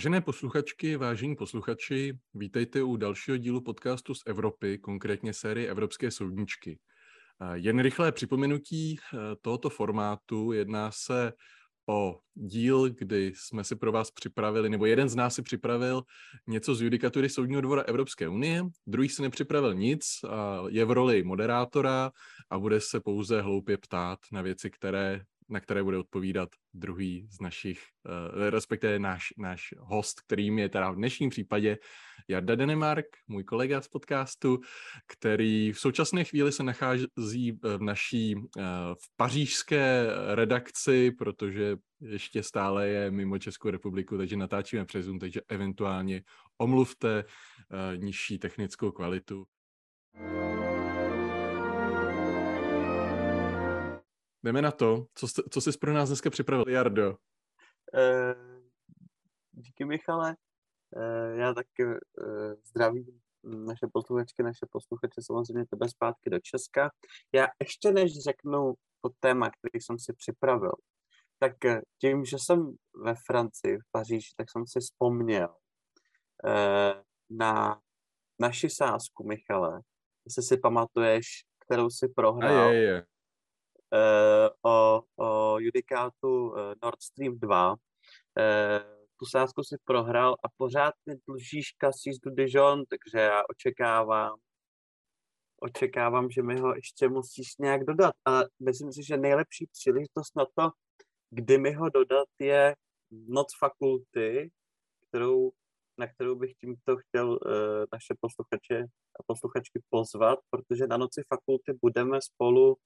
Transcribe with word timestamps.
Vážené 0.00 0.20
posluchačky, 0.20 0.96
vážení 0.96 1.36
posluchači, 1.36 2.18
vítejte 2.34 2.82
u 2.82 2.96
dalšího 2.96 3.36
dílu 3.36 3.60
podcastu 3.60 4.14
z 4.14 4.22
Evropy, 4.26 4.78
konkrétně 4.78 5.32
série 5.32 5.70
Evropské 5.70 6.10
soudničky. 6.10 6.78
Jen 7.54 7.78
rychlé 7.78 8.12
připomenutí 8.12 8.96
eh, 8.98 9.18
tohoto 9.40 9.70
formátu. 9.70 10.52
Jedná 10.52 10.90
se 10.92 11.32
o 11.88 12.18
díl, 12.34 12.90
kdy 12.90 13.32
jsme 13.36 13.64
si 13.64 13.76
pro 13.76 13.92
vás 13.92 14.10
připravili, 14.10 14.68
nebo 14.68 14.86
jeden 14.86 15.08
z 15.08 15.14
nás 15.14 15.34
si 15.34 15.42
připravil 15.42 16.02
něco 16.48 16.74
z 16.74 16.82
judikatury 16.82 17.28
Soudního 17.28 17.60
dvora 17.60 17.82
Evropské 17.82 18.28
unie, 18.28 18.62
druhý 18.86 19.08
si 19.08 19.22
nepřipravil 19.22 19.74
nic, 19.74 20.04
je 20.68 20.84
v 20.84 20.90
roli 20.90 21.22
moderátora 21.22 22.10
a 22.50 22.58
bude 22.58 22.80
se 22.80 23.00
pouze 23.00 23.42
hloupě 23.42 23.78
ptát 23.78 24.18
na 24.32 24.42
věci, 24.42 24.70
které 24.70 25.20
na 25.50 25.60
které 25.60 25.82
bude 25.82 25.98
odpovídat 25.98 26.48
druhý 26.74 27.26
z 27.30 27.40
našich, 27.40 27.82
uh, 28.04 28.48
respektive 28.50 28.98
náš, 28.98 29.26
náš 29.38 29.74
host, 29.78 30.20
kterým 30.20 30.58
je 30.58 30.68
teda 30.68 30.90
v 30.90 30.96
dnešním 30.96 31.30
případě 31.30 31.78
Jarda 32.28 32.54
Denemark, 32.54 33.06
můj 33.28 33.44
kolega 33.44 33.80
z 33.80 33.88
podcastu, 33.88 34.60
který 35.06 35.72
v 35.72 35.80
současné 35.80 36.24
chvíli 36.24 36.52
se 36.52 36.62
nachází 36.62 37.52
v 37.62 37.82
naší 37.82 38.36
uh, 38.36 38.42
v 38.94 39.16
pařížské 39.16 40.06
redakci, 40.34 41.10
protože 41.10 41.76
ještě 42.00 42.42
stále 42.42 42.88
je 42.88 43.10
mimo 43.10 43.38
Českou 43.38 43.70
republiku, 43.70 44.18
takže 44.18 44.36
natáčíme 44.36 44.84
přes 44.84 45.06
Zoom, 45.06 45.18
takže 45.18 45.40
eventuálně 45.48 46.22
omluvte 46.58 47.24
uh, 47.24 48.02
nižší 48.02 48.38
technickou 48.38 48.90
kvalitu. 48.90 49.44
Jdeme 54.42 54.62
na 54.62 54.70
to. 54.70 55.06
Co, 55.14 55.28
jste, 55.28 55.42
co 55.50 55.60
jsi 55.60 55.78
pro 55.78 55.92
nás 55.92 56.08
dneska 56.08 56.30
připravil, 56.30 56.64
Jardo? 56.68 57.10
Uh, 57.10 57.16
díky, 59.52 59.84
Michale. 59.84 60.36
Uh, 60.96 61.38
já 61.38 61.54
taky 61.54 61.84
uh, 61.84 61.94
zdravím 62.64 63.20
naše 63.42 63.86
posluchačky, 63.92 64.42
naše 64.42 64.66
posluchače, 64.70 65.20
samozřejmě 65.22 65.66
tebe 65.66 65.88
zpátky 65.88 66.30
do 66.30 66.38
Česka. 66.42 66.90
Já 67.34 67.46
ještě 67.60 67.92
než 67.92 68.22
řeknu 68.22 68.74
to 69.00 69.10
téma, 69.20 69.50
který 69.50 69.80
jsem 69.80 69.98
si 69.98 70.12
připravil, 70.12 70.72
tak 71.38 71.52
tím, 72.00 72.24
že 72.24 72.36
jsem 72.38 72.74
ve 73.04 73.14
Francii, 73.26 73.78
v 73.78 73.90
Paříži, 73.90 74.28
tak 74.36 74.50
jsem 74.50 74.66
si 74.66 74.80
vzpomněl 74.80 75.48
uh, 76.44 77.02
na 77.30 77.80
naši 78.40 78.70
sázku, 78.70 79.24
Michale, 79.24 79.80
jestli 80.24 80.42
si 80.42 80.56
pamatuješ, 80.56 81.26
kterou 81.64 81.90
si 81.90 82.08
prohrál. 82.08 82.68
A 82.68 82.72
je, 82.72 82.82
je. 82.82 83.06
Eh, 83.92 84.50
o, 84.62 85.02
o 85.16 85.58
judikátu 85.58 86.54
eh, 86.56 86.74
Nord 86.82 87.02
Stream 87.02 87.38
2. 87.38 87.76
Eh, 88.38 88.80
tu 89.16 89.26
sázku 89.26 89.62
si 89.64 89.76
prohrál 89.84 90.32
a 90.32 90.48
pořád 90.56 90.94
mi 91.06 91.14
dlužíš 91.26 91.74
Cassis 91.80 92.18
du 92.18 92.30
Dijon, 92.30 92.84
takže 92.86 93.18
já 93.18 93.42
očekávám, 93.50 94.38
očekávám, 95.62 96.30
že 96.30 96.42
mi 96.42 96.60
ho 96.60 96.74
ještě 96.74 97.08
musíš 97.08 97.56
nějak 97.58 97.84
dodat. 97.84 98.14
A 98.26 98.40
myslím 98.62 98.92
si, 98.92 99.02
že 99.04 99.16
nejlepší 99.16 99.66
příležitost 99.66 100.36
na 100.36 100.44
to, 100.54 100.70
kdy 101.30 101.58
mi 101.58 101.72
ho 101.72 101.90
dodat, 101.90 102.28
je 102.40 102.74
noc 103.10 103.48
fakulty, 103.58 104.50
kterou, 105.08 105.50
na 105.98 106.06
kterou 106.06 106.34
bych 106.34 106.54
tímto 106.54 106.96
chtěl 106.96 107.30
uh, 107.30 107.38
naše 107.92 108.14
posluchače 108.20 108.84
a 109.20 109.22
posluchačky 109.26 109.82
pozvat, 109.90 110.38
protože 110.50 110.86
na 110.86 110.96
noci 110.96 111.22
fakulty 111.28 111.72
budeme 111.82 112.18
spolu 112.22 112.76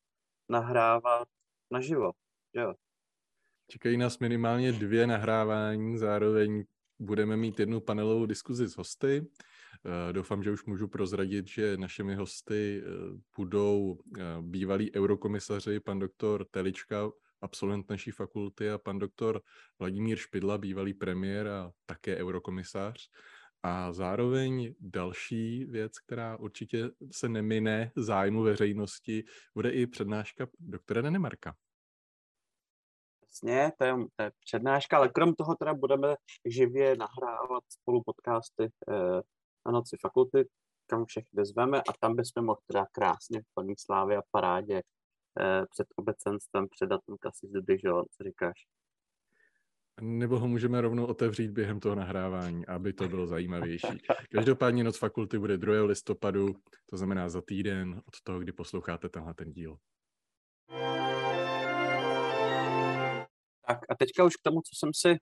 nahrávat 0.49 1.29
naživo, 1.71 2.13
jo. 2.55 2.75
Čekají 3.69 3.97
nás 3.97 4.19
minimálně 4.19 4.73
dvě 4.73 5.07
nahrávání, 5.07 5.99
zároveň 5.99 6.65
budeme 6.99 7.37
mít 7.37 7.61
jednu 7.61 7.81
panelovou 7.81 8.27
diskuzi 8.27 8.69
s 8.69 8.77
hosty. 8.77 9.27
Eh, 9.87 10.13
doufám, 10.13 10.43
že 10.43 10.51
už 10.51 10.65
můžu 10.65 10.89
prozradit, 10.89 11.49
že 11.49 11.77
našimi 11.77 12.15
hosty 12.15 12.83
eh, 12.85 12.91
budou 13.37 13.99
eh, 14.19 14.23
bývalí 14.41 14.95
eurokomisaři, 14.95 15.81
pan 15.81 15.99
doktor 15.99 16.45
Telička, 16.51 17.11
absolvent 17.41 17.91
naší 17.91 18.11
fakulty 18.11 18.71
a 18.71 18.79
pan 18.79 18.99
doktor 18.99 19.41
Vladimír 19.79 20.19
Špidla, 20.19 20.59
bývalý 20.59 20.95
premiér 20.95 21.49
a 21.49 21.71
také 21.87 22.17
eurokomisař. 22.17 23.11
A 23.67 23.93
zároveň 23.93 24.75
další 24.81 25.65
věc, 25.65 25.99
která 25.99 26.37
určitě 26.37 26.91
se 27.13 27.29
nemine 27.29 27.93
zájmu 27.97 28.43
veřejnosti, 28.43 29.25
bude 29.55 29.71
i 29.71 29.87
přednáška 29.87 30.47
doktora 30.59 31.03
Denemarka. 31.03 31.55
Jasně, 33.23 33.73
to 33.79 33.85
je, 33.85 33.95
to 34.17 34.23
je 34.23 34.33
přednáška, 34.45 34.97
ale 34.97 35.09
krom 35.09 35.35
toho 35.35 35.55
teda 35.55 35.75
budeme 35.75 36.17
živě 36.45 36.97
nahrávat 36.97 37.65
spolu 37.69 38.03
podcasty 38.07 38.65
eh, 38.65 39.21
na 39.67 39.73
noci 39.73 39.97
fakulty, 40.01 40.49
kam 40.87 41.05
všechny 41.05 41.45
zveme 41.45 41.81
a 41.81 41.93
tam 42.01 42.17
bychom 42.17 42.45
mohli 42.45 42.63
teda 42.67 42.87
krásně 42.93 43.41
v 43.41 43.55
plný 43.55 43.75
slávě 43.79 44.17
a 44.17 44.23
parádě 44.31 44.83
eh, 45.41 45.67
před 45.71 45.87
obecenstvem 45.97 46.69
předat 46.69 47.01
ten 47.07 47.17
Cassis 47.23 47.51
de 47.51 47.61
Dijon, 47.63 48.05
co 48.11 48.25
říkáš? 48.25 48.67
Nebo 50.01 50.39
ho 50.39 50.49
můžeme 50.49 50.81
rovnou 50.81 51.07
otevřít 51.07 51.51
během 51.51 51.81
toho 51.81 51.95
nahrávání, 51.95 52.67
aby 52.67 52.93
to 52.93 53.09
bylo 53.09 53.27
zajímavější. 53.27 53.99
Každopádně 54.33 54.85
noc 54.85 54.99
fakulty 54.99 55.39
bude 55.39 55.59
2. 55.59 55.85
listopadu, 55.85 56.55
to 56.91 56.97
znamená 56.97 57.29
za 57.29 57.41
týden 57.41 58.03
od 58.07 58.21
toho, 58.23 58.39
kdy 58.39 58.53
posloucháte 58.53 59.09
tenhle 59.09 59.35
ten 59.35 59.53
díl. 59.53 59.77
Tak 63.67 63.79
a 63.89 63.95
teďka 63.99 64.25
už 64.25 64.37
k 64.37 64.43
tomu, 64.43 64.61
co 64.61 64.71
jsem 64.79 64.91
si 64.95 65.19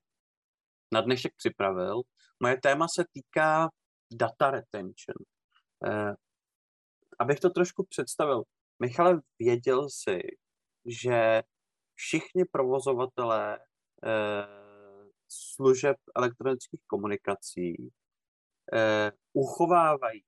na 0.93 1.01
dnešek 1.01 1.31
připravil. 1.37 2.01
Moje 2.39 2.57
téma 2.61 2.87
se 2.95 3.05
týká 3.13 3.69
data 4.13 4.51
retention. 4.51 5.15
Eh, 5.87 6.13
abych 7.19 7.39
to 7.39 7.49
trošku 7.49 7.85
představil. 7.89 8.43
Michale, 8.79 9.21
věděl 9.39 9.87
si, 9.89 10.19
že 10.85 11.43
všichni 11.95 12.45
provozovatelé 12.51 13.59
eh, 14.05 14.62
služeb 15.33 15.97
elektronických 16.15 16.81
komunikací 16.87 17.91
eh, 18.73 19.11
uchovávají 19.33 20.23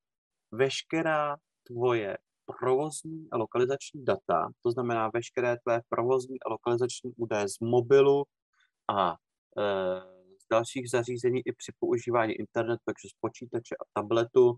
veškerá 0.51 1.35
tvoje 1.67 2.17
provozní 2.45 3.27
a 3.31 3.37
lokalizační 3.37 4.05
data, 4.05 4.49
to 4.61 4.71
znamená 4.71 5.09
veškeré 5.13 5.57
tvé 5.57 5.81
provozní 5.89 6.37
a 6.45 6.49
lokalizační 6.49 7.13
údaje 7.17 7.49
z 7.49 7.59
mobilu 7.59 8.23
a 8.87 9.15
eh, 9.57 10.01
z 10.39 10.47
dalších 10.51 10.89
zařízení 10.89 11.41
i 11.45 11.51
při 11.53 11.71
používání 11.79 12.33
internetu, 12.33 12.81
takže 12.85 13.09
z 13.09 13.17
počítače 13.19 13.75
a 13.75 13.83
tabletu. 13.93 14.55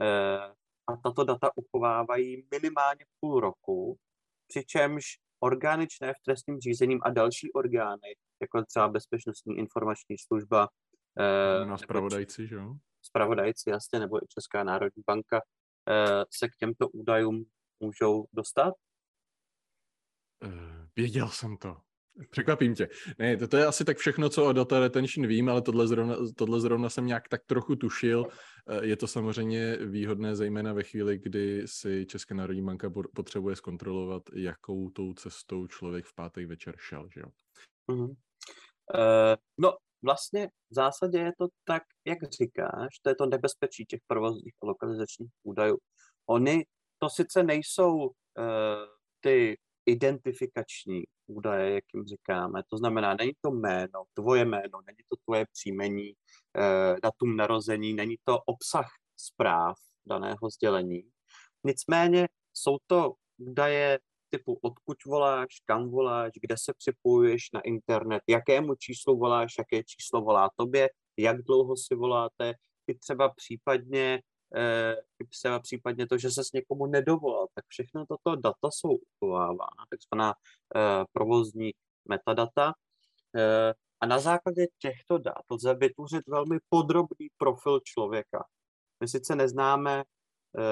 Eh, 0.00 0.54
a 0.86 0.96
tato 0.96 1.24
data 1.24 1.50
uchovávají 1.56 2.46
minimálně 2.50 3.04
půl 3.20 3.40
roku, 3.40 3.98
přičemž 4.46 5.04
orgány 5.40 5.86
v 5.86 6.24
trestním 6.24 6.60
řízením 6.60 7.00
a 7.02 7.10
další 7.10 7.52
orgány 7.52 8.16
jako 8.40 8.64
třeba 8.64 8.88
Bezpečnostní 8.88 9.58
informační 9.58 10.18
služba. 10.18 10.68
Eh, 11.18 11.66
na 11.66 11.78
spravodajci, 11.78 12.46
že 12.46 12.54
jo? 12.54 12.74
Spravodajci, 13.02 13.70
jasně, 13.70 13.98
nebo 13.98 14.24
i 14.24 14.26
Česká 14.28 14.64
národní 14.64 15.02
banka 15.06 15.40
eh, 15.88 16.24
se 16.30 16.48
k 16.48 16.56
těmto 16.56 16.88
údajům 16.88 17.44
můžou 17.80 18.26
dostat? 18.32 18.74
Uh, 20.44 20.86
věděl 20.96 21.28
jsem 21.28 21.56
to. 21.56 21.76
Překvapím 22.30 22.74
tě. 22.74 22.88
Ne, 23.18 23.36
to, 23.36 23.48
to 23.48 23.56
je 23.56 23.66
asi 23.66 23.84
tak 23.84 23.96
všechno, 23.96 24.28
co 24.28 24.46
o 24.46 24.52
data 24.52 24.80
retention 24.80 25.26
vím, 25.26 25.48
ale 25.48 25.62
tohle 25.62 25.88
zrovna, 25.88 26.16
tohle 26.36 26.60
zrovna 26.60 26.88
jsem 26.90 27.06
nějak 27.06 27.28
tak 27.28 27.44
trochu 27.46 27.76
tušil. 27.76 28.26
Je 28.82 28.96
to 28.96 29.06
samozřejmě 29.06 29.76
výhodné, 29.76 30.36
zejména 30.36 30.72
ve 30.72 30.82
chvíli, 30.82 31.18
kdy 31.18 31.62
si 31.66 32.06
Česká 32.06 32.34
národní 32.34 32.62
banka 32.62 32.90
potřebuje 33.14 33.56
zkontrolovat, 33.56 34.22
jakou 34.32 34.90
tou 34.90 35.14
cestou 35.14 35.66
člověk 35.66 36.04
v 36.04 36.14
pátek 36.14 36.46
večer 36.46 36.74
šel, 36.78 37.08
že 37.14 37.20
jo? 37.20 37.26
Mm-hmm. 37.90 38.14
Uh, 38.94 39.36
no, 39.58 39.76
vlastně 40.02 40.46
v 40.46 40.74
zásadě 40.74 41.18
je 41.18 41.32
to 41.38 41.46
tak, 41.64 41.82
jak 42.06 42.18
říkáš, 42.40 42.98
to 43.02 43.08
je 43.08 43.14
to 43.14 43.26
nebezpečí 43.26 43.84
těch 43.84 44.00
provozních 44.06 44.54
a 44.62 44.66
lokalizačních 44.66 45.30
údajů. 45.42 45.78
Oni 46.26 46.64
to 46.98 47.10
sice 47.10 47.42
nejsou 47.42 47.96
uh, 47.96 48.12
ty 49.20 49.58
identifikační 49.86 51.02
údaje, 51.26 51.74
jak 51.74 51.84
jim 51.94 52.04
říkáme, 52.04 52.62
to 52.70 52.76
znamená, 52.76 53.14
není 53.14 53.32
to 53.40 53.50
jméno, 53.50 54.04
tvoje 54.14 54.44
jméno, 54.44 54.80
není 54.86 54.98
to 55.08 55.16
tvoje 55.24 55.44
příjmení, 55.52 56.12
uh, 56.12 57.00
datum 57.02 57.36
narození, 57.36 57.94
není 57.94 58.16
to 58.24 58.38
obsah 58.46 58.88
zpráv 59.16 59.76
daného 60.06 60.50
sdělení. 60.50 61.02
Nicméně 61.64 62.28
jsou 62.54 62.76
to 62.86 63.14
údaje 63.38 63.98
typu 64.30 64.58
odkud 64.62 65.04
voláš, 65.06 65.48
kam 65.64 65.88
voláš, 65.90 66.32
kde 66.42 66.54
se 66.58 66.72
připojuješ 66.78 67.50
na 67.54 67.60
internet, 67.60 68.22
jakému 68.28 68.74
číslu 68.74 69.18
voláš, 69.18 69.54
jaké 69.58 69.84
číslo 69.84 70.20
volá 70.20 70.50
tobě, 70.56 70.90
jak 71.16 71.42
dlouho 71.42 71.76
si 71.76 71.94
voláte, 71.94 72.54
i 72.86 72.94
třeba 72.94 73.28
případně 73.28 74.22
eh, 74.56 74.96
třeba 75.30 75.58
případně 75.60 76.06
to, 76.06 76.18
že 76.18 76.30
se 76.30 76.44
s 76.44 76.52
někomu 76.52 76.86
nedovolal, 76.86 77.46
tak 77.54 77.64
všechno 77.68 78.06
toto 78.06 78.36
data 78.36 78.70
jsou 78.70 78.96
uchovávána, 78.96 79.84
takzvaná 79.90 80.34
eh, 80.76 81.04
provozní 81.12 81.70
metadata. 82.08 82.72
Eh, 83.36 83.74
A 84.00 84.06
na 84.06 84.18
základě 84.18 84.66
těchto 84.78 85.18
dat 85.18 85.42
lze 85.50 85.74
vytvořit 85.74 86.28
velmi 86.28 86.58
podrobný 86.68 87.28
profil 87.36 87.80
člověka. 87.84 88.44
My 89.00 89.08
sice 89.08 89.36
neznáme 89.36 90.02
e, 90.02 90.04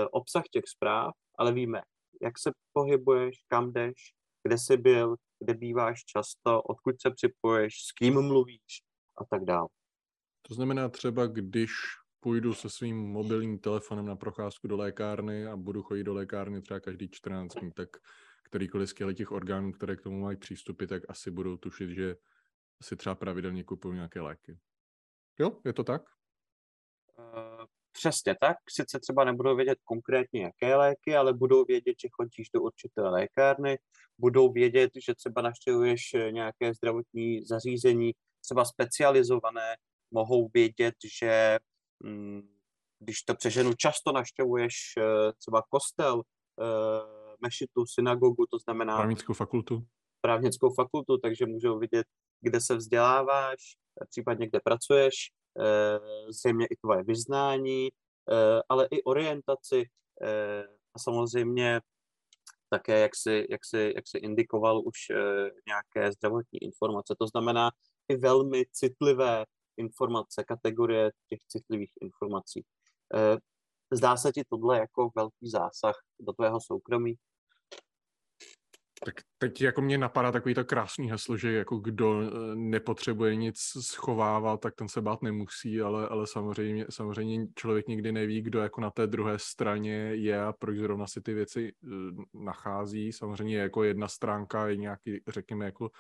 obsah 0.09 0.45
těch 0.51 0.65
zpráv, 0.67 1.15
ale 1.39 1.53
víme, 1.53 1.83
jak 2.23 2.39
se 2.39 2.51
pohybuješ, 2.73 3.37
kam 3.49 3.73
jdeš, 3.73 3.95
kde 4.43 4.59
jsi 4.59 4.77
byl, 4.77 5.17
kde 5.45 5.55
býváš 5.55 6.05
často, 6.05 6.63
odkud 6.63 7.01
se 7.01 7.11
připoješ, 7.11 7.75
s 7.75 7.93
kým 7.93 8.23
mluvíš 8.23 8.83
a 9.19 9.25
tak 9.25 9.45
dále. 9.45 9.69
To 10.43 10.55
znamená 10.55 10.89
třeba, 10.89 11.27
když 11.27 11.71
půjdu 12.21 12.55
se 12.55 12.71
svým 12.71 12.97
mobilním 12.97 13.59
telefonem 13.59 14.07
na 14.07 14.17
procházku 14.17 14.69
do 14.69 14.77
lékárny 14.77 15.47
a 15.47 15.57
budu 15.57 15.83
chodit 15.83 16.05
do 16.05 16.15
lékárny 16.15 16.63
třeba 16.63 16.81
každý 16.81 17.09
14 17.09 17.55
dní, 17.55 17.73
tak 17.73 17.89
kterýkoliv 18.43 18.91
z 18.91 18.95
těch 19.15 19.33
orgánů, 19.33 19.73
které 19.73 19.97
k 19.97 20.03
tomu 20.03 20.21
mají 20.21 20.37
přístupy, 20.37 20.87
tak 20.87 21.03
asi 21.09 21.31
budou 21.31 21.57
tušit, 21.57 21.91
že 21.91 22.17
si 22.83 22.97
třeba 22.97 23.15
pravidelně 23.15 23.65
kupují 23.65 23.95
nějaké 23.95 24.21
léky. 24.21 24.59
Jo, 25.39 25.61
je 25.65 25.73
to 25.73 25.85
tak? 25.85 26.03
Uh, 27.19 27.46
přesně 27.99 28.37
tak. 28.41 28.57
Sice 28.71 29.01
třeba 29.01 29.25
nebudou 29.25 29.57
vědět 29.57 29.79
konkrétně, 29.85 30.43
jaké 30.43 30.77
léky, 30.77 31.17
ale 31.17 31.33
budou 31.33 31.65
vědět, 31.65 31.95
že 32.03 32.09
chodíš 32.13 32.49
do 32.55 32.63
určité 32.63 33.03
lékárny, 33.03 33.79
budou 34.19 34.53
vědět, 34.53 34.91
že 35.07 35.15
třeba 35.15 35.43
navštěvuješ 35.43 36.15
eh, 36.15 36.33
nějaké 36.33 36.75
zdravotní 36.75 37.45
zařízení, 37.45 38.13
třeba 38.45 38.65
specializované, 38.65 39.77
mohou 40.11 40.49
vědět, 40.55 40.95
že 41.19 41.59
hm, 42.05 42.41
když 42.99 43.23
to 43.23 43.35
přeženu, 43.35 43.73
často 43.75 44.13
navštěvuješ 44.13 44.75
eh, 44.99 45.33
třeba 45.39 45.63
kostel, 45.69 46.23
mešitu, 47.41 47.87
synagogu, 47.87 48.47
to 48.51 48.59
znamená... 48.59 48.97
Právnickou 48.97 49.33
fakultu. 49.33 49.87
Právnickou 50.21 50.75
fakultu, 50.75 51.19
takže 51.19 51.47
můžou 51.47 51.79
vidět, 51.79 52.07
kde 52.41 52.61
se 52.61 52.77
vzděláváš, 52.77 53.59
případně 54.09 54.49
kde 54.49 54.61
pracuješ, 54.65 55.15
eh, 55.15 55.46
zřejmě 56.29 56.67
i 56.67 56.77
tvoje 56.77 57.03
vyznání, 57.03 57.89
eh, 57.89 58.63
ale 58.69 58.89
i 58.91 59.03
orientaci 59.03 59.85
eh, 60.23 60.65
a 60.95 60.99
samozřejmě 60.99 61.81
také, 62.69 63.01
jak 63.01 63.17
si, 63.17 63.47
jak 63.51 63.65
si, 63.65 63.93
jak 63.97 64.09
si 64.09 64.19
indikoval 64.19 64.83
už 64.85 64.97
nějaké 65.67 66.13
zdravotní 66.13 66.63
informace. 66.63 67.15
To 67.19 67.27
znamená 67.27 67.71
i 68.09 68.17
velmi 68.17 68.65
citlivé 68.73 69.45
informace, 69.77 70.45
kategorie 70.45 71.13
těch 71.29 71.39
citlivých 71.49 71.93
informací. 72.01 72.65
Zdá 73.93 74.17
se 74.17 74.33
ti 74.33 74.43
tohle 74.49 74.79
jako 74.79 75.11
velký 75.17 75.51
zásah 75.51 75.95
do 76.21 76.33
tvého 76.33 76.61
soukromí? 76.61 77.15
Tak 79.05 79.15
teď 79.39 79.61
jako 79.63 79.83
mě 79.83 79.99
napadá 79.99 80.33
takový 80.33 80.55
to 80.55 80.65
krásný 80.65 81.11
heslo, 81.11 81.37
že 81.37 81.53
jako 81.53 81.77
kdo 81.77 82.23
eh, 82.23 82.31
nepotřebuje 82.55 83.37
nic 83.37 83.59
schovávat, 83.81 84.61
tak 84.61 84.75
ten 84.75 84.89
se 84.89 85.01
bát 85.01 85.23
nemusí, 85.23 85.81
ale, 85.81 86.09
ale 86.09 86.27
samozřejmě, 86.27 86.87
samozřejmě 86.91 87.47
člověk 87.55 87.89
nikdy 87.89 88.13
neví, 88.13 88.43
kdo 88.43 88.61
jako 88.61 88.81
na 88.81 88.91
té 88.91 89.07
druhé 89.07 89.39
straně 89.39 89.95
je 90.15 90.43
a 90.43 90.53
proč 90.53 90.77
zrovna 90.77 91.07
si 91.07 91.21
ty 91.21 91.35
věci 91.35 91.73
eh, 91.85 91.89
nachází. 92.35 93.13
Samozřejmě 93.13 93.59
jako 93.59 93.85
jedna 93.85 94.09
stránka 94.09 94.69
je 94.69 94.77
nějaký, 94.77 95.21
řekněme, 95.29 95.65
jako 95.65 95.91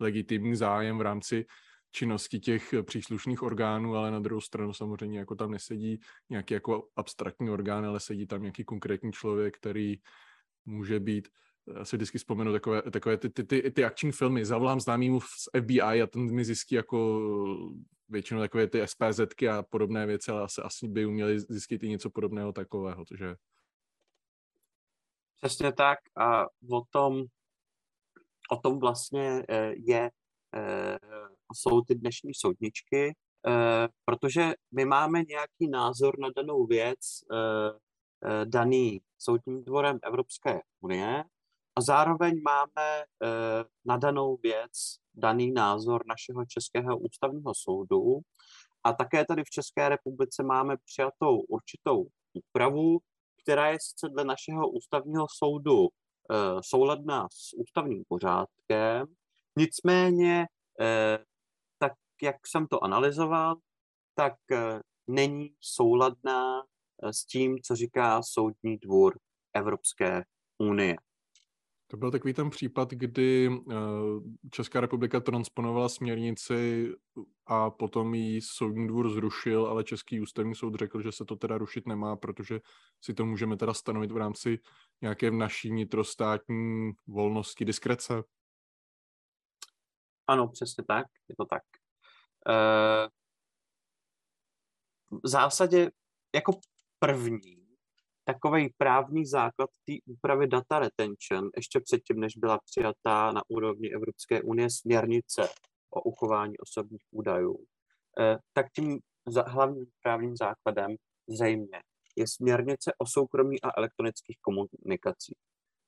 legitimní 0.00 0.56
zájem 0.56 0.98
v 0.98 1.00
rámci 1.00 1.46
činnosti 1.92 2.40
těch 2.40 2.74
příslušných 2.82 3.42
orgánů, 3.42 3.96
ale 3.96 4.10
na 4.10 4.20
druhou 4.20 4.40
stranu 4.40 4.72
samozřejmě 4.72 5.18
jako 5.18 5.34
tam 5.34 5.50
nesedí 5.50 6.00
nějaký 6.30 6.54
jako 6.54 6.88
abstraktní 6.96 7.50
orgán, 7.50 7.86
ale 7.86 8.00
sedí 8.00 8.26
tam 8.26 8.42
nějaký 8.42 8.64
konkrétní 8.64 9.12
člověk, 9.12 9.56
který 9.56 9.96
může 10.64 11.00
být 11.00 11.28
si 11.82 11.96
vždycky 11.96 12.18
vzpomenu 12.18 12.52
takové, 12.52 12.82
takové 12.82 13.16
ty, 13.16 13.30
ty, 13.30 13.44
ty, 13.44 13.70
ty 13.70 13.84
akční 13.84 14.12
filmy. 14.12 14.44
Zavolám 14.44 14.80
známýmu 14.80 15.20
z 15.20 15.48
FBI 15.60 16.02
a 16.02 16.06
ten 16.06 16.34
mi 16.34 16.44
zjistí 16.44 16.74
jako 16.74 17.20
většinou 18.08 18.40
takové 18.40 18.66
ty 18.66 18.86
SPZky 18.86 19.48
a 19.48 19.62
podobné 19.62 20.06
věci, 20.06 20.30
ale 20.30 20.42
asi, 20.42 20.62
asi 20.62 20.88
by 20.88 21.06
uměli 21.06 21.40
zjistit 21.40 21.82
i 21.82 21.88
něco 21.88 22.10
podobného 22.10 22.52
takového, 22.52 23.04
takže... 23.04 23.34
Přesně 25.42 25.72
tak 25.72 25.98
a 26.16 26.44
o 26.70 26.84
tom, 26.90 27.24
o 28.50 28.56
tom 28.56 28.78
vlastně 28.78 29.42
eh, 29.48 29.72
je, 29.76 30.10
eh, 30.54 30.98
jsou 31.54 31.80
ty 31.80 31.94
dnešní 31.94 32.34
soudničky, 32.34 33.14
eh, 33.46 33.88
protože 34.04 34.52
my 34.72 34.84
máme 34.84 35.22
nějaký 35.22 35.68
názor 35.70 36.18
na 36.18 36.28
danou 36.36 36.66
věc 36.66 36.98
daný 38.44 39.00
soudním 39.18 39.64
dvorem 39.64 39.98
Evropské 40.02 40.60
unie 40.80 41.24
a 41.76 41.80
zároveň 41.80 42.40
máme 42.42 43.02
eh, 43.02 43.64
na 43.84 43.96
danou 43.96 44.36
věc 44.42 44.70
daný 45.14 45.52
názor 45.52 46.02
našeho 46.06 46.44
Českého 46.46 46.98
ústavního 46.98 47.52
soudu 47.54 48.20
a 48.84 48.92
také 48.92 49.24
tady 49.24 49.44
v 49.44 49.50
České 49.50 49.88
republice 49.88 50.42
máme 50.42 50.76
přijatou 50.84 51.40
určitou 51.40 52.06
úpravu, 52.32 52.98
která 53.42 53.68
je 53.68 53.78
sice 53.80 54.08
dle 54.08 54.24
našeho 54.24 54.68
ústavního 54.68 55.26
soudu 55.38 55.88
eh, 55.88 56.36
souladná 56.60 57.28
s 57.32 57.52
ústavním 57.56 58.04
pořádkem, 58.08 59.06
nicméně, 59.56 60.46
eh, 60.80 61.18
tak 61.78 61.92
jak 62.22 62.36
jsem 62.46 62.66
to 62.66 62.84
analyzoval, 62.84 63.56
tak 64.14 64.34
není 65.06 65.54
souladná 65.60 66.62
s 67.02 67.24
tím, 67.24 67.58
co 67.62 67.76
říká 67.76 68.22
Soudní 68.22 68.78
dvůr 68.78 69.18
Evropské 69.54 70.24
unie. 70.58 70.96
To 71.90 71.96
byl 71.96 72.10
takový 72.10 72.34
ten 72.34 72.50
případ, 72.50 72.90
kdy 72.90 73.50
eh, 73.70 73.74
Česká 74.50 74.80
republika 74.80 75.20
transponovala 75.20 75.88
směrnici 75.88 76.92
a 77.46 77.70
potom 77.70 78.14
ji 78.14 78.40
soudní 78.42 78.88
dvůr 78.88 79.10
zrušil, 79.10 79.66
ale 79.66 79.84
Český 79.84 80.20
ústavní 80.20 80.54
soud 80.54 80.74
řekl, 80.74 81.02
že 81.02 81.12
se 81.12 81.24
to 81.24 81.36
teda 81.36 81.58
rušit 81.58 81.86
nemá, 81.86 82.16
protože 82.16 82.60
si 83.00 83.14
to 83.14 83.26
můžeme 83.26 83.56
teda 83.56 83.74
stanovit 83.74 84.12
v 84.12 84.16
rámci 84.16 84.58
nějaké 85.00 85.30
naší 85.30 85.70
vnitrostátní 85.70 86.92
volnosti, 87.06 87.64
diskrece. 87.64 88.22
Ano, 90.26 90.48
přesně 90.48 90.84
tak, 90.84 91.06
je 91.28 91.36
to 91.36 91.44
tak. 91.44 91.62
E, 92.48 93.08
v 95.10 95.28
zásadě 95.28 95.90
jako 96.34 96.52
první 96.98 97.59
takový 98.32 98.74
právní 98.78 99.26
základ 99.26 99.70
té 99.86 99.92
úpravy 100.06 100.46
data 100.46 100.78
retention, 100.78 101.50
ještě 101.56 101.80
předtím, 101.80 102.20
než 102.20 102.32
byla 102.36 102.58
přijatá 102.70 103.32
na 103.32 103.42
úrovni 103.48 103.92
Evropské 103.94 104.42
unie 104.42 104.70
směrnice 104.70 105.48
o 105.90 106.02
uchování 106.02 106.58
osobních 106.58 107.02
údajů, 107.10 107.56
eh, 108.20 108.38
tak 108.52 108.66
tím 108.76 108.98
hlavním 109.46 109.86
právním 110.02 110.36
základem 110.36 110.96
zřejmě 111.28 111.82
je 112.16 112.28
směrnice 112.28 112.92
o 112.98 113.06
soukromí 113.06 113.62
a 113.62 113.70
elektronických 113.76 114.36
komunikacích. 114.40 115.38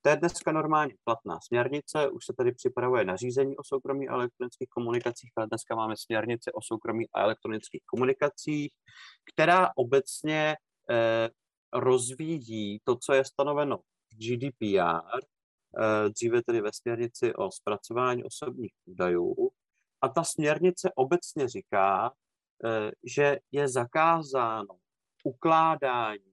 To 0.03 0.09
je 0.09 0.17
dneska 0.17 0.53
normálně 0.53 0.95
platná 1.05 1.39
směrnice, 1.41 2.09
už 2.09 2.27
se 2.27 2.33
tady 2.39 2.53
připravuje 2.53 3.05
nařízení 3.05 3.57
o 3.57 3.65
soukromí 3.65 4.09
a 4.09 4.15
elektronických 4.15 4.69
komunikacích, 4.69 5.31
ale 5.37 5.47
dneska 5.47 5.75
máme 5.75 5.95
směrnici 5.97 6.53
o 6.53 6.63
soukromí 6.63 7.05
a 7.15 7.23
elektronických 7.23 7.83
komunikacích, 7.87 8.73
která 9.33 9.71
obecně 9.77 10.57
eh, 10.91 11.31
rozvíjí 11.73 12.81
to, 12.85 12.97
co 12.97 13.13
je 13.13 13.25
stanoveno 13.25 13.79
v 13.79 14.17
GDPR, 14.17 15.21
eh, 15.21 16.09
dříve 16.11 16.43
tedy 16.43 16.61
ve 16.61 16.73
směrnici 16.73 17.35
o 17.35 17.51
zpracování 17.51 18.25
osobních 18.25 18.73
údajů. 18.85 19.51
A 20.01 20.09
ta 20.09 20.25
směrnice 20.25 20.93
obecně 20.95 21.49
říká, 21.49 22.13
eh, 22.65 22.91
že 23.05 23.39
je 23.53 23.69
zakázáno 23.69 24.79
ukládání 25.25 26.33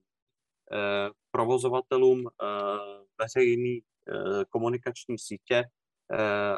eh, 0.72 1.10
provozovatelům 1.30 2.28
veřejné 3.18 3.80
komunikační 4.48 5.18
sítě 5.18 5.64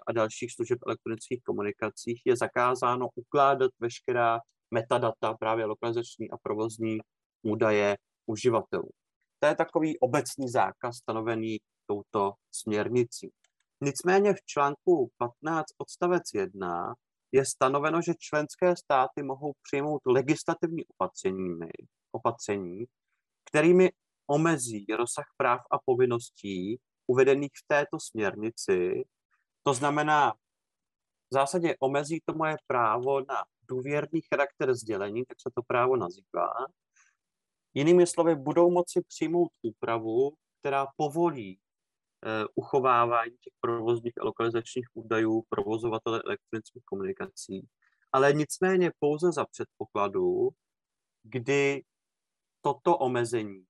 a 0.07 0.13
dalších 0.13 0.53
služeb 0.53 0.79
elektronických 0.87 1.43
komunikacích 1.43 2.23
je 2.25 2.37
zakázáno 2.37 3.09
ukládat 3.15 3.71
veškerá 3.81 4.41
metadata, 4.71 5.35
právě 5.35 5.65
lokalizační 5.65 6.31
a 6.31 6.37
provozní 6.43 6.99
údaje 7.43 7.97
uživatelů. 8.27 8.91
To 9.39 9.47
je 9.47 9.55
takový 9.55 9.99
obecný 9.99 10.49
zákaz 10.49 10.97
stanovený 10.97 11.59
touto 11.87 12.33
směrnicí. 12.51 13.31
Nicméně 13.81 14.35
v 14.35 14.43
článku 14.45 15.11
15 15.19 15.67
odstavec 15.79 16.23
1 16.35 16.95
je 17.33 17.45
stanoveno, 17.47 18.03
že 18.03 18.15
členské 18.19 18.77
státy 18.77 19.23
mohou 19.23 19.53
přijmout 19.63 20.03
legislativní 20.07 20.85
opatření, 20.87 21.59
opatření, 22.13 22.85
kterými 23.45 23.91
omezí 24.27 24.87
rozsah 24.99 25.25
práv 25.37 25.61
a 25.71 25.79
povinností 25.85 26.81
uvedených 27.07 27.53
v 27.55 27.67
této 27.67 28.01
směrnici. 28.01 29.05
To 29.63 29.75
znamená, 29.75 30.33
v 31.31 31.35
zásadě 31.35 31.77
omezí 31.81 32.21
to 32.25 32.35
moje 32.35 32.57
právo 32.67 33.21
na 33.21 33.45
důvěrný 33.69 34.21
charakter 34.21 34.75
sdělení, 34.75 35.25
tak 35.25 35.37
se 35.41 35.51
to 35.55 35.63
právo 35.63 35.97
nazývá, 35.97 36.49
Jinými 37.75 38.07
slovy, 38.07 38.35
budou 38.35 38.71
moci 38.71 39.03
přijmout 39.09 39.51
úpravu, 39.63 40.33
která 40.61 40.87
povolí 40.97 41.59
uh, 41.59 42.47
uchovávání 42.55 43.31
těch 43.31 43.55
provozních 43.61 44.15
a 44.21 44.25
lokalizačních 44.25 44.87
údajů 44.95 45.43
provozovatele 45.49 46.23
elektronických 46.27 46.83
komunikací 46.85 47.69
ale 48.13 48.33
nicméně 48.33 48.91
pouze 48.99 49.33
za 49.33 49.45
předpokladu, 49.45 50.49
kdy 51.23 51.83
toto 52.61 52.99
omezení 52.99 53.65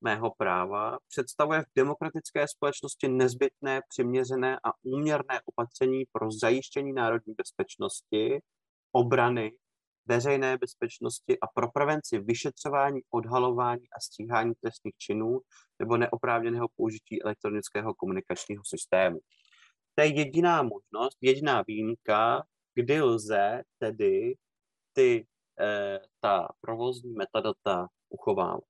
mého 0.00 0.34
práva 0.38 0.98
představuje 1.08 1.62
v 1.62 1.74
demokratické 1.76 2.48
společnosti 2.48 3.08
nezbytné, 3.08 3.80
přiměřené 3.88 4.58
a 4.64 4.72
úměrné 4.82 5.40
opatření 5.44 6.04
pro 6.12 6.30
zajištění 6.30 6.92
národní 6.92 7.34
bezpečnosti, 7.34 8.40
obrany, 8.92 9.52
veřejné 10.08 10.58
bezpečnosti 10.58 11.40
a 11.40 11.46
pro 11.46 11.70
prevenci 11.70 12.18
vyšetřování, 12.18 13.00
odhalování 13.10 13.84
a 13.96 14.00
stíhání 14.00 14.52
trestných 14.60 14.96
činů 14.96 15.40
nebo 15.78 15.96
neoprávněného 15.96 16.68
použití 16.76 17.22
elektronického 17.22 17.94
komunikačního 17.94 18.62
systému. 18.66 19.18
To 19.94 20.02
je 20.02 20.18
jediná 20.18 20.62
možnost, 20.62 21.18
jediná 21.20 21.62
výjimka, 21.66 22.42
kdy 22.74 23.02
lze 23.02 23.62
tedy 23.78 24.34
ty, 24.92 25.26
eh, 25.60 26.00
ta 26.20 26.48
provozní 26.60 27.12
metadata 27.12 27.88
uchovávat. 28.08 28.64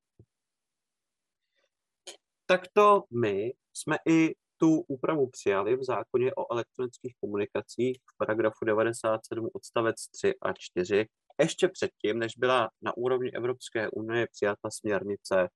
Takto 2.47 3.05
my 3.11 3.53
jsme 3.75 3.97
i 4.09 4.35
tu 4.57 4.81
úpravu 4.81 5.31
přijali 5.31 5.77
v 5.77 5.85
zákoně 5.85 6.35
o 6.35 6.53
elektronických 6.53 7.15
komunikacích 7.21 7.99
v 8.15 8.17
paragrafu 8.19 8.65
97 8.65 9.49
odstavec 9.55 10.09
3 10.09 10.35
a 10.43 10.53
4, 10.53 11.07
ještě 11.41 11.69
předtím, 11.69 12.19
než 12.19 12.33
byla 12.37 12.71
na 12.83 12.97
úrovni 12.97 13.31
Evropské 13.33 13.91
unie 13.91 14.27
přijata 14.33 14.71
směrnice 14.71 15.49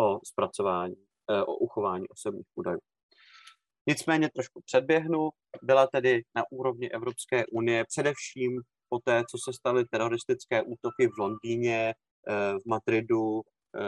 o 0.00 0.18
zpracování, 0.24 0.96
eh, 1.30 1.42
o 1.42 1.56
uchování 1.56 2.08
osobních 2.08 2.46
údajů. 2.54 2.80
Nicméně 3.88 4.30
trošku 4.34 4.60
předběhnu, 4.64 5.30
byla 5.62 5.86
tedy 5.86 6.22
na 6.34 6.44
úrovni 6.50 6.90
Evropské 6.90 7.46
unie 7.46 7.84
především 7.84 8.60
po 8.88 8.98
té, 8.98 9.22
co 9.30 9.38
se 9.44 9.52
staly 9.52 9.84
teroristické 9.84 10.62
útoky 10.62 11.08
v 11.08 11.18
Londýně, 11.18 11.94
eh, 12.28 12.58
v 12.58 12.66
Madridu, 12.66 13.40
eh, 13.40 13.80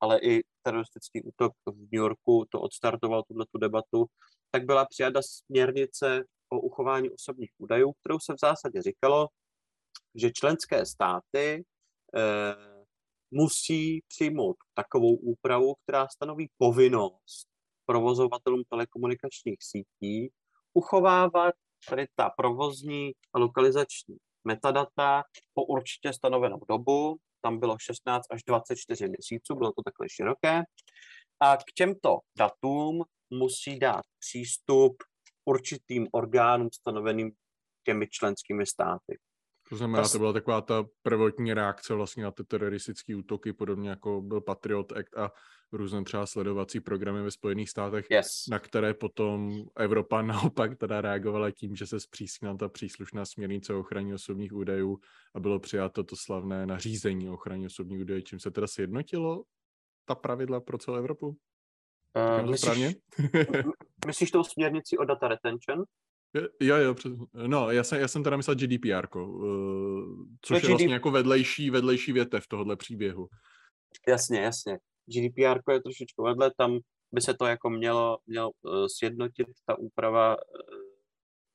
ale 0.00 0.20
i 0.22 0.42
teroristický 0.62 1.22
útok 1.22 1.52
v 1.66 1.76
New 1.76 1.94
Yorku, 1.94 2.44
to 2.50 2.60
odstartoval 2.60 3.22
tuto 3.22 3.58
debatu, 3.58 4.06
tak 4.50 4.64
byla 4.64 4.84
přijata 4.84 5.20
směrnice 5.22 6.24
o 6.48 6.60
uchování 6.60 7.10
osobních 7.10 7.50
údajů, 7.58 7.92
kterou 7.92 8.18
se 8.18 8.34
v 8.34 8.40
zásadě 8.40 8.82
říkalo, 8.82 9.28
že 10.14 10.30
členské 10.30 10.86
státy 10.86 11.64
eh, 12.16 12.54
musí 13.30 14.00
přijmout 14.08 14.56
takovou 14.74 15.16
úpravu, 15.16 15.74
která 15.82 16.08
stanoví 16.08 16.50
povinnost 16.58 17.48
provozovatelům 17.86 18.62
telekomunikačních 18.68 19.58
sítí 19.60 20.32
uchovávat 20.74 21.54
tady 21.88 22.06
ta 22.14 22.30
provozní 22.36 23.12
a 23.34 23.38
lokalizační 23.38 24.16
metadata 24.44 25.22
po 25.54 25.64
určitě 25.64 26.12
stanovenou 26.12 26.60
dobu, 26.68 27.16
tam 27.40 27.58
bylo 27.58 27.76
16 27.78 28.26
až 28.30 28.42
24 28.46 29.08
měsíců, 29.08 29.54
bylo 29.54 29.72
to 29.72 29.82
takhle 29.82 30.06
široké, 30.08 30.62
a 31.40 31.56
k 31.56 31.72
těmto 31.74 32.18
datům 32.38 33.04
musí 33.30 33.78
dát 33.78 34.02
přístup 34.18 34.96
určitým 35.44 36.08
orgánům 36.12 36.68
stanoveným 36.72 37.32
těmi 37.84 38.08
členskými 38.08 38.66
státy. 38.66 39.18
To 39.72 39.76
znamená, 39.76 40.08
to 40.08 40.18
byla 40.18 40.32
taková 40.32 40.60
ta 40.60 40.84
prvotní 41.02 41.54
reakce 41.54 41.94
vlastně 41.94 42.22
na 42.22 42.30
ty 42.30 42.44
teroristické 42.44 43.16
útoky, 43.16 43.52
podobně 43.52 43.90
jako 43.90 44.22
byl 44.22 44.40
Patriot 44.40 44.92
Act 44.92 45.16
a 45.16 45.32
různé 45.72 46.04
třeba 46.04 46.26
sledovací 46.26 46.80
programy 46.80 47.22
ve 47.22 47.30
Spojených 47.30 47.70
státech, 47.70 48.06
yes. 48.10 48.46
na 48.50 48.58
které 48.58 48.94
potom 48.94 49.64
Evropa 49.76 50.22
naopak 50.22 50.78
teda 50.78 51.00
reagovala 51.00 51.50
tím, 51.50 51.76
že 51.76 51.86
se 51.86 52.00
zpřísnila 52.00 52.56
ta 52.56 52.68
příslušná 52.68 53.24
směrnice 53.24 53.74
o 53.74 53.80
ochraně 53.80 54.14
osobních 54.14 54.52
údajů 54.52 54.98
a 55.34 55.40
bylo 55.40 55.58
přijato 55.58 56.04
to 56.04 56.16
slavné 56.16 56.66
nařízení 56.66 57.28
o 57.28 57.34
ochraně 57.34 57.66
osobních 57.66 58.00
údajů, 58.00 58.20
čím 58.20 58.40
se 58.40 58.50
teda 58.50 58.66
sjednotilo 58.66 59.44
ta 60.04 60.14
pravidla 60.14 60.60
pro 60.60 60.78
celou 60.78 60.96
Evropu? 60.96 61.36
Uh, 62.40 62.50
myslíš, 62.50 62.96
myslíš 64.06 64.30
tou 64.30 64.44
směrnici 64.44 64.98
o 64.98 65.04
data 65.04 65.28
retention? 65.28 65.84
Jo, 66.60 66.76
jo, 66.76 66.94
přes... 66.94 67.12
no, 67.46 67.70
já 67.70 67.84
jsem, 67.84 68.00
já 68.00 68.08
jsem 68.08 68.24
teda 68.24 68.36
myslel 68.36 68.56
GDPR, 68.56 69.16
uh, 69.16 70.26
což 70.42 70.62
no, 70.62 70.68
je 70.68 70.68
vlastně 70.68 70.94
jako 70.94 71.10
vedlejší, 71.10 71.70
vedlejší 71.70 72.12
větev 72.12 72.46
tohohle 72.46 72.76
příběhu. 72.76 73.28
Jasně, 74.08 74.40
jasně. 74.40 74.78
GDPR 75.06 75.72
je 75.72 75.82
trošičku 75.82 76.22
vedle, 76.22 76.50
tam 76.56 76.78
by 77.12 77.20
se 77.20 77.34
to 77.34 77.46
jako 77.46 77.70
mělo, 77.70 78.18
mělo 78.26 78.50
uh, 78.62 78.86
sjednotit 78.98 79.46
ta 79.66 79.78
úprava 79.78 80.36
uh, 80.36 80.42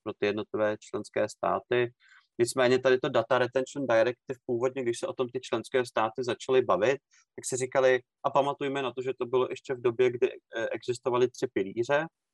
pro 0.03 0.13
ty 0.13 0.25
jednotlivé 0.25 0.77
členské 0.79 1.29
státy. 1.29 1.93
Nicméně 2.39 2.79
tady 2.79 2.97
to 2.97 3.09
Data 3.09 3.37
Retention 3.37 3.87
Directive 3.87 4.39
původně, 4.45 4.83
když 4.83 4.99
se 4.99 5.07
o 5.07 5.13
tom 5.13 5.29
ty 5.29 5.39
členské 5.39 5.85
státy 5.85 6.23
začaly 6.23 6.61
bavit, 6.61 6.97
tak 7.35 7.45
si 7.45 7.55
říkali, 7.55 7.99
a 8.23 8.29
pamatujme 8.29 8.81
na 8.81 8.93
to, 8.93 9.01
že 9.01 9.11
to 9.19 9.25
bylo 9.25 9.47
ještě 9.49 9.73
v 9.73 9.81
době, 9.81 10.11
kdy 10.11 10.29
existovaly 10.71 11.29
tři 11.29 11.47
pilíře, 11.53 12.05
Eh, 12.05 12.26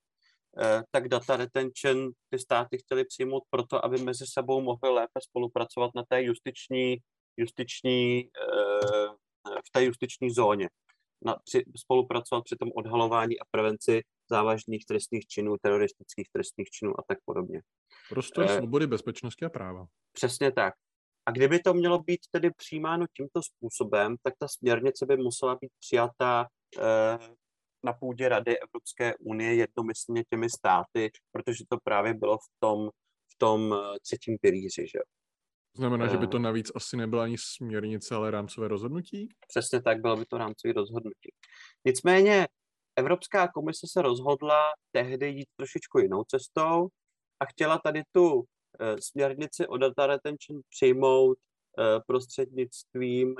tak 0.91 1.07
data 1.07 1.37
retention 1.37 2.11
ty 2.29 2.39
státy 2.39 2.77
chtěly 2.77 3.05
přijmout 3.05 3.43
proto, 3.49 3.85
aby 3.85 3.97
mezi 3.97 4.25
sebou 4.27 4.61
mohly 4.61 4.89
lépe 4.89 5.19
spolupracovat 5.21 5.91
na 5.95 6.03
té 6.09 6.23
justiční, 6.23 6.97
justiční 7.37 8.19
eh, 8.19 9.07
v 9.47 9.71
té 9.71 9.83
justiční 9.83 10.31
zóně. 10.31 10.69
Na, 11.25 11.35
při, 11.43 11.63
spolupracovat 11.77 12.43
při 12.43 12.55
tom 12.55 12.69
odhalování 12.75 13.39
a 13.39 13.43
prevenci 13.51 14.01
závažných 14.29 14.85
trestných 14.85 15.27
činů, 15.27 15.55
teroristických 15.61 16.27
trestných 16.31 16.69
činů 16.69 16.99
a 16.99 17.03
tak 17.07 17.17
podobně. 17.25 17.61
Prostor 18.09 18.43
eh, 18.43 18.57
svobody, 18.57 18.87
bezpečnosti 18.87 19.45
a 19.45 19.49
práva. 19.49 19.85
Přesně 20.11 20.51
tak. 20.51 20.73
A 21.25 21.31
kdyby 21.31 21.59
to 21.59 21.73
mělo 21.73 21.99
být 21.99 22.19
tedy 22.31 22.51
přijímáno 22.51 23.05
tímto 23.17 23.41
způsobem, 23.43 24.15
tak 24.23 24.33
ta 24.39 24.47
směrnice 24.47 25.05
by 25.05 25.17
musela 25.17 25.57
být 25.61 25.71
přijata 25.79 26.47
eh, 26.79 27.17
na 27.83 27.93
půdě 27.93 28.29
Rady 28.29 28.59
Evropské 28.59 29.15
unie 29.19 29.55
jednomyslně 29.55 30.23
těmi 30.29 30.49
státy, 30.49 31.11
protože 31.31 31.63
to 31.69 31.77
právě 31.83 32.13
bylo 32.13 32.37
v 32.37 32.47
tom, 32.59 32.89
v 33.33 33.37
tom 33.37 33.73
eh, 33.73 33.99
třetím 34.01 34.37
pilíři, 34.41 34.87
že 34.87 34.99
Znamená, 35.77 36.07
že 36.07 36.17
by 36.17 36.27
to 36.27 36.37
eh. 36.37 36.39
navíc 36.39 36.71
asi 36.75 36.97
nebyla 36.97 37.23
ani 37.23 37.37
směrnice, 37.37 38.15
ale 38.15 38.31
rámcové 38.31 38.67
rozhodnutí? 38.67 39.29
Přesně 39.47 39.81
tak, 39.81 40.01
bylo 40.01 40.17
by 40.17 40.25
to 40.25 40.37
rámcové 40.37 40.73
rozhodnutí. 40.73 41.33
Nicméně 41.85 42.47
Evropská 42.95 43.47
komise 43.47 43.87
se 43.91 44.01
rozhodla 44.01 44.57
tehdy 44.91 45.29
jít 45.29 45.47
trošičku 45.55 45.99
jinou 45.99 46.23
cestou 46.23 46.87
a 47.39 47.45
chtěla 47.45 47.77
tady 47.77 48.03
tu 48.11 48.43
e, 48.79 49.01
směrnici 49.01 49.67
o 49.67 49.77
data 49.77 50.07
retention 50.07 50.61
přijmout 50.69 51.37
prostřednictvím 52.07 53.35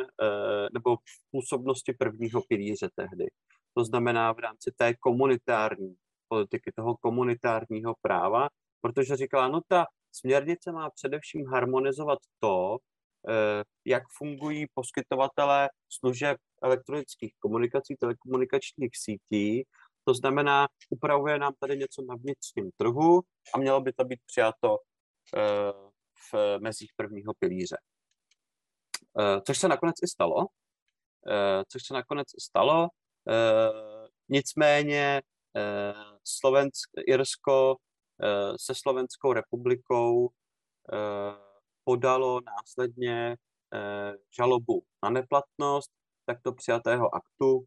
nebo 0.74 0.96
v 0.96 1.32
působnosti 1.32 1.94
prvního 1.94 2.42
pilíře 2.50 2.90
tehdy 2.96 3.26
to 3.74 3.86
znamená 3.86 4.32
v 4.34 4.40
rámci 4.40 4.72
té 4.72 4.94
komunitární 4.94 5.96
politiky, 6.28 6.72
toho 6.76 6.98
komunitárního 6.98 7.94
práva, 8.02 8.50
protože 8.82 9.16
říkala, 9.16 9.48
no 9.48 9.62
ta 9.68 9.86
směrnice 10.12 10.72
má 10.72 10.90
především 10.90 11.46
harmonizovat 11.46 12.20
to, 12.40 12.78
eh, 13.30 13.64
jak 13.86 14.04
fungují 14.18 14.66
poskytovatelé 14.74 15.70
služeb 15.90 16.38
elektronických 16.64 17.34
komunikací, 17.40 17.96
telekomunikačních 17.96 18.92
sítí, 18.94 19.64
to 20.06 20.14
znamená, 20.14 20.68
upravuje 20.90 21.40
nám 21.40 21.54
tady 21.60 21.78
něco 21.78 22.02
na 22.02 22.16
vnitřním 22.16 22.72
trhu 22.78 23.22
a 23.54 23.58
mělo 23.58 23.82
by 23.82 23.94
to 23.94 24.04
být 24.06 24.20
přijato 24.26 24.78
eh, 25.38 25.74
v 26.34 26.60
mezích 26.60 26.92
prvního 26.96 27.34
pilíře. 27.40 27.78
Eh, 29.20 29.42
což 29.42 29.58
se 29.58 29.68
nakonec 29.68 29.96
i 30.04 30.08
stalo. 30.08 30.48
Což 31.72 31.86
se 31.88 31.94
nakonec 31.94 32.28
i 32.38 32.42
stalo. 32.42 32.88
Eh, 33.30 34.08
nicméně 34.30 35.22
eh, 35.56 35.94
Slovensk, 36.24 36.90
Irsko 37.08 37.76
eh, 38.24 38.54
se 38.60 38.74
Slovenskou 38.76 39.34
republikou 39.34 40.30
podalo 41.84 42.42
následně 42.42 43.36
žalobu 44.38 44.84
na 45.04 45.10
neplatnost 45.10 45.92
takto 46.26 46.54
přijatého 46.54 47.16
aktu, 47.16 47.66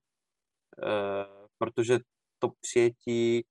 protože 1.59 1.99
to 2.39 2.49
přijetí 2.61 3.45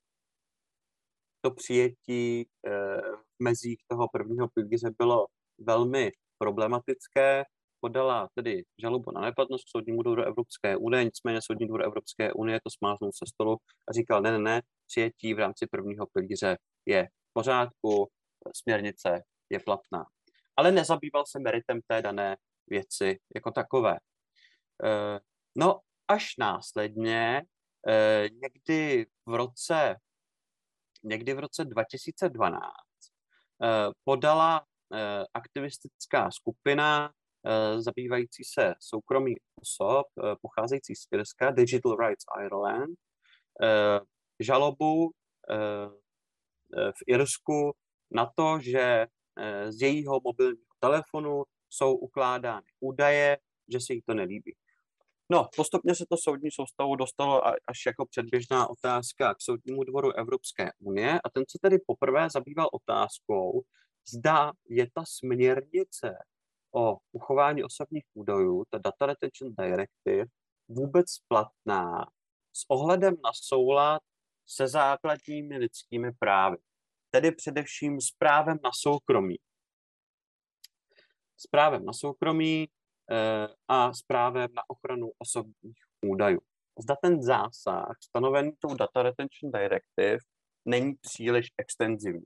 to 1.41 1.51
přijetí 1.51 2.45
v 3.39 3.43
mezích 3.43 3.77
toho 3.87 4.07
prvního 4.13 4.47
pilíře 4.47 4.89
bylo 4.97 5.27
velmi 5.57 6.11
problematické 6.37 7.43
podala 7.85 8.29
tedy 8.35 8.63
žalobu 8.81 9.11
na 9.11 9.21
neplatnost 9.21 9.69
soudnímu 9.69 10.01
dvoru 10.01 10.23
Evropské 10.23 10.77
unie, 10.77 11.03
nicméně 11.03 11.39
soudní 11.41 11.67
dvůr 11.67 11.83
Evropské 11.83 12.33
unie 12.33 12.59
to 12.63 12.69
smáznul 12.77 13.11
se 13.13 13.25
stolu 13.33 13.57
a 13.89 13.93
říkal, 13.93 14.21
ne, 14.21 14.31
ne, 14.31 14.39
ne, 14.39 14.61
přijetí 14.87 15.33
v 15.33 15.39
rámci 15.39 15.67
prvního 15.67 16.05
pilíře 16.13 16.57
je 16.85 17.03
v 17.05 17.33
pořádku, 17.33 18.09
směrnice 18.55 19.23
je 19.49 19.59
platná. 19.59 20.05
Ale 20.57 20.71
nezabýval 20.71 21.23
se 21.27 21.39
meritem 21.39 21.79
té 21.87 22.01
dané 22.01 22.37
věci 22.67 23.19
jako 23.35 23.51
takové. 23.51 23.97
Eh, 24.83 25.19
no, 25.55 25.79
až 26.07 26.37
následně, 26.37 27.41
eh, 27.87 28.29
někdy 28.43 29.05
v 29.25 29.33
roce, 29.35 29.95
někdy 31.03 31.33
v 31.33 31.39
roce 31.39 31.65
2012, 31.65 32.71
eh, 33.63 33.91
podala 34.03 34.65
aktivistická 35.33 36.31
skupina 36.31 37.11
zabývající 37.77 38.43
se 38.43 38.73
soukromí 38.79 39.35
osob, 39.61 40.07
pocházející 40.41 40.95
z 40.95 41.07
Irska, 41.11 41.51
Digital 41.51 41.95
Rights 41.95 42.25
Ireland, 42.45 42.97
žalobu 44.39 45.11
v 46.71 47.01
Irsku 47.07 47.73
na 48.11 48.31
to, 48.35 48.59
že 48.61 49.07
z 49.69 49.81
jejího 49.81 50.21
mobilního 50.23 50.73
telefonu 50.79 51.43
jsou 51.69 51.95
ukládány 51.95 52.67
údaje, 52.79 53.37
že 53.67 53.79
se 53.79 53.93
jí 53.93 54.01
to 54.01 54.13
nelíbí. 54.13 54.55
No, 55.31 55.49
postupně 55.55 55.95
se 55.95 56.05
to 56.09 56.17
soudní 56.17 56.51
soustavu 56.51 56.95
dostalo 56.95 57.47
až 57.47 57.85
jako 57.85 58.05
předběžná 58.05 58.67
otázka 58.69 59.33
k 59.33 59.41
soudnímu 59.41 59.83
dvoru 59.83 60.11
Evropské 60.11 60.69
unie 60.79 61.19
a 61.25 61.29
ten 61.29 61.43
se 61.49 61.57
tedy 61.61 61.77
poprvé 61.87 62.29
zabýval 62.29 62.69
otázkou, 62.71 63.61
zda 64.13 64.51
je 64.69 64.87
ta 64.93 65.03
směrnice 65.05 66.17
o 66.75 66.97
uchování 67.11 67.63
osobních 67.63 68.05
údajů, 68.13 68.63
ta 68.69 68.77
Data 68.77 69.05
Retention 69.05 69.53
Directive, 69.59 70.25
vůbec 70.67 71.05
platná 71.27 72.05
s 72.53 72.65
ohledem 72.69 73.15
na 73.23 73.31
soulad 73.33 74.01
se 74.47 74.67
základními 74.67 75.57
lidskými 75.57 76.11
právy, 76.19 76.57
tedy 77.11 77.31
především 77.31 78.01
s 78.01 78.11
právem 78.17 78.57
na 78.63 78.71
soukromí. 78.73 79.35
S 81.37 81.47
právem 81.47 81.85
na 81.85 81.93
soukromí 81.93 82.67
Eh, 83.11 83.47
a 83.67 83.93
s 83.93 84.01
právem 84.01 84.49
na 84.53 84.61
ochranu 84.67 85.11
osobních 85.17 85.77
údajů. 86.05 86.39
Zda 86.79 86.95
ten 87.01 87.23
zásah 87.23 87.97
stanovený 88.03 88.51
tou 88.59 88.75
Data 88.75 89.03
Retention 89.03 89.51
Directive 89.51 90.17
není 90.65 90.93
příliš 90.95 91.47
extenzivní. 91.57 92.25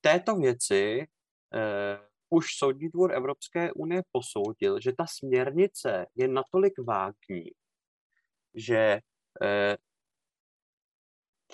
této 0.00 0.36
věci 0.36 1.06
eh, 1.54 1.98
už 2.32 2.46
Soudní 2.58 2.88
dvůr 2.88 3.12
Evropské 3.12 3.72
unie 3.72 4.02
posoudil, 4.12 4.80
že 4.80 4.92
ta 4.92 5.06
směrnice 5.06 6.06
je 6.14 6.28
natolik 6.28 6.72
vágní, 6.78 7.50
že 8.54 9.00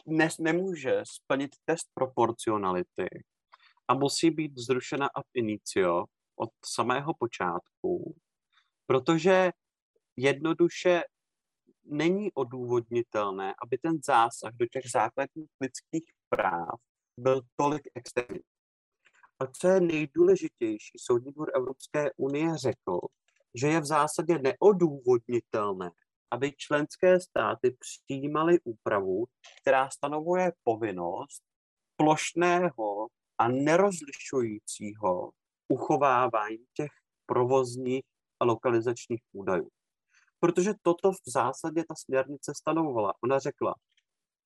ne, 0.06 0.28
nemůže 0.40 1.02
splnit 1.04 1.50
test 1.64 1.88
proporcionality 1.94 3.08
a 3.88 3.94
musí 3.94 4.30
být 4.30 4.52
zrušena 4.56 5.06
ab 5.14 5.26
initio 5.34 6.04
od 6.36 6.50
samého 6.64 7.14
počátku 7.18 8.14
protože 8.88 9.50
jednoduše 10.16 11.02
není 11.84 12.32
odůvodnitelné, 12.32 13.54
aby 13.64 13.78
ten 13.78 13.98
zásah 14.04 14.52
do 14.52 14.66
těch 14.66 14.90
základních 14.92 15.50
lidských 15.60 16.10
práv 16.28 16.80
byl 17.20 17.40
tolik 17.56 17.82
extrémní. 17.94 18.40
A 19.40 19.46
co 19.46 19.68
je 19.68 19.80
nejdůležitější, 19.80 20.98
Soudní 20.98 21.32
dvůr 21.32 21.50
Evropské 21.54 22.10
unie 22.16 22.56
řekl, 22.56 22.98
že 23.54 23.68
je 23.68 23.80
v 23.80 23.84
zásadě 23.84 24.38
neodůvodnitelné, 24.38 25.90
aby 26.30 26.52
členské 26.56 27.20
státy 27.20 27.76
přijímaly 27.78 28.58
úpravu, 28.64 29.24
která 29.60 29.90
stanovuje 29.90 30.52
povinnost 30.64 31.42
plošného 31.96 33.06
a 33.38 33.48
nerozlišujícího 33.48 35.30
uchovávání 35.68 36.64
těch 36.74 36.90
provozních 37.26 38.04
a 38.40 38.44
lokalizačních 38.44 39.22
údajů. 39.32 39.68
Protože 40.40 40.74
toto 40.82 41.12
v 41.12 41.20
zásadě 41.26 41.84
ta 41.88 41.94
směrnice 41.94 42.52
stanovovala. 42.56 43.14
Ona 43.24 43.38
řekla, 43.38 43.74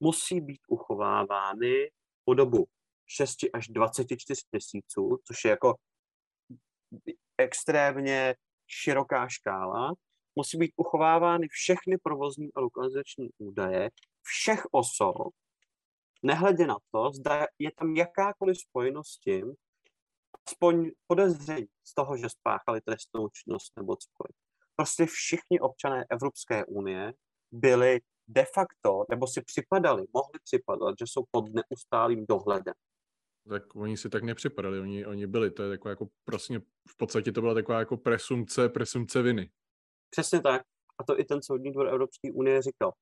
musí 0.01 0.41
být 0.41 0.61
uchovávány 0.69 1.91
po 2.25 2.35
dobu 2.35 2.67
6 3.07 3.37
až 3.53 3.69
24 3.69 4.41
měsíců, 4.53 5.19
což 5.25 5.45
je 5.45 5.51
jako 5.51 5.75
extrémně 7.39 8.35
široká 8.67 9.29
škála. 9.29 9.93
Musí 10.37 10.59
být 10.59 10.73
uchovávány 10.77 11.49
všechny 11.49 11.99
provozní 11.99 12.49
a 12.55 12.61
lokalizační 12.61 13.29
údaje 13.39 13.91
všech 14.23 14.63
osob, 14.71 15.35
nehledě 16.23 16.67
na 16.67 16.77
to, 16.91 17.13
zda 17.13 17.47
je 17.59 17.71
tam 17.79 17.97
jakákoliv 17.97 18.59
spojenost 18.59 19.11
s 19.13 19.19
tím, 19.19 19.55
aspoň 20.47 20.91
podezření 21.07 21.67
z 21.85 21.95
toho, 21.95 22.17
že 22.17 22.29
spáchali 22.29 22.81
trestnou 22.81 23.29
činnost 23.29 23.73
nebo 23.77 23.97
cokoliv. 23.97 24.37
Prostě 24.77 25.07
všichni 25.07 25.61
občané 25.61 26.05
Evropské 26.11 26.65
unie 26.65 27.13
byli 27.51 28.01
de 28.29 28.45
facto, 28.55 29.05
nebo 29.11 29.27
si 29.27 29.43
připadali, 29.43 30.03
mohli 30.15 30.39
připadat, 30.45 30.95
že 30.99 31.05
jsou 31.07 31.25
pod 31.31 31.45
neustálým 31.55 32.27
dohledem. 32.29 32.75
Tak 33.49 33.77
oni 33.77 33.97
si 33.97 34.09
tak 34.09 34.23
nepřipadali, 34.23 34.81
oni, 34.81 35.07
oni 35.07 35.27
byli, 35.27 35.51
to 35.51 35.63
je 35.63 35.71
taková 35.71 35.91
jako 35.91 36.09
prostě, 36.25 36.59
v 36.89 36.97
podstatě 36.97 37.33
to 37.33 37.41
byla 37.41 37.55
taková 37.55 37.79
jako 37.79 37.97
presumce, 37.97 38.69
presumce 38.69 39.23
viny. 39.23 39.51
Přesně 40.11 40.41
tak. 40.41 40.63
A 40.99 41.05
to 41.05 41.21
i 41.21 41.25
ten 41.25 41.43
soudní 41.43 41.73
dvor 41.73 41.89
Evropské 41.89 42.33
unie 42.33 42.63
říkal. 42.63 42.93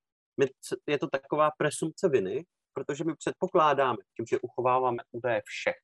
My, 0.40 0.46
je 0.86 0.98
to 0.98 1.06
taková 1.08 1.50
presumce 1.58 2.08
viny, 2.08 2.44
protože 2.72 3.04
my 3.04 3.14
předpokládáme, 3.14 3.98
tím, 4.16 4.26
že 4.26 4.40
uchováváme 4.40 5.02
údaje 5.10 5.42
všech, 5.44 5.76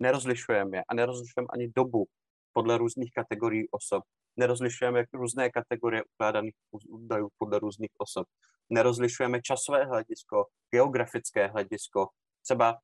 nerozlišujeme 0.00 0.76
je 0.76 0.84
a 0.88 0.94
nerozlišujeme 0.94 1.46
ani 1.50 1.68
dobu 1.76 2.06
podle 2.52 2.78
různých 2.78 3.12
kategorií 3.12 3.70
osob. 3.70 4.04
Nerozlišujeme 4.36 5.04
různé 5.12 5.50
kategorie 5.50 6.04
ukládaných 6.04 6.54
údajů 6.88 7.28
podle 7.38 7.58
různých 7.58 7.90
osob. 7.98 8.26
Nerozlišujeme 8.70 9.42
časové 9.42 9.84
hledisko, 9.84 10.46
geografické 10.70 11.46
hledisko. 11.46 12.08
Třeba, 12.42 12.78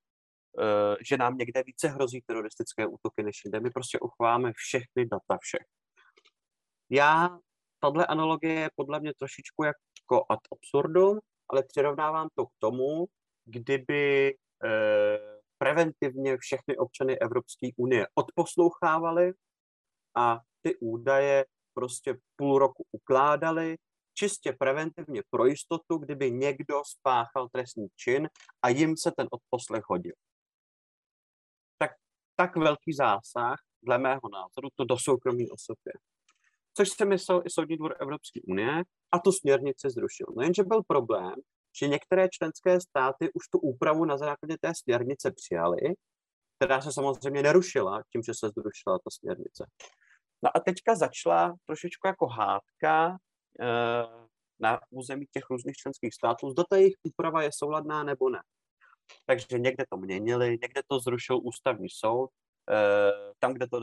že 1.00 1.16
nám 1.16 1.36
někde 1.36 1.62
více 1.62 1.88
hrozí 1.88 2.22
teroristické 2.26 2.86
útoky 2.86 3.22
než 3.22 3.44
jinde. 3.44 3.60
My 3.60 3.70
prostě 3.70 3.98
uchováme 3.98 4.52
všechny 4.56 5.06
data 5.06 5.38
všech. 5.40 5.66
Já, 6.90 7.38
tahle 7.80 8.06
analogie 8.06 8.60
je 8.60 8.70
podle 8.76 9.00
mě 9.00 9.12
trošičku 9.18 9.64
jako 9.64 10.24
ad 10.28 10.40
absurdum, 10.52 11.18
ale 11.48 11.62
přirovnávám 11.62 12.28
to 12.34 12.46
k 12.46 12.50
tomu, 12.58 13.06
kdyby 13.44 14.34
eh, 14.64 15.18
preventivně 15.58 16.36
všechny 16.38 16.76
občany 16.76 17.18
Evropské 17.18 17.68
unie 17.76 18.06
odposlouchávali 18.14 19.32
a 20.16 20.40
ty 20.62 20.76
údaje 20.76 21.44
prostě 21.74 22.16
půl 22.36 22.58
roku 22.58 22.84
ukládali, 22.92 23.76
čistě 24.14 24.52
preventivně 24.52 25.22
pro 25.30 25.46
jistotu, 25.46 25.98
kdyby 25.98 26.30
někdo 26.30 26.82
spáchal 26.86 27.48
trestný 27.52 27.86
čin 27.96 28.28
a 28.62 28.68
jim 28.68 28.96
se 28.96 29.12
ten 29.16 29.26
odposlech 29.30 29.82
hodil. 29.88 30.12
Tak, 32.36 32.56
velký 32.56 32.92
zásah, 32.92 33.58
dle 33.82 33.98
mého 33.98 34.28
názoru, 34.32 34.68
to 34.74 34.84
do 34.84 34.98
soukromí 34.98 35.50
osoby. 35.50 35.92
Což 36.76 36.88
se 36.88 37.04
myslel 37.04 37.42
i 37.46 37.50
Soudní 37.50 37.76
dvor 37.76 37.96
Evropské 38.00 38.40
unie 38.48 38.82
a 39.12 39.18
tu 39.18 39.32
směrnici 39.32 39.90
zrušil. 39.90 40.26
No 40.36 40.42
jenže 40.42 40.62
byl 40.62 40.82
problém, 40.86 41.34
že 41.78 41.88
některé 41.88 42.28
členské 42.28 42.80
státy 42.80 43.30
už 43.34 43.48
tu 43.48 43.58
úpravu 43.58 44.04
na 44.04 44.18
základě 44.18 44.56
té 44.60 44.72
směrnice 44.74 45.32
přijaly, 45.32 45.80
která 46.58 46.80
se 46.80 46.92
samozřejmě 46.92 47.42
nerušila 47.42 48.02
tím, 48.12 48.22
že 48.22 48.34
se 48.34 48.48
zrušila 48.48 48.98
ta 48.98 49.10
směrnice. 49.10 49.66
No 50.42 50.56
a 50.56 50.60
teďka 50.60 50.94
začala 50.94 51.54
trošičku 51.66 52.06
jako 52.06 52.26
hádka 52.26 53.10
e, 53.10 53.16
na 54.60 54.80
území 54.90 55.26
těch 55.32 55.44
různých 55.50 55.76
členských 55.76 56.14
států, 56.14 56.50
zda 56.50 56.64
ta 56.70 56.76
jejich 56.76 56.94
úprava 57.02 57.42
je 57.42 57.50
souladná 57.52 58.04
nebo 58.04 58.30
ne. 58.30 58.40
Takže 59.26 59.58
někde 59.58 59.84
to 59.90 59.96
měnili, 59.96 60.58
někde 60.62 60.82
to 60.88 61.00
zrušil 61.00 61.40
ústavní 61.42 61.88
soud, 61.90 62.30
e, 62.70 63.12
tam, 63.38 63.52
kde 63.52 63.66
to 63.66 63.80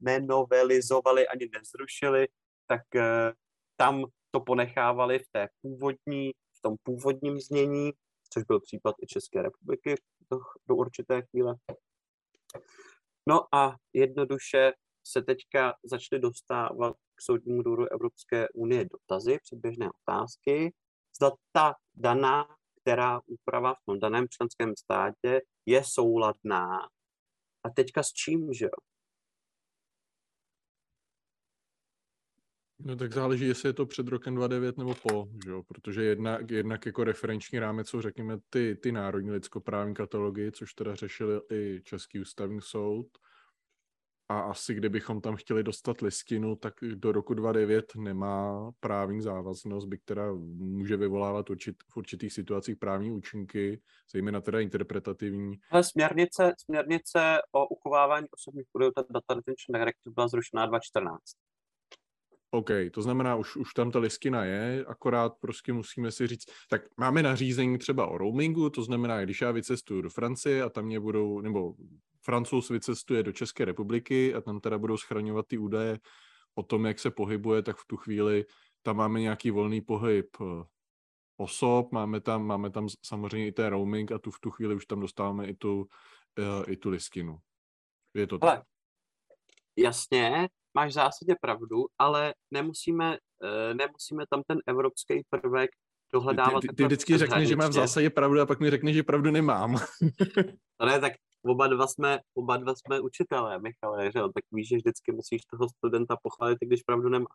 nenovelizovali 0.00 1.28
ani 1.28 1.48
nezrušili, 1.52 2.28
tak 2.66 2.94
e, 2.94 3.32
tam 3.76 4.04
to 4.30 4.40
ponechávali 4.40 5.18
v 5.18 5.28
té 5.32 5.48
původní, 5.62 6.30
v 6.30 6.60
tom 6.62 6.76
původním 6.82 7.40
znění, 7.40 7.92
což 8.30 8.44
byl 8.44 8.60
případ 8.60 8.94
i 9.02 9.06
České 9.06 9.42
republiky 9.42 9.94
do, 10.30 10.38
do 10.68 10.76
určité 10.76 11.22
chvíle. 11.22 11.54
No 13.28 13.54
a 13.54 13.76
jednoduše 13.92 14.72
se 15.06 15.22
teďka 15.22 15.74
začaly 15.84 16.20
dostávat 16.20 16.96
k 17.14 17.22
soudnímu 17.22 17.62
dvoru 17.62 17.92
Evropské 17.92 18.48
unie 18.48 18.84
dotazy, 18.84 19.38
předběžné 19.42 19.88
otázky, 20.02 20.72
zda 21.16 21.30
ta 21.52 21.74
daná, 21.94 22.56
která 22.88 23.20
úprava 23.26 23.74
v 23.74 23.84
tom 23.86 24.00
daném 24.00 24.28
členském 24.28 24.76
státě 24.76 25.40
je 25.66 25.82
souladná. 25.84 26.78
A 27.64 27.70
teďka 27.74 28.02
s 28.02 28.12
čím, 28.12 28.52
že 28.52 28.64
jo? 28.64 28.70
No 32.78 32.96
tak 32.96 33.12
záleží, 33.12 33.44
jestli 33.44 33.68
je 33.68 33.72
to 33.72 33.86
před 33.86 34.08
rokem 34.08 34.34
29 34.34 34.78
nebo 34.78 34.94
po, 34.94 35.28
že 35.44 35.50
jo? 35.50 35.62
protože 35.62 36.02
jednak, 36.02 36.50
jednak 36.50 36.86
jako 36.86 37.04
referenční 37.04 37.58
rámec 37.58 37.88
jsou, 37.88 38.00
řekněme, 38.00 38.38
ty, 38.50 38.76
ty 38.76 38.92
národní 38.92 39.30
lidskoprávní 39.30 39.94
katalogy, 39.94 40.52
což 40.52 40.74
teda 40.74 40.94
řešil 40.94 41.42
i 41.52 41.80
Český 41.84 42.20
ústavní 42.20 42.60
soud. 42.60 43.18
A 44.28 44.40
asi 44.40 44.74
kdybychom 44.74 45.20
tam 45.20 45.36
chtěli 45.36 45.62
dostat 45.62 46.00
listinu, 46.00 46.56
tak 46.56 46.74
do 46.94 47.12
roku 47.12 47.34
2009 47.34 47.92
nemá 47.96 48.70
právní 48.80 49.22
závaznost, 49.22 49.88
by 49.88 49.98
která 49.98 50.32
může 50.56 50.96
vyvolávat 50.96 51.50
určit, 51.50 51.76
v 51.92 51.96
určitých 51.96 52.32
situacích 52.32 52.76
právní 52.76 53.10
účinky, 53.10 53.80
zejména 54.12 54.40
teda 54.40 54.60
interpretativní. 54.60 55.56
Ale 55.70 55.84
směrnice, 55.84 56.54
směrnice 56.58 57.38
o 57.52 57.68
uchovávání 57.68 58.26
osobních 58.30 58.66
údajů, 58.72 58.92
ta 58.96 59.04
Data 59.10 59.34
Retention 59.34 59.72
Directive 59.72 60.14
byla 60.14 60.28
zrušená 60.28 60.66
2014. 60.66 61.22
OK, 62.50 62.70
to 62.92 63.02
znamená, 63.02 63.36
už, 63.36 63.56
už 63.56 63.74
tam 63.74 63.90
ta 63.90 63.98
listina 63.98 64.44
je, 64.44 64.84
akorát 64.86 65.32
prostě 65.40 65.72
musíme 65.72 66.12
si 66.12 66.26
říct, 66.26 66.44
tak 66.70 66.82
máme 66.96 67.22
nařízení 67.22 67.78
třeba 67.78 68.06
o 68.06 68.18
roamingu, 68.18 68.70
to 68.70 68.82
znamená, 68.82 69.24
když 69.24 69.40
já 69.40 69.50
vycestuju 69.50 70.02
do 70.02 70.10
Francie 70.10 70.62
a 70.62 70.68
tam 70.68 70.84
mě 70.84 71.00
budou, 71.00 71.40
nebo 71.40 71.74
Francouz 72.28 72.68
vycestuje 72.68 73.22
do 73.22 73.32
České 73.32 73.64
republiky 73.64 74.34
a 74.34 74.40
tam 74.40 74.60
teda 74.60 74.78
budou 74.78 74.96
schraňovat 74.96 75.46
ty 75.46 75.58
údaje 75.58 75.98
o 76.54 76.62
tom, 76.62 76.86
jak 76.86 76.98
se 76.98 77.10
pohybuje, 77.10 77.62
tak 77.62 77.76
v 77.76 77.84
tu 77.86 77.96
chvíli 77.96 78.44
tam 78.82 78.96
máme 78.96 79.20
nějaký 79.20 79.50
volný 79.50 79.80
pohyb 79.80 80.36
eh, 80.40 80.44
osob, 81.36 81.92
máme 81.92 82.20
tam, 82.20 82.46
máme 82.46 82.70
tam 82.70 82.88
samozřejmě 83.02 83.48
i 83.48 83.52
ten 83.52 83.66
roaming 83.66 84.12
a 84.12 84.18
tu 84.18 84.30
v 84.30 84.40
tu 84.40 84.50
chvíli 84.50 84.74
už 84.74 84.86
tam 84.86 85.00
dostáváme 85.00 85.46
i 85.46 85.54
tu, 85.54 85.78
uh, 86.38 86.64
i 86.66 86.76
tu 86.76 86.90
listinu. 86.90 87.38
Je 88.14 88.26
to 88.26 88.38
tak? 88.38 88.62
jasně, 89.76 90.48
máš 90.74 90.90
v 90.90 90.94
zásadě 90.94 91.34
pravdu, 91.40 91.86
ale 91.98 92.34
nemusíme, 92.50 93.18
uh, 93.42 93.74
nemusíme 93.74 94.24
tam 94.30 94.42
ten 94.46 94.58
evropský 94.66 95.22
prvek 95.30 95.70
dohledávat. 96.12 96.60
Ty, 96.60 96.68
ty, 96.68 96.74
ty 96.74 96.84
vždycky 96.84 97.18
řekneš, 97.18 97.48
že 97.48 97.56
mám 97.56 97.70
v 97.70 97.74
zásadě 97.74 98.10
pravdu 98.10 98.40
a 98.40 98.46
pak 98.46 98.60
mi 98.60 98.70
řekneš, 98.70 98.96
že 98.96 99.02
pravdu 99.02 99.30
nemám. 99.30 99.78
to 100.76 100.86
ne, 100.86 101.00
tak 101.00 101.12
oba 101.44 101.66
dva 101.66 101.86
jsme, 101.86 102.20
oba 102.34 102.56
dva 102.56 102.74
jsme 102.74 103.00
učitelé, 103.00 103.58
Michale, 103.58 104.12
že 104.12 104.18
jo? 104.18 104.28
tak 104.28 104.44
víš, 104.52 104.68
že 104.68 104.76
vždycky 104.76 105.12
musíš 105.12 105.42
toho 105.50 105.68
studenta 105.68 106.16
pochválit, 106.22 106.58
když 106.60 106.82
pravdu 106.82 107.08
nemá. 107.08 107.26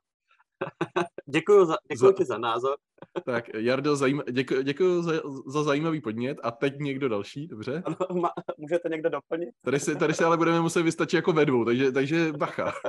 děkuji, 1.30 1.66
za, 1.66 1.76
děkuji 1.92 2.06
za, 2.06 2.13
ti 2.13 2.26
za 2.26 2.38
názor. 2.38 2.76
tak, 3.26 3.54
Jardo, 3.54 3.96
zajím, 3.96 4.24
děkuji, 4.32 4.63
děkuji 4.63 5.02
za, 5.02 5.12
za 5.48 5.63
zajímavý 5.63 6.02
podnět. 6.02 6.38
A 6.44 6.52
teď 6.52 6.74
někdo 6.78 7.10
další, 7.10 7.48
dobře? 7.48 7.84
Ano, 7.86 8.22
má, 8.22 8.30
můžete 8.58 8.89
někdo 8.89 9.10
doplnit? 9.10 9.50
Tady 9.66 9.80
se, 9.80 9.96
tady 9.96 10.13
se 10.13 10.26
ale 10.26 10.38
budeme 10.38 10.62
muset 10.62 10.84
vystačit 10.84 11.18
jako 11.18 11.34
ve 11.34 11.46
dvou, 11.46 11.66
takže, 11.66 11.92
takže 11.92 12.32
bacha. 12.32 12.74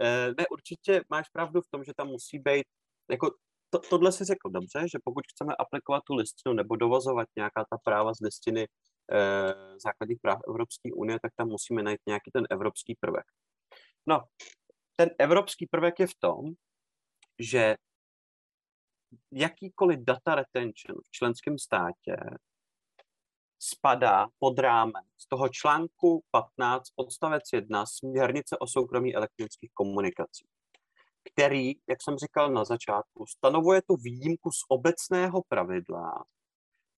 Eh, 0.00 0.34
ne, 0.38 0.44
určitě 0.50 1.02
máš 1.10 1.28
pravdu 1.28 1.60
v 1.60 1.68
tom, 1.70 1.84
že 1.84 1.92
tam 1.96 2.08
musí 2.08 2.38
být, 2.38 2.64
jako 3.10 3.30
to, 3.70 3.78
tohle 3.78 4.12
si 4.12 4.24
řekl 4.24 4.50
dobře, 4.50 4.80
že 4.92 4.98
pokud 5.04 5.24
chceme 5.32 5.54
aplikovat 5.58 6.02
tu 6.06 6.14
listinu 6.14 6.54
nebo 6.54 6.76
dovozovat 6.76 7.28
nějaká 7.36 7.64
ta 7.70 7.76
práva 7.84 8.14
z 8.14 8.20
listiny 8.20 8.66
základních 9.82 10.20
práv 10.20 10.38
Evropské 10.48 10.92
unie, 10.92 11.18
tak 11.22 11.32
tam 11.36 11.48
musíme 11.48 11.82
najít 11.82 12.00
nějaký 12.06 12.30
ten 12.30 12.46
evropský 12.50 12.96
prvek. 13.00 13.24
No, 14.06 14.24
ten 14.96 15.10
evropský 15.18 15.66
prvek 15.66 16.00
je 16.00 16.06
v 16.06 16.14
tom, 16.18 16.44
že 17.38 17.76
jakýkoliv 19.32 20.00
data 20.00 20.34
retention 20.34 20.98
v 21.06 21.10
členském 21.10 21.58
státě 21.58 22.16
spadá 23.58 24.26
pod 24.38 24.58
rámec 24.58 25.26
toho 25.28 25.48
článku 25.48 26.24
15 26.30 26.88
odstavec 26.96 27.42
1 27.52 27.86
směrnice 27.86 28.58
o 28.58 28.66
soukromí 28.66 29.14
elektronických 29.14 29.70
komunikací, 29.74 30.46
který, 31.32 31.72
jak 31.88 32.02
jsem 32.02 32.16
říkal 32.16 32.52
na 32.52 32.64
začátku, 32.64 33.26
stanovuje 33.26 33.82
tu 33.82 33.96
výjimku 33.96 34.50
z 34.50 34.64
obecného 34.68 35.42
pravidla. 35.48 36.24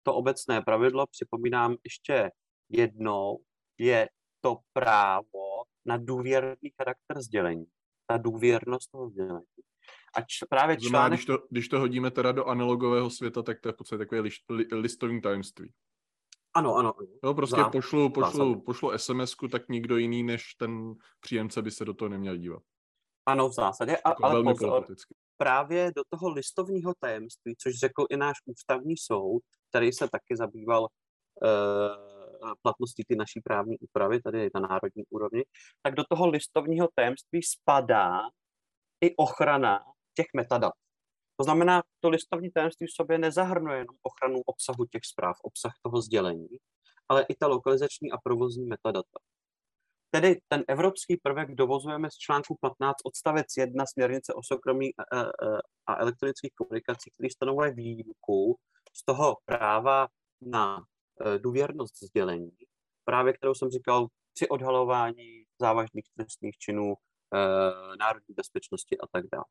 To 0.09 0.14
obecné 0.14 0.62
pravidlo, 0.62 1.07
připomínám 1.07 1.77
ještě 1.85 2.31
jednou, 2.68 3.38
je 3.79 4.09
to 4.40 4.59
právo 4.73 5.62
na 5.87 5.97
důvěrný 5.97 6.71
charakter 6.77 7.23
sdělení, 7.23 7.66
ta 8.07 8.16
důvěrnost 8.16 8.90
toho 8.90 9.11
sdělení. 9.11 9.47
A 10.14 10.21
č- 10.21 10.47
právě 10.51 10.77
článek... 10.77 10.90
Znamená, 10.90 11.09
když, 11.09 11.25
to, 11.25 11.38
když 11.51 11.68
to 11.68 11.81
hodíme 11.81 12.11
teda 12.11 12.33
do 12.33 12.44
analogového 12.44 13.11
světa, 13.11 13.42
tak 13.42 13.61
to 13.61 13.68
je 13.68 13.73
v 13.73 13.77
podstatě 13.77 13.99
takové 13.99 14.21
li, 14.21 14.31
li, 14.51 14.66
listovní 14.73 15.21
tajemství. 15.21 15.73
Ano, 16.55 16.75
ano. 16.75 16.94
Jo, 17.25 17.35
prostě 17.35 17.57
Zám, 17.57 17.71
pošlu, 17.71 18.11
pošlu, 18.11 18.61
pošlu 18.61 18.99
sms 18.99 19.35
tak 19.51 19.68
nikdo 19.68 19.97
jiný 19.97 20.23
než 20.23 20.55
ten 20.55 20.94
příjemce 21.21 21.62
by 21.62 21.71
se 21.71 21.85
do 21.85 21.94
toho 21.94 22.09
neměl 22.09 22.37
dívat. 22.37 22.62
Ano, 23.27 23.49
v 23.49 23.53
zásadě, 23.53 23.97
a, 23.97 24.09
jako 24.09 24.25
ale 24.25 24.42
pozor, 24.42 24.87
právě 25.38 25.92
do 25.96 26.03
toho 26.11 26.33
listovního 26.33 26.92
tajemství, 27.01 27.55
což 27.59 27.74
řekl 27.74 28.07
i 28.11 28.16
náš 28.16 28.37
ústavní 28.46 28.96
soud, 28.96 29.42
který 29.70 29.92
se 29.92 30.09
taky 30.09 30.37
zabýval 30.37 30.83
uh, 30.83 32.53
platností 32.62 33.03
ty 33.09 33.16
naší 33.16 33.40
právní 33.40 33.79
úpravy, 33.79 34.22
tady 34.22 34.51
na 34.55 34.61
národní 34.61 35.05
úrovni, 35.11 35.44
tak 35.83 35.94
do 35.94 36.05
toho 36.11 36.29
listovního 36.29 36.88
tajemství 36.94 37.42
spadá 37.42 38.20
i 39.01 39.16
ochrana 39.16 39.81
těch 40.14 40.27
metadat. 40.37 40.72
To 41.37 41.44
znamená, 41.44 41.83
to 42.01 42.09
listovní 42.09 42.51
tajemství 42.51 42.87
v 42.87 42.96
sobě 42.96 43.18
nezahrnuje 43.18 43.79
jenom 43.79 43.96
ochranu 44.03 44.40
obsahu 44.46 44.85
těch 44.92 45.03
zpráv, 45.05 45.37
obsah 45.42 45.72
toho 45.83 46.03
sdělení, 46.03 46.48
ale 47.09 47.27
i 47.29 47.35
ta 47.35 47.46
lokalizační 47.46 48.12
a 48.12 48.18
provozní 48.24 48.66
metadata. 48.66 49.18
Tedy 50.11 50.40
ten 50.49 50.64
evropský 50.68 51.16
prvek 51.16 51.55
dovozujeme 51.55 52.11
z 52.11 52.14
článku 52.14 52.57
15 52.61 52.97
odstavec 53.05 53.47
1 53.57 53.87
směrnice 53.87 54.35
o 54.35 54.42
soukromí 54.42 54.90
a, 54.97 55.21
a, 55.21 55.31
a 55.87 55.97
elektronických 55.97 56.53
komunikacích, 56.55 57.12
který 57.14 57.31
stanovuje 57.31 57.75
výjimku 57.75 58.59
z 58.97 59.05
toho 59.05 59.37
práva 59.44 60.09
na 60.42 60.79
e, 60.81 61.38
důvěrnost 61.38 62.03
sdělení, 62.03 62.51
právě 63.05 63.33
kterou 63.33 63.55
jsem 63.55 63.71
říkal 63.71 64.07
při 64.35 64.49
odhalování 64.49 65.44
závažných 65.61 66.05
trestných 66.16 66.57
činů, 66.59 66.94
e, 66.94 67.38
národní 67.97 68.35
bezpečnosti 68.35 68.99
a 68.99 69.07
tak 69.12 69.25
dále. 69.33 69.44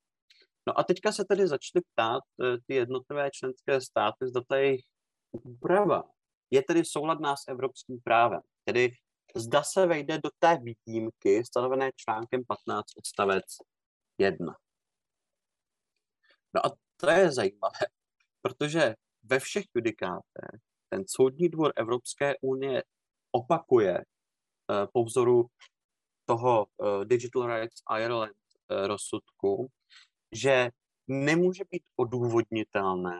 No 0.67 0.80
a 0.80 0.84
teďka 0.84 1.12
se 1.12 1.26
tedy 1.26 1.48
začali 1.48 1.84
ptát 1.93 2.22
e, 2.41 2.58
ty 2.67 2.76
jednotlivé 2.76 3.30
členské 3.32 3.82
státy, 3.82 4.28
zda 4.28 4.41
ta 4.48 4.56
jejich 4.56 4.86
úprava 5.32 6.04
je 6.52 6.63
tedy 6.63 6.86
souladná 6.86 7.36
s 7.36 7.48
evropským 7.48 7.98
právem. 8.04 8.41
Tedy 8.65 8.91
zda 9.36 9.63
se 9.63 9.86
vejde 9.86 10.18
do 10.18 10.30
té 10.40 10.58
výjimky 10.86 11.46
stanovené 11.46 11.92
článkem 11.96 12.46
15 12.48 12.86
odstavec 12.98 13.46
1. 14.18 14.56
No 16.54 16.66
a 16.66 16.70
to 16.98 17.10
je 17.10 17.32
zajímavé, 17.32 17.80
protože 18.42 18.96
ve 19.24 19.40
všech 19.40 19.66
judikátech 19.76 20.62
ten 20.90 21.04
soudní 21.08 21.50
dvor 21.50 21.74
Evropské 21.76 22.36
unie 22.42 22.84
opakuje 23.32 23.98
uh, 23.98 24.88
po 24.94 25.04
vzoru 25.04 25.46
toho 26.26 26.66
uh, 26.66 27.06
Digital 27.06 27.48
Rights 27.48 27.82
Ireland 28.00 28.36
uh, 28.70 28.88
rozsudku, 28.88 29.72
že 30.36 30.70
nemůže 31.08 31.63
být 31.72 31.84
odůvodnitelné 31.96 33.20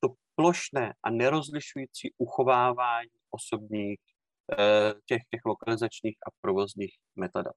to 0.00 0.08
plošné 0.34 0.94
a 1.02 1.10
nerozlišující 1.10 2.14
uchovávání 2.18 3.10
osobních 3.30 4.00
Eh, 4.00 4.09
těch, 5.06 5.22
těch 5.30 5.40
lokalizačních 5.44 6.16
a 6.26 6.30
provozních 6.40 6.94
metadat. 7.16 7.54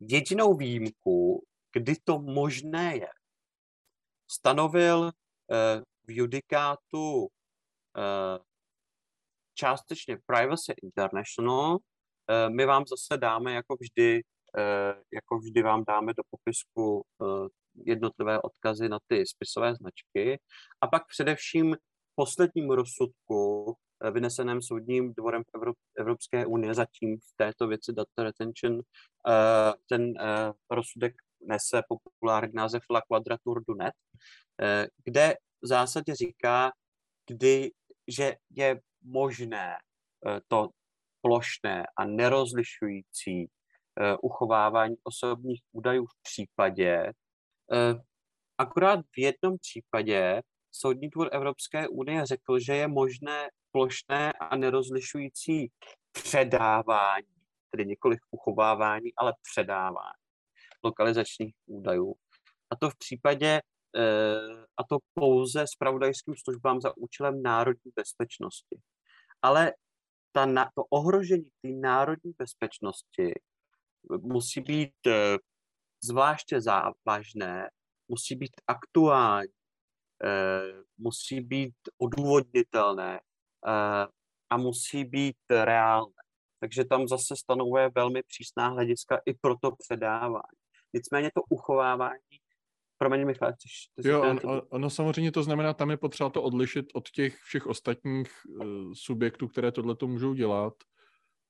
Jedinou 0.00 0.56
výjimku, 0.56 1.44
kdy 1.72 1.94
to 2.04 2.18
možné 2.18 2.96
je, 2.96 3.08
stanovil 4.30 5.08
eh, 5.08 5.80
v 6.06 6.10
judikátu 6.16 7.28
eh, 7.96 8.38
částečně 9.54 10.18
Privacy 10.26 10.74
International. 10.82 11.78
My 12.48 12.66
vám 12.66 12.84
zase 12.86 13.20
dáme, 13.20 13.52
jako 13.52 13.76
vždy, 13.80 14.22
jako 15.12 15.38
vždy 15.38 15.62
vám 15.62 15.84
dáme 15.88 16.12
do 16.14 16.22
popisku 16.30 17.06
jednotlivé 17.74 18.40
odkazy 18.40 18.88
na 18.88 18.98
ty 19.06 19.26
spisové 19.26 19.74
značky. 19.74 20.40
A 20.80 20.86
pak 20.86 21.02
především 21.06 21.76
posledním 22.14 22.70
rozsudku 22.70 23.74
Eh, 23.74 23.89
vyneseném 24.10 24.62
soudním 24.62 25.14
dvorem 25.14 25.42
Evropské 25.98 26.46
unie 26.46 26.74
zatím 26.74 27.18
v 27.18 27.36
této 27.36 27.66
věci 27.66 27.92
data 27.92 28.22
retention. 28.22 28.80
Eh, 29.28 29.72
ten 29.88 30.14
eh, 30.20 30.52
rozsudek 30.70 31.14
nese 31.46 31.82
populární 31.88 32.54
název 32.54 32.82
La 32.90 33.00
Quadrature 33.00 33.60
du 33.68 33.74
Net, 33.74 33.94
kde 35.04 35.34
v 35.62 35.66
zásadě 35.66 36.14
říká, 36.14 36.72
kdy, 37.26 37.70
že 38.08 38.36
je 38.50 38.80
možné 39.02 39.76
to 40.48 40.68
plošné 41.22 41.86
a 41.96 42.04
nerozlišující 42.04 43.50
uchovávání 44.22 44.96
osobních 45.02 45.62
údajů 45.72 46.06
v 46.06 46.22
případě, 46.22 47.12
akorát 48.58 49.00
v 49.00 49.18
jednom 49.18 49.58
případě 49.58 50.42
Soudní 50.72 51.08
dvůr 51.08 51.28
Evropské 51.32 51.88
unie 51.88 52.26
řekl, 52.26 52.58
že 52.58 52.74
je 52.74 52.88
možné 52.88 53.48
plošné 53.72 54.32
a 54.32 54.56
nerozlišující 54.56 55.70
předávání, 56.12 57.26
tedy 57.70 57.86
nikoli 57.86 58.16
uchovávání, 58.30 59.10
ale 59.16 59.32
předávání 59.52 60.20
lokalizačních 60.84 61.54
údajů. 61.66 62.14
A 62.70 62.76
to 62.76 62.90
v 62.90 62.98
případě, 62.98 63.60
eh, 63.96 64.64
a 64.76 64.84
to 64.88 64.98
pouze 65.14 65.64
spravodajským 65.66 66.34
službám 66.44 66.80
za 66.80 66.96
účelem 66.96 67.42
národní 67.42 67.92
bezpečnosti. 67.96 68.80
Ale 69.42 69.72
ta, 70.32 70.70
to 70.74 70.84
ohrožení 70.90 71.50
té 71.62 71.68
národní 71.68 72.32
bezpečnosti 72.38 73.32
musí 74.20 74.60
být 74.60 75.06
eh, 75.06 75.36
zvláště 76.04 76.60
závažné, 76.60 77.70
musí 78.08 78.36
být 78.36 78.52
aktuální, 78.66 79.59
musí 80.98 81.40
být 81.40 81.74
odůvodnitelné 81.98 83.20
a 84.50 84.56
musí 84.56 85.04
být 85.04 85.36
reálné. 85.50 86.12
Takže 86.60 86.84
tam 86.84 87.08
zase 87.08 87.36
stanovuje 87.36 87.90
velmi 87.94 88.22
přísná 88.22 88.68
hlediska 88.68 89.20
i 89.26 89.34
pro 89.34 89.54
to 89.62 89.70
předávání. 89.76 90.60
Nicméně 90.92 91.30
to 91.34 91.42
uchovávání 91.48 92.40
Promiň, 93.02 93.26
Michal, 93.26 93.52
chceš... 93.52 93.88
Jo, 94.04 94.22
on, 94.22 94.40
on, 94.44 94.62
ono 94.68 94.90
samozřejmě 94.90 95.32
to 95.32 95.42
znamená, 95.42 95.74
tam 95.74 95.90
je 95.90 95.96
potřeba 95.96 96.30
to 96.30 96.42
odlišit 96.42 96.86
od 96.94 97.10
těch 97.10 97.36
všech 97.36 97.66
ostatních 97.66 98.30
uh, 98.48 98.92
subjektů, 98.92 99.48
které 99.48 99.72
tohle 99.72 99.96
to 99.96 100.06
můžou 100.06 100.34
dělat, 100.34 100.74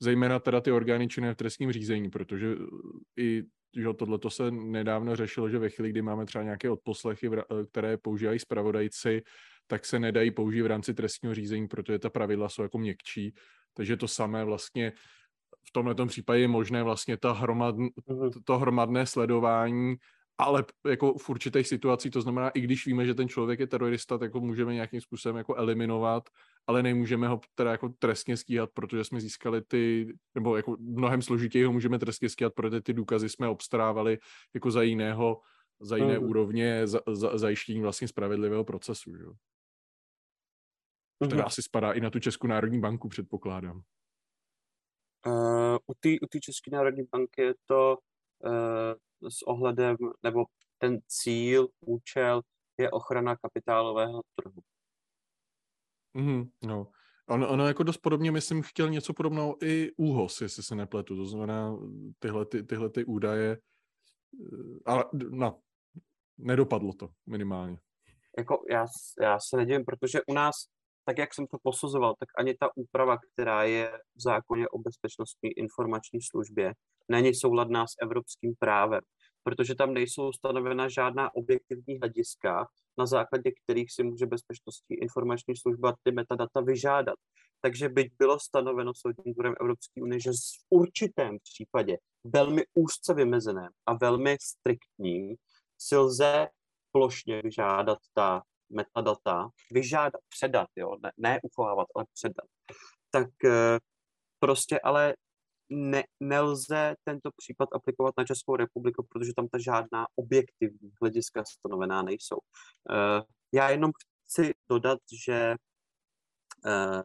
zejména 0.01 0.39
teda 0.39 0.61
ty 0.61 0.73
orgány 0.73 1.09
činné 1.09 1.35
v 1.35 1.37
trestním 1.37 1.73
řízení, 1.73 2.11
protože 2.11 2.47
eh, 2.47 3.23
i 3.23 3.43
že 3.77 3.89
tohle 3.99 4.19
to 4.19 4.31
se 4.31 4.51
nedávno 4.51 5.17
řešilo, 5.17 5.49
že 5.49 5.59
ve 5.59 5.71
chvíli, 5.71 5.91
kdy 5.91 6.03
máme 6.03 6.27
třeba 6.27 6.45
nějaké 6.45 6.71
odposlechy, 6.71 7.31
eh, 7.39 7.67
které 7.71 7.97
používají 7.97 8.39
zpravodajci, 8.39 9.23
tak 9.67 9.85
se 9.85 9.99
nedají 9.99 10.31
použít 10.31 10.63
v 10.63 10.67
rámci 10.67 10.95
trestního 10.95 11.35
řízení, 11.35 11.69
protože 11.69 11.99
ta 11.99 12.11
pravidla 12.11 12.49
jsou 12.49 12.63
jako 12.63 12.79
měkčí. 12.79 13.35
Takže 13.75 13.97
to 13.97 14.09
samé 14.09 14.45
vlastně 14.45 14.93
v 15.69 15.73
tomhle 15.73 15.95
případě 16.07 16.41
je 16.41 16.49
možné 16.49 16.83
vlastně 16.83 17.17
ta 17.17 17.33
hromad, 17.33 17.77
mhm. 17.77 17.91
to 18.45 18.59
hromadné 18.59 19.07
sledování 19.07 19.97
ale 20.41 20.65
jako 20.87 21.15
v 21.15 21.29
určitých 21.29 21.69
situacích, 21.69 22.13
to 22.13 22.23
znamená, 22.23 22.49
i 22.51 22.61
když 22.61 22.87
víme, 22.87 23.07
že 23.07 23.15
ten 23.15 23.29
člověk 23.29 23.61
je 23.61 23.67
terorista, 23.67 24.19
tak 24.19 24.35
ho 24.35 24.41
můžeme 24.41 24.75
nějakým 24.75 25.01
způsobem 25.01 25.37
jako 25.37 25.55
eliminovat, 25.55 26.29
ale 26.67 26.83
nemůžeme 26.83 27.29
ho 27.29 27.41
teda 27.55 27.71
jako 27.71 27.89
trestně 27.99 28.37
stíhat, 28.37 28.71
protože 28.75 29.05
jsme 29.05 29.21
získali 29.21 29.63
ty, 29.63 30.13
nebo 30.35 30.57
jako 30.57 30.77
mnohem 30.81 31.23
složitěji 31.23 31.65
ho 31.65 31.73
můžeme 31.73 31.99
trestně 31.99 32.29
stíhat, 32.29 32.55
protože 32.55 32.81
ty 32.81 32.93
důkazy 32.93 33.29
jsme 33.29 33.49
obstarávali 33.49 34.19
jako 34.55 34.71
za 34.71 34.83
jiného, 34.83 35.41
za 35.81 35.97
jiné 35.97 36.19
mm. 36.19 36.29
úrovně 36.29 36.87
za, 36.87 37.01
za, 37.13 37.39
zajištění 37.39 37.81
vlastně 37.81 38.09
spravedlivého 38.09 38.65
procesu. 38.65 39.17
Že? 39.17 39.25
Mm. 41.21 41.29
Teda 41.31 41.45
asi 41.45 41.63
spadá 41.63 41.93
i 41.93 42.01
na 42.01 42.11
tu 42.11 42.21
Českou 42.21 42.47
národní 42.47 42.81
banku, 42.81 43.09
předpokládám. 43.09 43.83
Uh, 45.27 45.77
u 45.87 45.95
té 46.01 46.09
u 46.09 46.41
České 46.41 46.71
národní 46.71 47.03
banky 47.13 47.43
je 47.43 47.55
to 47.67 47.99
s 49.29 49.43
ohledem, 49.43 49.97
nebo 50.23 50.45
ten 50.79 50.99
cíl, 51.07 51.69
účel 51.81 52.43
je 52.79 52.91
ochrana 52.91 53.37
kapitálového 53.37 54.23
trhu. 54.35 54.63
Mm, 56.15 56.45
no. 56.65 56.91
Ono, 57.29 57.49
ono 57.49 57.67
jako 57.67 57.83
dost 57.83 57.99
podobně, 57.99 58.33
myslím, 58.33 58.63
chtěl 58.63 58.91
něco 58.91 59.15
podobného 59.15 59.65
i 59.65 59.93
úhos, 59.97 60.41
jestli 60.41 60.63
se 60.63 60.75
nepletu. 60.75 61.17
To 61.17 61.27
znamená 61.27 61.77
tyhle, 62.19 62.47
ty, 62.47 62.63
tyhle 62.63 62.91
ty 62.91 63.05
údaje, 63.05 63.51
eh, 63.53 64.79
ale 64.87 65.05
no, 65.31 65.61
nedopadlo 66.39 66.93
to 66.93 67.09
minimálně. 67.27 67.79
Jako 68.39 68.65
já, 68.71 68.87
já 69.23 69.39
se 69.41 69.57
nedivím, 69.57 69.85
protože 69.85 70.21
u 70.27 70.33
nás, 70.33 70.55
tak 71.05 71.19
jak 71.19 71.35
jsem 71.35 71.47
to 71.47 71.59
posuzoval, 71.63 72.15
tak 72.19 72.29
ani 72.39 72.55
ta 72.55 72.69
úprava, 72.77 73.19
která 73.19 73.65
je 73.65 74.01
v 74.17 74.23
zákoně 74.23 74.69
o 74.69 74.79
bezpečnostní 74.79 75.51
informační 75.51 76.23
službě, 76.23 76.75
není 77.09 77.35
souladná 77.35 77.87
s 77.87 77.95
evropským 78.03 78.55
právem, 78.59 79.01
protože 79.43 79.75
tam 79.75 79.95
nejsou 79.95 80.33
stanovena 80.33 80.89
žádná 80.89 81.35
objektivní 81.35 81.99
hlediska, 81.99 82.67
na 82.99 83.07
základě 83.07 83.51
kterých 83.65 83.93
si 83.93 84.03
může 84.03 84.27
bezpečnostní 84.27 84.97
informační 84.97 85.57
služba 85.57 85.95
ty 86.03 86.13
metadata 86.13 86.61
vyžádat. 86.61 87.15
Takže 87.63 87.89
byť 87.89 88.13
bylo 88.19 88.41
stanoveno 88.41 88.93
soudním 88.95 89.35
dvorem 89.35 89.55
Evropské 89.61 90.03
unie, 90.03 90.21
že 90.21 90.31
v 90.31 90.65
určitém 90.71 91.39
případě 91.43 91.99
velmi 92.25 92.63
úzce 92.75 93.15
vymezeném 93.15 93.69
a 93.87 93.95
velmi 93.95 94.37
striktním 94.41 95.37
si 95.79 95.97
lze 95.97 96.49
plošně 96.93 97.43
vyžádat 97.43 97.99
ta 98.15 98.43
metadata, 98.71 99.49
vyžádat, 99.71 100.21
předat, 100.29 100.69
jo, 100.77 100.97
ne, 101.03 101.13
ne 101.17 101.41
uchovávat, 101.43 101.87
ale 101.95 102.05
předat. 102.15 102.47
Tak 103.11 103.29
eh, 103.45 103.79
prostě 104.39 104.81
ale 104.81 105.15
ne, 105.71 106.05
nelze 106.21 106.95
tento 107.05 107.31
případ 107.37 107.69
aplikovat 107.73 108.15
na 108.19 108.25
Českou 108.25 108.57
republiku, 108.57 109.07
protože 109.09 109.33
tam 109.37 109.49
ta 109.49 109.59
žádná 109.59 110.07
objektivní 110.15 110.93
hlediska 111.01 111.45
stanovená 111.45 112.03
nejsou. 112.03 112.37
Uh, 112.37 113.23
já 113.53 113.71
jenom 113.71 113.93
chci 114.27 114.55
dodat, 114.69 114.99
že 115.27 115.55
uh, 116.67 117.03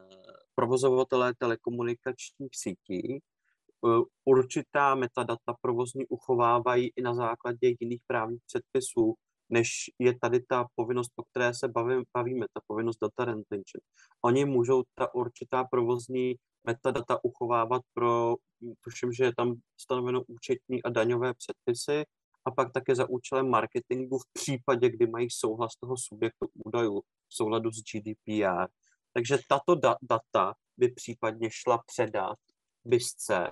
provozovatelé 0.56 1.34
telekomunikačních 1.38 2.52
sítí 2.56 3.22
určitá 4.26 4.96
metadata 4.96 5.54
provozní 5.62 6.06
uchovávají 6.06 6.92
i 6.96 7.02
na 7.02 7.14
základě 7.14 7.74
jiných 7.80 8.02
právních 8.08 8.42
předpisů, 8.46 9.16
než 9.50 9.70
je 10.00 10.20
tady 10.20 10.40
ta 10.40 10.68
povinnost, 10.76 11.12
o 11.16 11.24
které 11.24 11.54
se 11.54 11.68
bavím, 11.68 12.04
bavíme, 12.14 12.46
ta 12.54 12.62
povinnost 12.68 12.98
data 13.02 13.26
retention. 13.26 13.82
Oni 14.22 14.46
můžou 14.46 14.84
ta 14.96 15.16
určitá 15.16 15.64
provozní 15.64 16.36
metadata 16.64 17.20
uchovávat 17.24 17.82
pro, 17.94 18.36
tuším, 18.82 19.14
že 19.14 19.24
je 19.24 19.36
tam 19.36 19.56
stanoveno 19.82 20.22
účetní 20.28 20.84
a 20.84 20.90
daňové 20.90 21.34
předpisy 21.34 22.04
a 22.46 22.52
pak 22.52 22.74
také 22.74 22.96
za 22.96 23.10
účelem 23.10 23.50
marketingu 23.50 24.18
v 24.18 24.26
případě, 24.34 24.90
kdy 24.90 25.08
mají 25.08 25.30
souhlas 25.30 25.76
toho 25.76 25.98
subjektu 25.98 26.48
údajů 26.66 27.02
v 27.02 27.36
souladu 27.36 27.72
s 27.72 27.84
GDPR. 27.84 28.68
Takže 29.14 29.38
tato 29.50 29.76
da- 29.76 29.98
data 30.02 30.54
by 30.78 30.88
případně 30.92 31.50
šla 31.52 31.80
předat 31.86 32.38
BISce, 32.86 33.52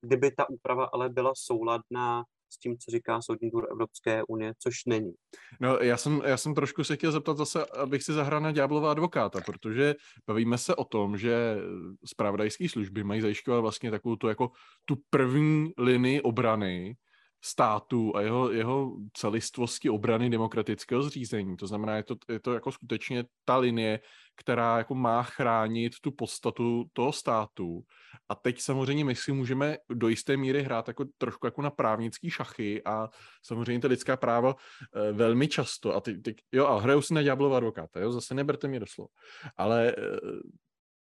kdyby 0.00 0.30
ta 0.30 0.50
úprava 0.50 0.84
ale 0.92 1.08
byla 1.08 1.32
souladná 1.36 2.24
s 2.48 2.58
tím, 2.58 2.78
co 2.78 2.90
říká 2.90 3.22
Soudní 3.22 3.50
dvůr 3.50 3.66
Evropské 3.70 4.22
unie, 4.28 4.54
což 4.58 4.84
není. 4.86 5.12
No, 5.60 5.78
já 5.78 5.96
jsem, 5.96 6.22
já 6.24 6.36
jsem 6.36 6.54
trošku 6.54 6.84
se 6.84 6.96
chtěl 6.96 7.12
zeptat 7.12 7.36
zase, 7.36 7.66
abych 7.66 8.02
si 8.02 8.12
zahrál 8.12 8.40
na 8.40 8.52
ďáblova 8.52 8.90
advokáta, 8.90 9.40
protože 9.40 9.94
bavíme 10.26 10.58
se 10.58 10.74
o 10.74 10.84
tom, 10.84 11.18
že 11.18 11.56
zpravodajské 12.04 12.68
služby 12.68 13.04
mají 13.04 13.20
zajišťovat 13.20 13.60
vlastně 13.60 13.90
takovou 13.90 14.16
tu, 14.16 14.28
jako 14.28 14.50
tu 14.84 14.96
první 15.10 15.72
linii 15.78 16.20
obrany 16.20 16.96
státu 17.44 18.16
a 18.16 18.20
jeho, 18.20 18.52
jeho 18.52 18.96
celistvosti 19.12 19.90
obrany 19.90 20.30
demokratického 20.30 21.02
zřízení. 21.02 21.56
To 21.56 21.66
znamená, 21.66 21.96
je 21.96 22.02
to, 22.02 22.16
je 22.28 22.40
to 22.40 22.54
jako 22.54 22.72
skutečně 22.72 23.24
ta 23.44 23.56
linie, 23.56 24.00
která 24.36 24.78
jako 24.78 24.94
má 24.94 25.22
chránit 25.22 25.92
tu 26.00 26.10
podstatu 26.10 26.84
toho 26.92 27.12
státu. 27.12 27.82
A 28.28 28.34
teď 28.34 28.60
samozřejmě 28.60 29.04
my 29.04 29.14
si 29.14 29.32
můžeme 29.32 29.76
do 29.90 30.08
jisté 30.08 30.36
míry 30.36 30.62
hrát 30.62 30.88
jako 30.88 31.04
trošku 31.18 31.46
jako 31.46 31.62
na 31.62 31.70
právnický 31.70 32.30
šachy 32.30 32.84
a 32.84 33.08
samozřejmě 33.42 33.80
ty 33.80 33.86
lidská 33.86 34.16
práva 34.16 34.54
e, 34.94 35.12
velmi 35.12 35.48
často, 35.48 35.94
a 35.94 36.00
ty, 36.00 36.18
ty 36.18 36.36
jo, 36.52 36.66
a 36.66 36.80
hrajou 36.80 37.02
si 37.02 37.14
na 37.14 37.22
ďáblova 37.22 37.56
advokáta, 37.56 38.00
jo, 38.00 38.12
zase 38.12 38.34
neberte 38.34 38.68
mě 38.68 38.80
doslov. 38.80 39.10
Ale 39.56 39.90
e, 39.90 39.94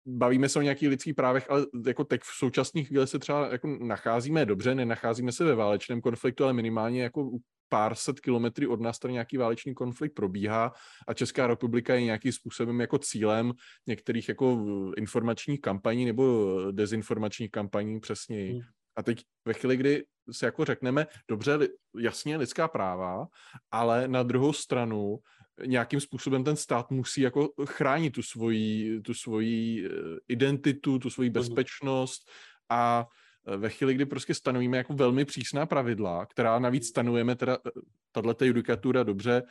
bavíme 0.05 0.49
se 0.49 0.59
o 0.59 0.61
nějakých 0.61 0.89
lidských 0.89 1.13
právech, 1.13 1.49
ale 1.49 1.65
jako 1.87 2.03
teď 2.03 2.21
v 2.21 2.37
současných 2.37 2.87
chvíli 2.87 3.07
se 3.07 3.19
třeba 3.19 3.51
jako 3.51 3.77
nacházíme 3.81 4.45
dobře, 4.45 4.75
nenacházíme 4.75 5.31
se 5.31 5.43
ve 5.43 5.55
válečném 5.55 6.01
konfliktu, 6.01 6.43
ale 6.43 6.53
minimálně 6.53 7.03
jako 7.03 7.31
pár 7.69 7.95
set 7.95 8.19
kilometrů 8.19 8.71
od 8.71 8.81
nás 8.81 8.99
tady 8.99 9.13
nějaký 9.13 9.37
válečný 9.37 9.73
konflikt 9.73 10.13
probíhá 10.13 10.71
a 11.07 11.13
Česká 11.13 11.47
republika 11.47 11.95
je 11.95 12.01
nějakým 12.01 12.31
způsobem 12.31 12.81
jako 12.81 12.97
cílem 12.97 13.53
některých 13.87 14.29
jako 14.29 14.65
informačních 14.97 15.61
kampaní 15.61 16.05
nebo 16.05 16.53
dezinformačních 16.71 17.51
kampaní 17.51 17.99
přesněji. 17.99 18.51
Hmm. 18.51 18.61
A 18.95 19.03
teď 19.03 19.23
ve 19.45 19.53
chvíli, 19.53 19.77
kdy 19.77 20.03
si 20.31 20.45
jako 20.45 20.65
řekneme, 20.65 21.07
dobře, 21.29 21.59
jasně 21.99 22.37
lidská 22.37 22.67
práva, 22.67 23.27
ale 23.71 24.07
na 24.07 24.23
druhou 24.23 24.53
stranu 24.53 25.17
nějakým 25.65 25.99
způsobem 25.99 26.43
ten 26.43 26.55
stát 26.55 26.91
musí 26.91 27.21
jako 27.21 27.49
chránit 27.65 28.13
tu 28.13 28.21
svoji, 28.23 29.01
tu 29.01 29.13
svoji 29.13 29.85
eh, 29.85 29.89
identitu, 30.27 30.99
tu 30.99 31.09
svoji 31.09 31.29
mhm. 31.29 31.33
bezpečnost 31.33 32.31
a 32.69 33.07
eh, 33.47 33.57
ve 33.57 33.69
chvíli, 33.69 33.93
kdy 33.93 34.05
prostě 34.05 34.33
stanovíme 34.33 34.77
jako 34.77 34.93
velmi 34.93 35.25
přísná 35.25 35.65
pravidla, 35.65 36.25
která 36.25 36.59
navíc 36.59 36.87
stanovujeme, 36.87 37.35
teda 37.35 37.57
eh, 37.67 37.71
tato 38.11 38.45
judikatura 38.45 39.03
dobře, 39.03 39.43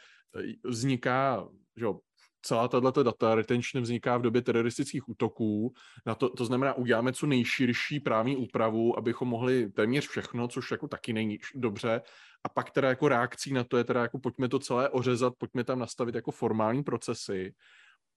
vzniká, 0.64 1.48
že 1.76 1.84
jo, 1.84 1.98
celá 2.42 2.68
tato 2.68 3.02
data 3.02 3.34
retention 3.34 3.82
vzniká 3.82 4.16
v 4.16 4.22
době 4.22 4.42
teroristických 4.42 5.08
útoků. 5.08 5.74
Na 6.06 6.14
to, 6.14 6.28
to 6.28 6.44
znamená, 6.44 6.74
uděláme 6.74 7.12
co 7.12 7.26
nejširší 7.26 8.00
právní 8.00 8.36
úpravu, 8.36 8.98
abychom 8.98 9.28
mohli 9.28 9.70
téměř 9.70 10.08
všechno, 10.08 10.48
což 10.48 10.70
jako 10.70 10.88
taky 10.88 11.12
není 11.12 11.38
dobře. 11.54 12.00
A 12.44 12.48
pak 12.48 12.70
teda 12.70 12.88
jako 12.88 13.08
reakcí 13.08 13.52
na 13.52 13.64
to 13.64 13.76
je 13.76 13.84
teda 13.84 14.02
jako 14.02 14.18
pojďme 14.18 14.48
to 14.48 14.58
celé 14.58 14.88
ořezat, 14.88 15.34
pojďme 15.38 15.64
tam 15.64 15.78
nastavit 15.78 16.14
jako 16.14 16.30
formální 16.30 16.82
procesy. 16.82 17.54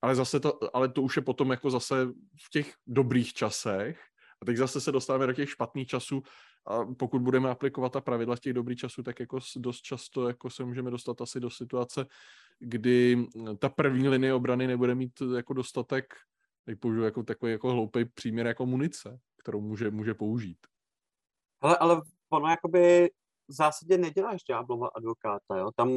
Ale 0.01 0.15
zase 0.15 0.39
to, 0.39 0.75
ale 0.75 0.89
to 0.89 1.01
už 1.01 1.15
je 1.15 1.21
potom 1.21 1.51
jako 1.51 1.69
zase 1.69 2.05
v 2.45 2.49
těch 2.51 2.73
dobrých 2.87 3.33
časech. 3.33 3.99
A 4.41 4.45
teď 4.45 4.57
zase 4.57 4.81
se 4.81 4.91
dostáváme 4.91 5.27
do 5.27 5.33
těch 5.33 5.49
špatných 5.49 5.87
časů, 5.87 6.23
a 6.67 6.85
pokud 6.85 7.21
budeme 7.21 7.49
aplikovat 7.49 7.93
ta 7.93 8.01
pravidla 8.01 8.35
v 8.35 8.39
těch 8.39 8.53
dobrých 8.53 8.79
časů, 8.79 9.03
tak 9.03 9.19
jako 9.19 9.39
dost 9.57 9.81
často 9.81 10.27
jako 10.27 10.49
se 10.49 10.63
můžeme 10.63 10.91
dostat 10.91 11.21
asi 11.21 11.39
do 11.39 11.49
situace, 11.49 12.05
kdy 12.59 13.25
ta 13.59 13.69
první 13.69 14.09
linie 14.09 14.33
obrany 14.33 14.67
nebude 14.67 14.95
mít 14.95 15.21
jako 15.35 15.53
dostatek, 15.53 16.13
teď 16.65 16.79
použiju 16.79 17.03
jako 17.03 17.23
takový 17.23 17.51
jako 17.51 17.71
hloupý 17.71 18.05
příměr 18.05 18.47
jako 18.47 18.65
munice, 18.65 19.19
kterou 19.37 19.61
může, 19.61 19.91
může 19.91 20.13
použít. 20.13 20.57
Ale, 21.61 21.77
ale 21.77 22.01
ono 22.29 22.49
jakoby 22.49 23.09
v 23.47 23.53
zásadě 23.53 23.97
neděláš 23.97 24.43
ďáblova 24.43 24.87
advokáta, 24.95 25.57
jo? 25.57 25.71
Tam 25.75 25.89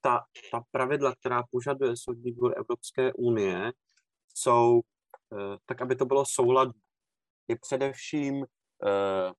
ta, 0.00 0.24
ta 0.50 0.64
pravidla, 0.70 1.14
která 1.14 1.42
požaduje 1.50 1.96
Soudní 1.96 2.32
dvůr 2.32 2.54
Evropské 2.56 3.12
unie, 3.12 3.72
jsou 4.34 4.80
eh, 5.32 5.56
tak, 5.66 5.82
aby 5.82 5.96
to 5.96 6.04
bylo 6.04 6.24
soulad, 6.26 6.68
je 7.48 7.56
především 7.58 8.44
eh, 8.44 9.32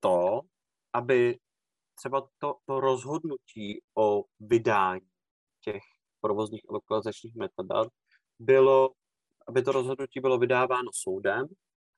to, 0.00 0.40
aby 0.92 1.38
třeba 1.94 2.28
to, 2.38 2.54
to 2.66 2.80
rozhodnutí 2.80 3.82
o 3.98 4.24
vydání 4.40 5.08
těch 5.60 5.82
provozních 6.20 6.62
lokalizačních 6.68 7.36
metadat 7.36 7.88
bylo, 8.38 8.90
aby 9.48 9.62
to 9.62 9.72
rozhodnutí 9.72 10.20
bylo 10.20 10.38
vydáváno 10.38 10.90
soudem, 10.94 11.46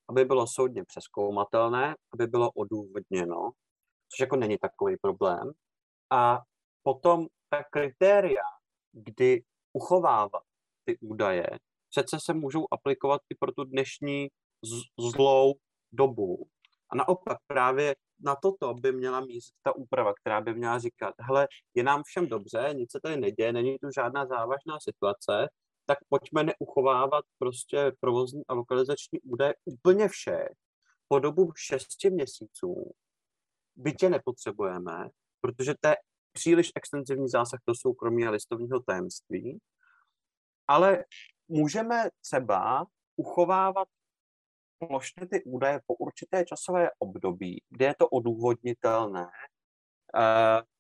aby 0.09 0.25
bylo 0.25 0.47
soudně 0.47 0.85
přeskoumatelné, 0.85 1.95
aby 2.13 2.27
bylo 2.27 2.51
odůvodněno, 2.51 3.51
což 4.12 4.20
jako 4.20 4.37
není 4.37 4.59
takový 4.59 4.96
problém. 4.96 5.53
A 6.11 6.42
potom 6.83 7.27
ta 7.51 7.64
kritéria, 7.64 8.42
kdy 8.92 9.44
uchovávat 9.72 10.42
ty 10.85 10.98
údaje, 10.98 11.46
přece 11.90 12.16
se 12.20 12.35
můžou 12.35 12.66
aplikovat 12.70 13.20
i 13.31 13.35
pro 13.35 13.53
tu 13.53 13.64
dnešní 13.64 14.29
zlou 15.11 15.55
dobu. 15.92 16.46
A 16.90 16.96
naopak 16.96 17.38
právě 17.46 17.94
na 18.25 18.37
toto 18.37 18.75
by 18.75 18.92
měla 18.92 19.20
mít 19.20 19.44
ta 19.62 19.77
úprava, 19.77 20.14
která 20.14 20.40
by 20.40 20.55
měla 20.55 20.79
říkat, 20.79 21.14
hele, 21.18 21.48
je 21.75 21.83
nám 21.83 22.03
všem 22.07 22.29
dobře, 22.29 22.70
nic 22.72 22.92
se 22.92 23.01
tady 23.01 23.16
neděje, 23.16 23.53
není 23.53 23.79
tu 23.79 23.90
žádná 23.94 24.27
závažná 24.27 24.81
situace, 24.81 25.48
tak 25.87 25.98
pojďme 26.09 26.42
neuchovávat 26.42 27.25
prostě 27.38 27.92
provozní 28.01 28.42
a 28.48 28.55
lokalizační 28.55 29.20
údaje 29.20 29.55
úplně 29.64 30.09
vše 30.09 30.48
po 31.09 31.18
dobu 31.18 31.53
šesti 31.57 32.11
měsíců. 32.11 32.92
Bytě 33.77 34.11
nepotřebujeme, 34.11 35.09
protože 35.41 35.75
to 35.81 35.89
je 35.89 35.97
příliš 36.33 36.73
extenzivní 36.75 37.29
zásah 37.29 37.61
do 37.67 37.75
soukromí 37.75 38.27
a 38.27 38.31
listovního 38.31 38.81
tajemství, 38.81 39.59
ale 40.69 41.05
můžeme 41.49 42.09
třeba 42.21 42.87
uchovávat 43.17 43.89
plošně 44.79 45.27
ty 45.27 45.45
údaje 45.45 45.81
po 45.87 45.95
určité 45.95 46.45
časové 46.45 46.91
období, 46.99 47.63
kde 47.71 47.87
je 47.87 47.95
to 47.99 48.09
odůvodnitelné, 48.09 49.25
uh, 49.25 49.31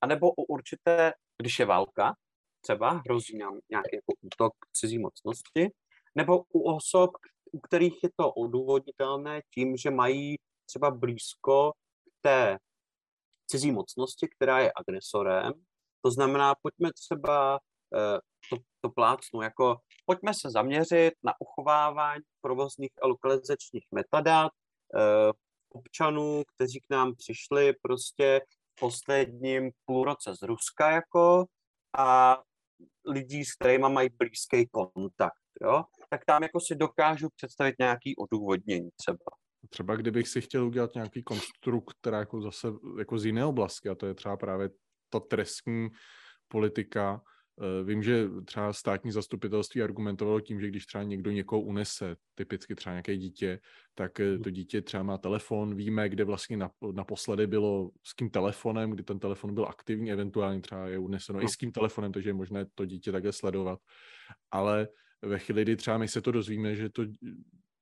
anebo 0.00 0.30
o 0.30 0.42
určité, 0.42 1.12
když 1.38 1.58
je 1.58 1.66
válka, 1.66 2.14
třeba 2.60 2.90
hrozí 2.90 3.38
nám 3.38 3.58
nějaký 3.70 3.96
jako 3.96 4.12
útok 4.20 4.52
cizí 4.72 4.98
mocnosti, 4.98 5.70
nebo 6.14 6.44
u 6.48 6.60
osob, 6.60 7.10
u 7.52 7.60
kterých 7.60 8.02
je 8.02 8.10
to 8.16 8.32
odůvodnitelné 8.32 9.40
tím, 9.54 9.76
že 9.76 9.90
mají 9.90 10.36
třeba 10.66 10.90
blízko 10.90 11.72
k 11.72 12.22
té 12.22 12.58
cizí 13.52 13.72
mocnosti, 13.72 14.28
která 14.28 14.60
je 14.60 14.72
agresorem. 14.76 15.52
To 16.04 16.10
znamená, 16.10 16.54
pojďme 16.62 16.92
třeba 16.92 17.52
uh, 17.52 18.18
to, 18.50 18.56
to 18.80 18.90
plácnu, 18.90 19.42
jako 19.42 19.76
pojďme 20.06 20.34
se 20.34 20.50
zaměřit 20.50 21.14
na 21.22 21.32
uchovávání 21.40 22.22
provozních 22.40 22.90
a 23.02 23.06
lokalizačních 23.06 23.86
metadat 23.94 24.52
uh, 24.52 25.32
občanů, 25.68 26.42
kteří 26.54 26.80
k 26.80 26.90
nám 26.90 27.14
přišli 27.14 27.74
prostě 27.82 28.40
v 28.48 28.80
posledním 28.80 29.70
půlroce 29.84 30.34
z 30.36 30.42
Ruska 30.42 30.90
jako 30.90 31.44
a 31.98 32.38
lidí, 33.06 33.44
s 33.44 33.54
kterými 33.54 33.88
mají 33.88 34.08
blízký 34.18 34.68
kontakt, 34.68 35.42
jo? 35.62 35.84
tak 36.10 36.24
tam 36.24 36.42
jako 36.42 36.60
si 36.60 36.74
dokážu 36.74 37.28
představit 37.36 37.74
nějaký 37.78 38.16
odůvodnění 38.16 38.90
třeba. 38.96 39.41
Třeba 39.68 39.96
kdybych 39.96 40.28
si 40.28 40.40
chtěl 40.40 40.66
udělat 40.66 40.94
nějaký 40.94 41.22
konstrukt, 41.22 41.94
která 42.00 42.18
jako 42.18 42.40
zase 42.40 42.68
jako 42.98 43.18
z 43.18 43.24
jiné 43.24 43.44
oblasti, 43.44 43.88
a 43.88 43.94
to 43.94 44.06
je 44.06 44.14
třeba 44.14 44.36
právě 44.36 44.70
ta 45.10 45.20
trestní 45.20 45.88
politika, 46.48 47.20
Eh, 47.60 47.84
vím, 47.84 48.02
že 48.02 48.28
třeba 48.44 48.72
státní 48.72 49.12
zastupitelství 49.12 49.82
argumentovalo 49.82 50.40
tím, 50.40 50.60
že 50.60 50.68
když 50.68 50.86
třeba 50.86 51.04
někdo 51.04 51.30
někoho 51.30 51.60
unese, 51.60 52.16
typicky 52.34 52.74
třeba 52.74 52.92
nějaké 52.92 53.16
dítě, 53.16 53.60
tak 53.94 54.20
eh, 54.20 54.38
to 54.38 54.50
dítě 54.50 54.82
třeba 54.82 55.02
má 55.02 55.18
telefon, 55.18 55.74
víme, 55.74 56.08
kde 56.08 56.24
vlastně 56.24 56.58
naposledy 56.92 57.46
bylo 57.46 57.90
s 58.02 58.12
kým 58.12 58.30
telefonem, 58.30 58.90
kdy 58.90 59.02
ten 59.02 59.18
telefon 59.18 59.54
byl 59.54 59.64
aktivní, 59.64 60.12
eventuálně 60.12 60.60
třeba 60.60 60.88
je 60.88 60.98
uneseno 60.98 61.40
i 61.40 61.42
no. 61.42 61.48
s 61.48 61.56
kým 61.56 61.72
telefonem, 61.72 62.12
takže 62.12 62.30
je 62.30 62.34
možné 62.34 62.66
to 62.74 62.84
dítě 62.84 63.12
takhle 63.12 63.32
sledovat. 63.32 63.78
Ale 64.50 64.88
ve 65.22 65.38
chvíli, 65.38 65.62
kdy 65.62 65.76
třeba 65.76 65.98
my 65.98 66.08
se 66.08 66.20
to 66.20 66.32
dozvíme, 66.32 66.76
že 66.76 66.88
to 66.88 67.02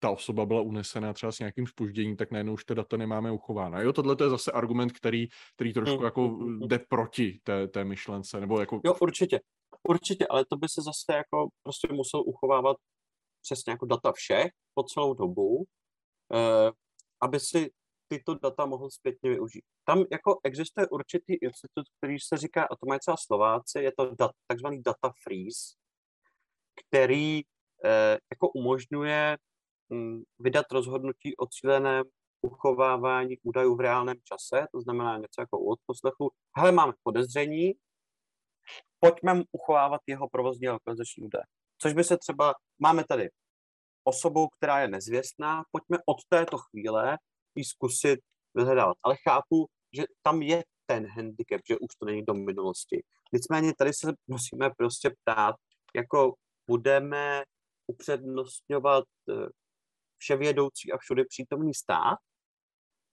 ta 0.01 0.11
osoba 0.11 0.47
byla 0.47 0.61
unesena 0.61 1.13
třeba 1.13 1.33
s 1.33 1.39
nějakým 1.39 1.67
spožděním, 1.67 2.17
tak 2.17 2.31
najednou 2.31 2.53
už 2.53 2.65
ta 2.65 2.75
data 2.75 2.97
nemáme 2.97 3.33
uchována. 3.33 3.81
Jo, 3.81 3.93
tohle 3.93 4.17
to 4.17 4.25
je 4.25 4.31
zase 4.31 4.53
argument, 4.53 4.93
který, 4.93 5.29
který 5.55 5.73
trošku 5.73 5.99
mm. 5.99 6.05
jako 6.05 6.39
jde 6.67 6.79
proti 6.79 7.41
té, 7.43 7.69
té 7.69 7.85
myšlence. 7.85 8.41
Nebo 8.41 8.61
jako... 8.61 8.81
Jo, 8.85 8.95
určitě. 9.01 9.41
Určitě, 9.89 10.27
ale 10.27 10.45
to 10.45 10.57
by 10.57 10.69
se 10.69 10.83
zase 10.83 11.17
jako 11.17 11.49
prostě 11.63 11.89
musel 11.93 12.23
uchovávat 12.27 12.77
přesně 13.43 13.71
jako 13.71 13.87
data 13.87 14.13
všech 14.13 14.51
po 14.75 14.83
celou 14.83 15.15
dobu, 15.15 15.65
eh, 16.35 16.73
aby 17.23 17.41
si 17.41 17.71
tyto 18.09 18.35
data 18.35 18.67
mohl 18.67 18.91
zpětně 18.91 19.31
využít. 19.31 19.65
Tam 19.85 20.05
jako 20.13 20.41
existuje 20.45 20.89
určitý 20.89 21.35
institut, 21.35 21.87
který 21.99 22.21
se 22.21 22.37
říká, 22.37 22.63
a 22.65 22.77
to 22.77 22.87
mají 22.87 23.01
třeba 23.01 23.17
Slováci, 23.17 23.79
je 23.79 23.93
to 23.99 24.15
dat, 24.15 24.31
takzvaný 24.47 24.83
data 24.83 25.13
freeze, 25.23 25.77
který 26.75 27.41
eh, 27.85 28.19
jako 28.33 28.49
umožňuje 28.49 29.37
vydat 30.39 30.67
rozhodnutí 30.73 31.37
o 31.37 31.47
cíleném 31.47 32.05
uchovávání 32.43 33.37
údajů 33.43 33.77
v 33.77 33.81
reálném 33.81 34.17
čase, 34.25 34.67
to 34.73 34.81
znamená 34.81 35.17
něco 35.17 35.41
jako 35.41 35.59
u 35.59 35.71
odposlechu. 35.71 36.31
Hele, 36.57 36.73
máme 36.73 36.93
podezření, 37.03 37.73
pojďme 39.01 39.43
uchovávat 39.53 40.01
jeho 40.07 40.29
provozní 40.29 40.69
lokalizační 40.69 41.25
údaje. 41.25 41.45
Což 41.79 41.93
by 41.93 42.05
se 42.05 42.17
třeba, 42.17 42.55
máme 42.79 43.05
tady 43.05 43.29
osobu, 44.05 44.49
která 44.49 44.81
je 44.81 44.89
nezvěstná, 44.89 45.63
pojďme 45.73 45.99
od 46.07 46.17
této 46.29 46.59
chvíle 46.59 47.19
ji 47.55 47.65
zkusit 47.65 48.21
vyhledávat. 48.55 48.97
Ale 49.03 49.17
chápu, 49.29 49.67
že 49.97 50.05
tam 50.23 50.43
je 50.43 50.63
ten 50.87 51.07
handicap, 51.07 51.61
že 51.69 51.79
už 51.79 51.95
to 51.99 52.07
není 52.07 52.23
do 52.23 52.35
minulosti. 52.35 53.03
Nicméně 53.33 53.73
tady 53.79 53.93
se 53.93 54.13
musíme 54.27 54.71
prostě 54.77 55.11
ptát, 55.11 55.57
jako 55.95 56.35
budeme 56.71 57.43
upřednostňovat 57.87 59.05
eh, 59.29 59.49
vševědoucí 60.21 60.93
a 60.93 60.99
všude 60.99 61.25
přítomný 61.25 61.75
stát. 61.75 62.19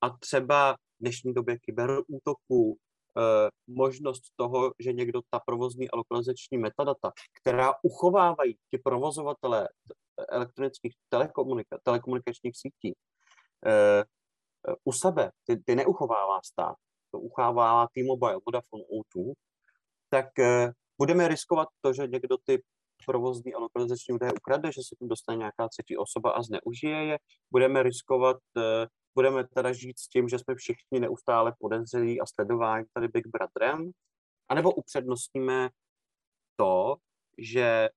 A 0.01 0.09
třeba 0.09 0.73
v 0.73 0.77
dnešní 0.99 1.33
době 1.33 1.59
kyberútoků, 1.59 2.77
Eh, 3.17 3.49
možnost 3.67 4.23
toho, 4.35 4.73
že 4.79 4.93
někdo 4.93 5.21
ta 5.29 5.39
provozní 5.39 5.89
a 5.89 5.95
lokalizační 5.95 6.57
metadata, 6.57 7.11
která 7.41 7.73
uchovávají 7.81 8.57
ti 8.69 8.77
provozovatelé 8.77 9.69
elektronických 10.29 10.93
telekomunika- 11.13 11.79
telekomunikačních 11.83 12.57
sítí, 12.57 12.95
eh, 13.65 14.03
u 14.83 14.91
sebe, 14.91 15.31
ty, 15.43 15.57
ty 15.57 15.75
neuchovává 15.75 16.39
stát, 16.45 16.75
to 17.11 17.19
uchovává 17.19 17.87
T-Mobile, 17.93 18.39
Vodafone, 18.45 18.83
O2, 18.83 19.33
tak 20.09 20.39
eh, 20.39 20.71
budeme 20.97 21.27
riskovat 21.27 21.67
to, 21.81 21.93
že 21.93 22.07
někdo 22.07 22.37
ty 22.37 22.63
provozní 23.05 23.53
a 23.53 23.59
lokalizační 23.59 24.13
údaje 24.13 24.33
ukrade, 24.33 24.71
že 24.71 24.81
se 24.81 24.95
tím 24.99 25.07
dostane 25.07 25.37
nějaká 25.37 25.67
třetí 25.69 25.97
osoba 25.97 26.31
a 26.31 26.41
zneužije 26.43 27.05
je. 27.05 27.17
Budeme 27.51 27.83
riskovat 27.83 28.37
budeme 29.17 29.47
teda 29.47 29.73
žít 29.73 29.99
s 29.99 30.07
tím, 30.07 30.29
že 30.29 30.39
jsme 30.39 30.55
všichni 30.55 30.99
neustále 30.99 31.53
podezřelí 31.59 32.21
a 32.21 32.25
sledování 32.25 32.85
tady 32.93 33.07
Big 33.07 33.27
Brotherem, 33.27 33.91
anebo 34.49 34.71
upřednostníme 34.71 35.69
to, 36.55 36.95
že 37.37 37.89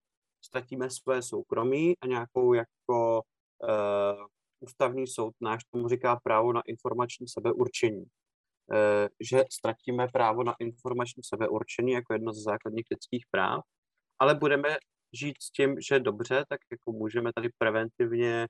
ztratíme 0.44 0.90
své 0.90 1.22
soukromí 1.22 1.94
a 2.00 2.06
nějakou 2.06 2.54
jako 2.54 3.22
uh, 3.22 4.26
ústavní 4.60 5.06
soud 5.06 5.34
náš 5.40 5.64
tomu 5.64 5.88
říká 5.88 6.20
právo 6.24 6.52
na 6.52 6.62
informační 6.66 7.28
sebeurčení. 7.28 8.02
Uh, 8.02 9.08
že 9.20 9.44
ztratíme 9.52 10.08
právo 10.08 10.42
na 10.42 10.54
informační 10.58 11.22
sebeurčení 11.24 11.92
jako 11.92 12.12
jedno 12.12 12.32
ze 12.32 12.42
základních 12.42 12.86
lidských 12.90 13.24
práv, 13.30 13.60
ale 14.18 14.34
budeme 14.34 14.76
žít 15.12 15.42
s 15.42 15.50
tím, 15.50 15.80
že 15.80 16.00
dobře, 16.00 16.44
tak 16.48 16.60
jako 16.70 16.92
můžeme 16.92 17.32
tady 17.32 17.48
preventivně, 17.58 18.46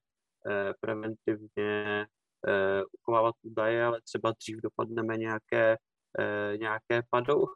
uh, 0.47 0.73
preventivně 0.81 2.07
uh, 2.49 2.83
uchovávat 2.93 3.35
údaje, 3.43 3.85
ale 3.85 4.01
třeba 4.01 4.31
dřív 4.31 4.57
dopadneme 4.63 5.17
nějaké, 5.17 5.77
uh, 6.19 6.59
nějaké 6.59 7.03
padou. 7.11 7.47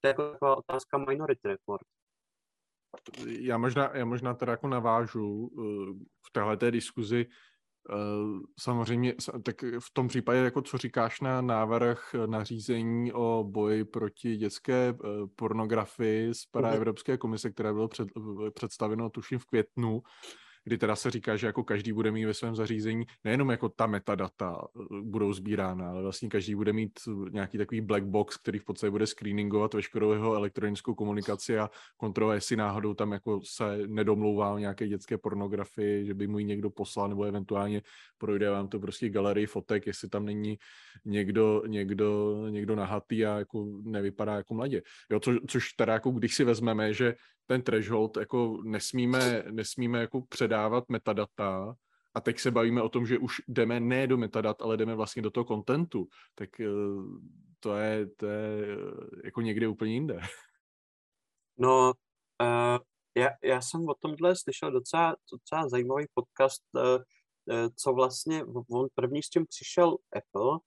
To 0.00 0.06
je 0.06 0.08
jako 0.08 0.32
taková 0.32 0.56
otázka 0.56 0.98
Minority 0.98 1.48
Report. 1.48 1.86
Já 3.26 3.58
možná, 3.58 3.96
já 3.96 4.04
možná 4.04 4.34
teda 4.34 4.52
jako 4.52 4.68
navážu 4.68 5.50
v 6.26 6.32
téhle 6.32 6.56
té 6.56 6.70
diskuzi 6.70 7.26
samozřejmě, 8.60 9.14
tak 9.42 9.62
v 9.62 9.92
tom 9.92 10.08
případě, 10.08 10.38
jako 10.38 10.62
co 10.62 10.78
říkáš 10.78 11.20
na 11.20 11.40
návrh 11.40 12.14
nařízení 12.26 13.12
o 13.12 13.44
boji 13.48 13.84
proti 13.84 14.36
dětské 14.36 14.92
uh, 14.92 15.26
pornografii 15.36 16.34
z 16.34 16.46
mhm. 16.54 16.64
Evropské 16.64 17.16
komise, 17.18 17.50
které 17.50 17.72
bylo 17.72 17.88
před, 17.88 18.08
představeno 18.54 19.10
tuším 19.10 19.38
v 19.38 19.46
květnu, 19.46 20.02
kdy 20.64 20.78
teda 20.78 20.96
se 20.96 21.10
říká, 21.10 21.36
že 21.36 21.46
jako 21.46 21.64
každý 21.64 21.92
bude 21.92 22.10
mít 22.10 22.24
ve 22.24 22.34
svém 22.34 22.56
zařízení 22.56 23.06
nejenom 23.24 23.50
jako 23.50 23.68
ta 23.68 23.86
metadata 23.86 24.58
eh, 24.64 24.84
budou 25.02 25.32
sbírána, 25.32 25.90
ale 25.90 26.02
vlastně 26.02 26.28
každý 26.28 26.54
bude 26.54 26.72
mít 26.72 27.00
nějaký 27.30 27.58
takový 27.58 27.80
black 27.80 28.04
box, 28.04 28.36
který 28.36 28.58
v 28.58 28.64
podstatě 28.64 28.90
bude 28.90 29.06
screeningovat 29.06 29.74
veškerou 29.74 30.12
jeho 30.12 30.34
elektronickou 30.34 30.94
komunikaci 30.94 31.58
a 31.58 31.70
kontroluje, 31.96 32.36
jestli 32.36 32.56
náhodou 32.56 32.94
tam 32.94 33.12
jako 33.12 33.40
se 33.44 33.78
nedomlouvá 33.86 34.52
o 34.52 34.58
nějaké 34.58 34.88
dětské 34.88 35.18
pornografii, 35.18 36.06
že 36.06 36.14
by 36.14 36.26
mu 36.26 36.38
ji 36.38 36.44
někdo 36.44 36.70
poslal, 36.70 37.08
nebo 37.08 37.24
eventuálně 37.24 37.82
projde 38.18 38.50
vám 38.50 38.68
to 38.68 38.80
prostě 38.80 39.08
galerii 39.08 39.46
fotek, 39.46 39.86
jestli 39.86 40.08
tam 40.08 40.24
není 40.24 40.58
někdo, 41.04 41.62
někdo, 41.66 42.42
někdo 42.48 42.76
nahatý 42.76 43.26
a 43.26 43.38
jako 43.38 43.66
nevypadá 43.82 44.34
jako 44.34 44.54
mladě. 44.54 44.82
Jo, 45.10 45.20
co, 45.20 45.32
což 45.48 45.72
teda 45.72 45.92
jako 45.92 46.10
když 46.10 46.34
si 46.34 46.44
vezmeme, 46.44 46.94
že 46.94 47.14
ten 47.50 47.62
threshold 47.62 48.16
jako 48.16 48.62
nesmíme, 48.64 49.44
nesmíme 49.50 50.00
jako 50.00 50.20
předávat 50.20 50.88
metadata, 50.88 51.74
a 52.14 52.20
teď 52.20 52.38
se 52.38 52.50
bavíme 52.50 52.82
o 52.82 52.88
tom, 52.88 53.06
že 53.06 53.18
už 53.18 53.42
jdeme 53.48 53.80
ne 53.80 54.06
do 54.06 54.16
metadat, 54.16 54.62
ale 54.62 54.76
jdeme 54.76 54.94
vlastně 54.94 55.22
do 55.22 55.30
toho 55.30 55.44
kontentu, 55.44 56.08
tak 56.34 56.60
eh, 56.60 56.66
to 57.60 57.76
je, 57.76 58.06
to 58.06 58.26
je 58.26 58.66
eh, 58.66 59.20
jako 59.24 59.40
někde 59.40 59.68
úplně 59.68 59.92
jinde. 59.92 60.20
No, 61.58 61.92
uh, 62.42 62.78
já, 63.16 63.28
já 63.44 63.60
jsem 63.60 63.88
o 63.88 63.94
tomhle 63.94 64.36
slyšel 64.36 64.70
docela, 64.70 65.16
docela 65.32 65.68
zajímavý 65.68 66.06
podcast, 66.14 66.62
uh, 66.74 66.82
uh, 66.82 67.68
co 67.76 67.92
vlastně, 67.92 68.44
on 68.70 68.88
první 68.94 69.22
s 69.22 69.28
tím 69.28 69.46
přišel 69.46 69.96
Apple, 70.16 70.58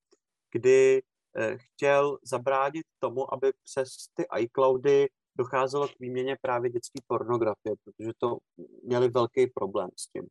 kdy 0.52 1.02
uh, 1.02 1.58
chtěl 1.58 2.18
zabránit 2.24 2.86
tomu, 3.00 3.34
aby 3.34 3.54
přes 3.64 3.88
ty 4.14 4.26
iCloudy 4.40 5.08
docházelo 5.36 5.88
k 5.88 6.00
výměně 6.00 6.38
právě 6.42 6.70
dětské 6.70 7.00
pornografie, 7.08 7.76
protože 7.84 8.12
to 8.18 8.38
měli 8.84 9.08
velký 9.10 9.48
problém 9.48 9.90
s 9.96 10.08
tím. 10.08 10.28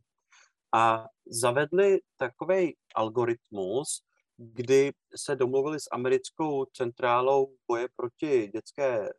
A 0.74 1.06
zavedli 1.26 2.00
takový 2.16 2.76
algoritmus, 2.94 4.02
kdy 4.36 4.92
se 5.16 5.36
domluvili 5.36 5.80
s 5.80 5.88
americkou 5.92 6.64
centrálou 6.64 7.56
boje 7.68 7.88
proti 7.96 8.48
dětské 8.48 9.08
e, 9.08 9.10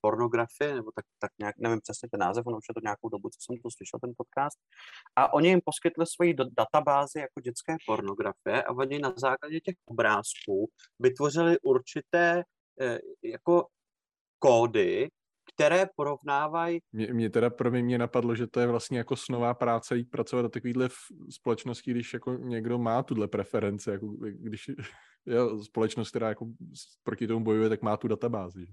pornografii, 0.00 0.74
nebo 0.74 0.90
tak, 0.94 1.04
tak 1.18 1.30
nějak, 1.38 1.54
nevím 1.58 1.80
přesně 1.80 2.08
ten 2.08 2.20
název, 2.20 2.46
ono 2.46 2.58
už 2.58 2.64
je 2.68 2.74
to 2.74 2.80
nějakou 2.82 3.08
dobu, 3.08 3.28
co 3.28 3.38
jsem 3.40 3.62
to 3.62 3.70
slyšel, 3.70 4.00
ten 4.00 4.12
podcast, 4.16 4.58
a 5.16 5.32
oni 5.32 5.48
jim 5.48 5.60
poskytli 5.64 6.06
svoji 6.06 6.34
databázi 6.34 7.18
jako 7.18 7.40
dětské 7.40 7.76
pornografie 7.86 8.62
a 8.62 8.72
oni 8.72 8.98
na 8.98 9.12
základě 9.16 9.60
těch 9.60 9.74
obrázků 9.86 10.70
vytvořili 10.98 11.60
určité 11.60 12.42
e, 12.80 12.98
jako 13.22 13.66
kódy, 14.42 15.08
které 15.54 15.86
porovnávají. 15.96 16.80
Mě, 16.92 17.14
mě 17.14 17.30
teda 17.30 17.50
pro 17.50 17.70
mě, 17.70 17.82
mě 17.82 17.98
napadlo, 17.98 18.34
že 18.34 18.46
to 18.46 18.60
je 18.60 18.66
vlastně 18.66 18.98
jako 18.98 19.16
snová 19.16 19.54
práce 19.54 19.96
jít 19.96 20.10
pracovat 20.10 20.42
do 20.42 20.48
takovýhle 20.48 20.88
společnosti, 21.30 21.90
když 21.90 22.12
jako 22.12 22.34
někdo 22.34 22.78
má 22.78 23.02
tuhle 23.02 23.28
preference, 23.28 23.92
jako 23.92 24.06
když 24.18 24.68
je 25.26 25.38
společnost, 25.64 26.10
která 26.10 26.28
jako 26.28 26.46
proti 27.02 27.26
tomu 27.26 27.44
bojuje, 27.44 27.68
tak 27.68 27.82
má 27.82 27.96
tu 27.96 28.08
databázi. 28.08 28.66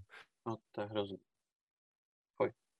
No, 0.47 0.57
to 0.71 0.81
je 0.81 0.87
hrozný. 0.87 1.17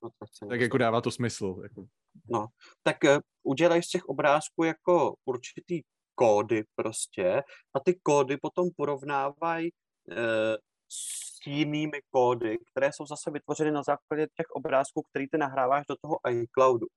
No, 0.04 0.10
to 0.10 0.48
tak 0.48 0.62
jako 0.62 0.78
dává 0.78 1.02
to 1.02 1.12
smysl. 1.12 1.60
Jako. 1.64 1.86
No, 2.30 2.48
tak 2.84 2.98
uh, 3.04 3.20
udělej 3.44 3.84
z 3.84 3.88
těch 3.88 4.06
obrázků 4.06 4.64
jako 4.64 5.16
určitý 5.26 5.82
kódy 6.16 6.64
prostě 6.76 7.44
a 7.74 7.80
ty 7.80 8.00
kódy 8.04 8.38
potom 8.38 8.70
porovnávají 8.78 9.72
uh, 10.08 10.16
s 10.92 11.29
jinými 11.48 12.00
kódy, 12.10 12.58
které 12.72 12.94
jsou 12.94 13.06
zase 13.06 13.32
vytvořeny 13.32 13.72
na 13.72 13.84
základě 13.84 14.28
těch 14.28 14.50
obrázků, 14.50 15.04
který 15.10 15.28
ty 15.28 15.38
nahráváš 15.38 15.86
do 15.90 15.96
toho 16.02 16.20
iCloudu, 16.30 16.88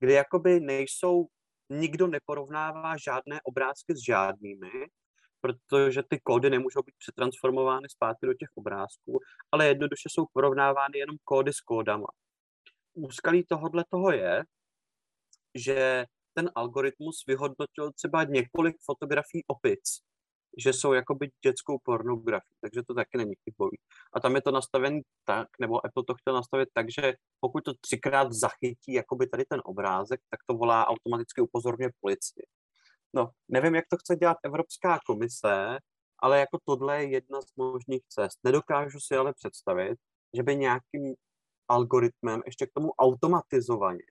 kde 0.00 0.12
jakoby 0.12 0.60
nejsou, 0.60 1.26
nikdo 1.70 2.06
neporovnává 2.06 2.96
žádné 2.96 3.40
obrázky 3.44 3.96
s 3.96 4.04
žádnými, 4.06 4.70
protože 5.40 6.02
ty 6.08 6.20
kódy 6.22 6.50
nemůžou 6.50 6.82
být 6.82 6.94
přetransformovány 6.98 7.88
zpátky 7.88 8.26
do 8.26 8.34
těch 8.34 8.48
obrázků, 8.54 9.18
ale 9.52 9.66
jednoduše 9.66 10.08
jsou 10.10 10.26
porovnávány 10.32 10.98
jenom 10.98 11.16
kódy 11.24 11.52
s 11.52 11.60
kódama. 11.60 12.06
Úskalí 12.94 13.44
tohohle 13.44 13.84
toho 13.90 14.12
je, 14.12 14.44
že 15.54 16.04
ten 16.34 16.50
algoritmus 16.54 17.24
vyhodnotil 17.26 17.92
třeba 17.92 18.24
několik 18.24 18.76
fotografií 18.84 19.44
opic 19.46 20.07
že 20.56 20.72
jsou 20.72 20.92
jakoby 20.92 21.30
dětskou 21.44 21.78
pornografii, 21.84 22.54
takže 22.60 22.82
to 22.82 22.94
taky 22.94 23.18
není 23.18 23.34
chybový. 23.44 23.78
A 24.12 24.20
tam 24.20 24.34
je 24.34 24.42
to 24.42 24.50
nastavené 24.50 25.00
tak, 25.24 25.48
nebo 25.60 25.86
Apple 25.86 26.04
to 26.04 26.14
chtěl 26.14 26.34
nastavit 26.34 26.68
tak, 26.74 26.86
že 26.90 27.14
pokud 27.40 27.64
to 27.64 27.72
třikrát 27.80 28.32
zachytí 28.32 28.92
jakoby 28.92 29.26
tady 29.26 29.44
ten 29.44 29.60
obrázek, 29.64 30.20
tak 30.30 30.40
to 30.46 30.54
volá 30.54 30.86
automaticky 30.86 31.40
upozorně 31.40 31.90
policii. 32.00 32.46
No, 33.14 33.30
nevím, 33.48 33.74
jak 33.74 33.84
to 33.90 33.96
chce 33.96 34.16
dělat 34.16 34.36
Evropská 34.44 34.98
komise, 35.06 35.78
ale 36.18 36.40
jako 36.40 36.58
tohle 36.64 37.02
je 37.02 37.10
jedna 37.10 37.40
z 37.40 37.56
možných 37.56 38.02
cest. 38.08 38.38
Nedokážu 38.44 39.00
si 39.00 39.16
ale 39.16 39.32
představit, 39.32 39.98
že 40.36 40.42
by 40.42 40.56
nějakým 40.56 41.14
algoritmem 41.68 42.42
ještě 42.46 42.66
k 42.66 42.72
tomu 42.74 42.90
automatizovaně 42.98 44.02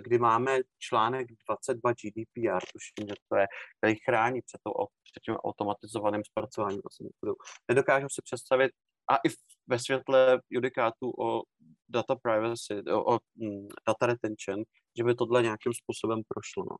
kdy 0.00 0.18
máme 0.18 0.58
článek 0.78 1.26
22 1.48 1.92
GDPR, 1.92 2.64
tuším, 2.72 3.08
že 3.08 3.14
to 3.28 3.36
je, 3.36 3.46
který 3.78 3.94
chrání 4.04 4.42
před, 4.42 4.60
to, 4.64 4.70
před 5.02 5.20
tím 5.24 5.34
automatizovaným 5.34 6.24
zpracováním. 6.24 6.80
Vlastně 6.84 7.08
Nedokážu 7.68 8.06
si 8.10 8.22
představit, 8.22 8.72
a 9.10 9.16
i 9.16 9.30
ve 9.66 9.78
světle 9.78 10.40
judikátu 10.50 11.12
o 11.18 11.42
data 11.88 12.16
privacy, 12.22 12.82
o, 12.92 13.14
o 13.14 13.18
mm, 13.36 13.68
data 13.86 14.06
retention, 14.06 14.62
že 14.98 15.04
by 15.04 15.14
tohle 15.14 15.42
nějakým 15.42 15.72
způsobem 15.72 16.22
prošlo. 16.28 16.64
No. 16.70 16.76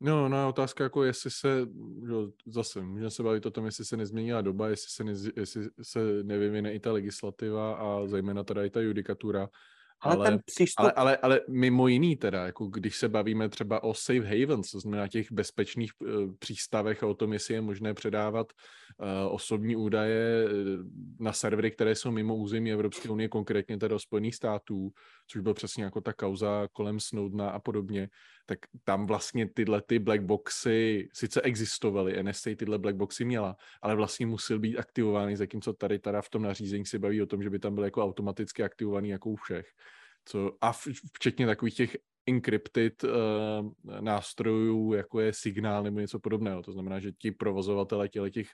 No, 0.00 0.28
no, 0.28 0.48
otázka 0.48 0.84
jako 0.84 1.04
jestli 1.04 1.30
se, 1.30 1.66
jo, 2.08 2.30
zase, 2.46 2.82
můžeme 2.82 3.10
se 3.10 3.22
bavit 3.22 3.46
o 3.46 3.50
tom, 3.50 3.64
jestli 3.64 3.84
se 3.84 3.96
nezměnila 3.96 4.40
doba, 4.40 4.68
jestli 4.68 4.90
se, 4.90 5.04
ne, 5.04 5.12
jestli 5.36 5.68
se 5.82 6.22
nevyvine 6.22 6.74
i 6.74 6.80
ta 6.80 6.92
legislativa 6.92 7.74
a 7.74 8.06
zejména 8.06 8.44
teda 8.44 8.64
i 8.64 8.70
ta 8.70 8.80
judikatura, 8.80 9.48
ale, 10.00 10.16
ale, 10.16 10.30
ten 10.30 10.38
přístup... 10.44 10.84
ale, 10.84 10.92
ale, 10.92 11.16
ale 11.16 11.40
mimo 11.48 11.88
jiný 11.88 12.16
teda, 12.16 12.46
jako 12.46 12.66
když 12.66 12.96
se 12.96 13.08
bavíme 13.08 13.48
třeba 13.48 13.82
o 13.82 13.94
safe 13.94 14.40
havens, 14.40 14.70
to 14.70 14.80
znamená 14.80 15.08
těch 15.08 15.32
bezpečných 15.32 15.92
uh, 16.00 16.08
přístavech 16.38 17.02
a 17.02 17.06
o 17.06 17.14
tom, 17.14 17.32
jestli 17.32 17.54
je 17.54 17.60
možné 17.60 17.94
předávat 17.94 18.46
uh, 18.98 19.34
osobní 19.34 19.76
údaje 19.76 20.46
eh, 20.46 20.50
na 21.20 21.32
servery, 21.32 21.70
které 21.70 21.94
jsou 21.94 22.10
mimo 22.10 22.36
území 22.36 22.72
Evropské 22.72 23.08
unie, 23.08 23.28
konkrétně 23.28 23.78
teda 23.78 23.98
Spojených 23.98 24.34
států, 24.34 24.92
což 25.26 25.42
byl 25.42 25.54
přesně 25.54 25.84
jako 25.84 26.00
ta 26.00 26.12
kauza 26.12 26.68
kolem 26.72 27.00
Snowdena 27.00 27.50
a 27.50 27.58
podobně, 27.58 28.08
tak 28.46 28.58
tam 28.84 29.06
vlastně 29.06 29.48
tyhle 29.48 29.82
ty 29.82 29.98
black 29.98 30.22
boxy 30.22 31.08
sice 31.12 31.40
existovaly, 31.42 32.22
NSA 32.22 32.50
tyhle 32.56 32.78
black 32.78 32.96
boxy 32.96 33.24
měla, 33.24 33.56
ale 33.82 33.94
vlastně 33.94 34.26
musel 34.26 34.58
být 34.58 34.78
aktivovány, 34.78 35.36
zatímco 35.36 35.72
tady 35.72 35.98
teda 35.98 36.22
v 36.22 36.28
tom 36.30 36.42
nařízení 36.42 36.86
se 36.86 36.98
baví 36.98 37.22
o 37.22 37.26
tom, 37.26 37.42
že 37.42 37.50
by 37.50 37.58
tam 37.58 37.74
byl 37.74 37.84
jako 37.84 38.04
automaticky 38.04 38.62
aktivovaný 38.62 39.08
jako 39.08 39.30
u 39.30 39.36
všech. 39.36 39.66
Co, 40.24 40.52
a 40.60 40.72
včetně 41.12 41.46
takových 41.46 41.74
těch 41.74 41.96
encrypted 42.26 43.04
uh, 43.04 43.10
nástrojů, 44.00 44.92
jako 44.92 45.20
je 45.20 45.32
signál 45.32 45.82
nebo 45.82 46.00
něco 46.00 46.20
podobného. 46.20 46.62
To 46.62 46.72
znamená, 46.72 47.00
že 47.00 47.12
ti 47.12 47.30
provozovatele 47.30 48.08
těle 48.08 48.30
těch 48.30 48.48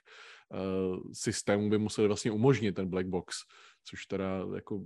uh, 0.49 0.97
systémů 1.13 1.69
by 1.69 1.77
museli 1.77 2.07
vlastně 2.07 2.31
umožnit 2.31 2.75
ten 2.75 2.89
black 2.89 3.07
box, 3.07 3.35
což 3.83 4.05
teda 4.05 4.45
jako 4.55 4.81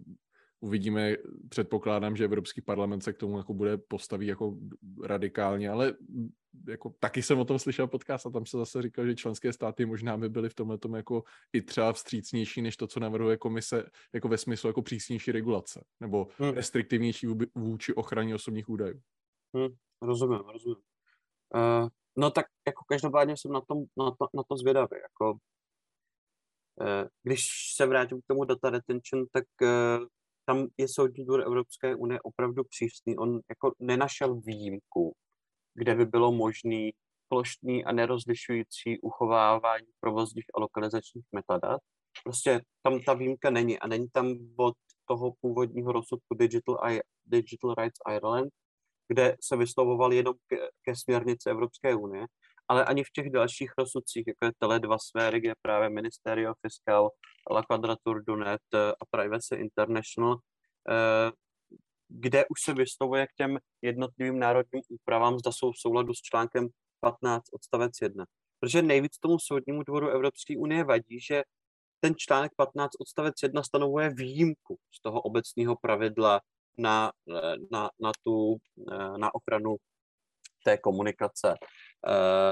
uvidíme, 0.59 1.15
předpokládám, 1.49 2.15
že 2.15 2.25
Evropský 2.25 2.61
parlament 2.61 3.01
se 3.01 3.13
k 3.13 3.17
tomu 3.17 3.37
jako 3.37 3.53
bude 3.53 3.77
postavit 3.77 4.27
jako 4.27 4.57
radikálně, 5.03 5.69
ale 5.69 5.93
jako 6.67 6.95
taky 6.99 7.21
jsem 7.21 7.39
o 7.39 7.45
tom 7.45 7.59
slyšel 7.59 7.87
podcast 7.87 8.25
a 8.25 8.29
tam 8.29 8.45
se 8.45 8.57
zase 8.57 8.81
říkal, 8.81 9.05
že 9.05 9.15
členské 9.15 9.53
státy 9.53 9.85
možná 9.85 10.17
by 10.17 10.29
byly 10.29 10.49
v 10.49 10.53
tomhle 10.53 10.77
tom 10.77 10.95
jako 10.95 11.23
i 11.53 11.61
třeba 11.61 11.93
vstřícnější 11.93 12.61
než 12.61 12.77
to, 12.77 12.87
co 12.87 12.99
navrhuje 12.99 13.37
komise 13.37 13.89
jako 14.13 14.27
ve 14.27 14.37
smyslu 14.37 14.69
jako 14.69 14.81
přísnější 14.81 15.31
regulace 15.31 15.85
nebo 15.99 16.27
hmm. 16.37 16.49
restriktivnější 16.49 17.27
vůči 17.55 17.93
ochraně 17.93 18.35
osobních 18.35 18.69
údajů. 18.69 19.01
Hmm, 19.55 19.75
rozumím, 20.01 20.39
rozumím. 20.39 20.77
Uh, 21.55 21.89
no 22.17 22.31
tak 22.31 22.45
jako 22.67 22.83
každopádně 22.87 23.37
jsem 23.37 23.51
na, 23.51 23.61
tom, 23.61 23.77
na, 23.97 24.11
to, 24.11 24.27
na 24.33 24.43
to 24.49 24.57
zvědavý. 24.57 24.97
Jako, 25.01 25.31
uh, 25.31 27.07
když 27.23 27.47
se 27.75 27.85
vrátím 27.85 28.21
k 28.21 28.25
tomu 28.27 28.45
data 28.45 28.69
retention, 28.69 29.25
tak 29.31 29.45
uh, 29.61 30.07
tam 30.45 30.67
je 30.77 30.87
soudní 30.87 31.25
dvůr 31.25 31.41
Evropské 31.41 31.95
unie 31.95 32.21
opravdu 32.21 32.63
přísný. 32.63 33.17
On 33.17 33.39
jako 33.49 33.73
nenašel 33.79 34.35
výjimku, 34.35 35.15
kde 35.73 35.95
by 35.95 36.05
bylo 36.05 36.31
možné 36.31 36.89
plošný 37.27 37.85
a 37.85 37.91
nerozlišující 37.91 38.99
uchovávání 39.01 39.87
provozních 39.99 40.45
a 40.55 40.59
lokalizačních 40.59 41.25
metadat. 41.31 41.81
Prostě 42.23 42.61
tam 42.83 42.99
ta 42.99 43.13
výjimka 43.13 43.49
není 43.49 43.79
a 43.79 43.87
není 43.87 44.07
tam 44.13 44.35
od 44.57 44.73
toho 45.07 45.33
původního 45.41 45.91
rozsudku 45.91 46.35
Digital, 46.35 46.77
I, 46.81 46.99
Digital 47.25 47.73
Rights 47.73 47.99
Ireland, 48.15 48.53
kde 49.07 49.35
se 49.43 49.57
vyslovoval 49.57 50.13
jenom 50.13 50.33
ke, 50.47 50.57
ke 50.81 50.95
směrnici 50.95 51.49
Evropské 51.49 51.95
unie, 51.95 52.25
ale 52.67 52.85
ani 52.85 53.03
v 53.03 53.11
těch 53.11 53.29
dalších 53.29 53.71
rozsudcích, 53.77 54.27
jako 54.27 54.45
je 54.45 54.51
Tele 54.59 54.79
2 54.79 54.97
sféry, 54.97 55.39
kde 55.39 55.53
právě 55.61 55.89
Ministerio 55.89 56.53
Fiscal, 56.61 57.09
La 57.51 57.63
Quadrature 57.63 58.21
du 58.27 58.35
Net 58.35 58.61
a 58.75 59.05
Privacy 59.11 59.55
International 59.55 60.37
eh, 60.89 61.31
kde 62.09 62.45
už 62.45 62.61
se 62.61 62.73
vyslovuje 62.73 63.27
k 63.27 63.33
těm 63.37 63.57
jednotlivým 63.81 64.39
národním 64.39 64.81
úpravám, 64.89 65.39
zda 65.39 65.51
jsou 65.51 65.71
v 65.71 65.77
souladu 65.77 66.13
s 66.13 66.21
článkem 66.21 66.67
15 66.99 67.43
odstavec 67.53 67.91
1. 68.01 68.25
Protože 68.59 68.81
nejvíc 68.81 69.17
tomu 69.17 69.39
soudnímu 69.39 69.83
dvoru 69.83 70.09
Evropské 70.09 70.57
unie 70.57 70.83
vadí, 70.83 71.19
že 71.19 71.43
ten 71.99 72.13
článek 72.17 72.51
15 72.57 72.91
odstavec 72.99 73.33
1 73.43 73.63
stanovuje 73.63 74.09
výjimku 74.09 74.77
z 74.91 75.01
toho 75.01 75.21
obecného 75.21 75.75
pravidla 75.81 76.41
na, 76.77 77.11
na, 77.71 77.89
na, 77.99 78.11
tu, 78.23 78.57
na 79.17 79.35
ochranu 79.35 79.75
té 80.65 80.77
komunikace, 80.77 81.55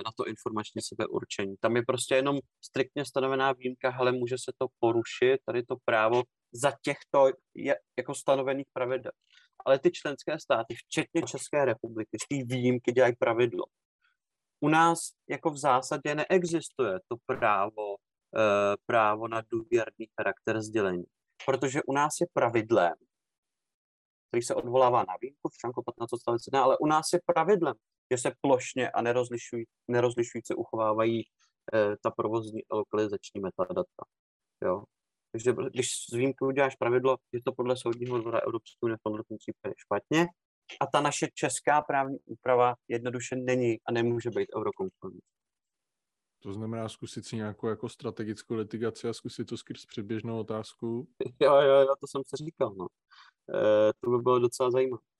na 0.05 0.11
to 0.17 0.25
informační 0.27 0.81
sebeurčení. 0.81 1.55
Tam 1.59 1.75
je 1.75 1.83
prostě 1.87 2.15
jenom 2.15 2.39
striktně 2.65 3.05
stanovená 3.05 3.51
výjimka, 3.51 3.95
ale 3.99 4.11
může 4.11 4.35
se 4.37 4.51
to 4.57 4.67
porušit, 4.79 5.39
tady 5.45 5.63
to 5.63 5.75
právo 5.85 6.23
za 6.53 6.71
těchto 6.81 7.31
je, 7.55 7.75
jako 7.97 8.15
stanovených 8.15 8.67
pravidel. 8.73 9.11
Ale 9.65 9.79
ty 9.79 9.91
členské 9.91 10.39
státy, 10.39 10.75
včetně 10.75 11.21
České 11.21 11.65
republiky, 11.65 12.17
z 12.23 12.27
té 12.27 12.55
výjimky 12.55 12.91
dělají 12.91 13.15
pravidlo. 13.15 13.65
U 14.59 14.69
nás 14.69 14.99
jako 15.29 15.51
v 15.51 15.57
zásadě 15.57 16.15
neexistuje 16.15 16.99
to 17.07 17.15
právo, 17.25 17.95
e, 17.95 18.77
právo 18.85 19.27
na 19.27 19.41
důvěrný 19.51 20.07
charakter 20.17 20.61
sdělení, 20.61 21.03
protože 21.45 21.83
u 21.87 21.93
nás 21.93 22.13
je 22.21 22.27
pravidlem, 22.33 22.93
který 24.27 24.43
se 24.43 24.55
odvolává 24.55 24.99
na 24.99 25.13
výjimku 25.21 25.49
v 25.49 25.57
článku 25.57 25.83
15 25.83 26.13
odstavec 26.13 26.41
1, 26.47 26.63
ale 26.63 26.77
u 26.77 26.85
nás 26.85 27.05
je 27.13 27.19
pravidlem, 27.25 27.75
že 28.13 28.17
se 28.17 28.31
plošně 28.41 28.91
a 28.91 29.01
nerozlišují, 29.01 29.65
nerozlišujíce 29.87 30.55
uchovávají 30.55 31.21
e, 31.21 31.25
ta 32.03 32.11
provozní 32.11 32.61
lokalizační 32.71 33.41
metadata. 33.41 34.03
Jo. 34.65 34.83
Takže 35.31 35.53
když 35.71 35.87
s 36.09 36.13
výjimkou 36.15 36.47
uděláš 36.47 36.75
pravidlo, 36.75 37.17
je 37.31 37.41
to 37.45 37.51
podle 37.53 37.77
soudního 37.77 38.17
dvora 38.17 38.39
Evropské 38.39 38.77
unie 38.81 38.97
v 38.97 39.03
tomto 39.03 39.23
případě 39.37 39.73
špatně 39.77 40.27
a 40.81 40.87
ta 40.93 41.01
naše 41.01 41.27
česká 41.33 41.81
právní 41.81 42.17
úprava 42.25 42.75
jednoduše 42.87 43.35
není 43.35 43.77
a 43.87 43.91
nemůže 43.91 44.29
být 44.29 44.55
eurokonformní. 44.57 45.19
To 46.43 46.53
znamená 46.53 46.89
zkusit 46.89 47.25
si 47.25 47.35
nějakou 47.35 47.67
jako 47.67 47.89
strategickou 47.89 48.55
litigaci 48.55 49.07
a 49.07 49.13
zkusit 49.13 49.45
to 49.45 49.57
skrz 49.57 49.85
předběžnou 49.85 50.39
otázku? 50.39 51.07
Jo, 51.41 51.55
jo, 51.55 51.75
jo, 51.75 51.95
to 51.99 52.07
jsem 52.07 52.21
se 52.27 52.45
říkal, 52.45 52.73
no. 52.77 52.87
E, 53.55 53.91
to 53.99 54.09
by 54.09 54.17
bylo 54.17 54.39
docela 54.39 54.71
zajímavé. 54.71 55.12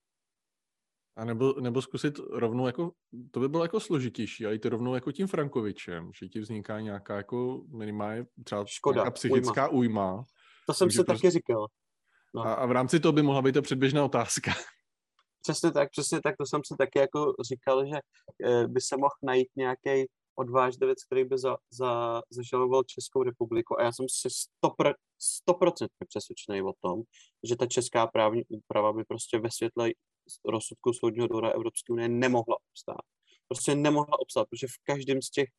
A 1.16 1.26
nebo, 1.26 1.54
nebo 1.60 1.82
zkusit 1.82 2.20
rovnou 2.30 2.68
jako, 2.68 2.92
to 3.32 3.40
by 3.40 3.50
bylo 3.50 3.64
jako 3.64 3.80
složitější, 3.80 4.46
ale 4.46 4.54
jít 4.54 4.66
rovnou 4.66 4.96
jako 4.96 5.12
tím 5.12 5.28
Frankovičem, 5.28 6.12
že 6.20 6.28
ti 6.28 6.40
vzniká 6.40 6.80
nějaká 6.80 7.18
jako 7.18 7.64
minimálně 7.68 8.26
třeba 8.44 8.66
Škoda, 8.66 8.96
nějaká 8.96 9.12
psychická 9.12 9.68
ujma. 9.68 10.12
ujma 10.12 10.24
to 10.66 10.74
jsem 10.74 10.92
si 10.92 11.04
prostě... 11.04 11.14
taky 11.14 11.32
říkal. 11.32 11.68
No. 12.36 12.42
A, 12.42 12.54
a 12.54 12.66
v 12.66 12.72
rámci 12.72 13.00
toho 13.00 13.12
by 13.12 13.22
mohla 13.22 13.42
být 13.42 13.52
ta 13.52 13.62
předběžná 13.62 14.06
otázka. 14.06 14.52
Přesně 15.42 15.72
tak, 15.72 15.90
přesně 15.92 16.22
tak, 16.22 16.36
to 16.38 16.46
jsem 16.46 16.62
si 16.66 16.76
taky 16.78 17.00
jako 17.00 17.34
říkal, 17.50 17.86
že 17.86 17.96
eh, 18.46 18.68
by 18.68 18.82
se 18.82 18.98
mohl 18.98 19.14
najít 19.24 19.48
nějaký 19.56 20.10
odvážlivec, 20.36 21.04
který 21.06 21.26
by 21.26 21.38
za, 21.38 21.58
za, 21.72 22.22
zažaloval 22.30 22.84
Českou 22.84 23.24
republiku. 23.24 23.80
A 23.80 23.84
já 23.84 23.92
jsem 23.92 24.06
si 24.10 24.30
stoprocentně 25.20 26.06
přesvědčený 26.08 26.62
o 26.62 26.74
tom, 26.82 27.02
že 27.44 27.56
ta 27.56 27.66
česká 27.66 28.08
právní 28.08 28.44
úprava 28.48 28.94
by 28.94 29.04
prostě 29.04 29.40
ve 29.40 29.50
světle 29.52 29.90
rozsudku 30.46 30.94
Soudního 30.94 31.28
dvora 31.28 31.50
Evropské 31.50 31.94
unie 31.94 32.10
nemohla 32.10 32.58
obstát. 32.72 33.02
Prostě 33.48 33.76
nemohla 33.76 34.20
obstát, 34.20 34.50
protože 34.50 34.68
v 34.68 34.84
každém 34.84 35.22
z 35.22 35.30
těch 35.30 35.50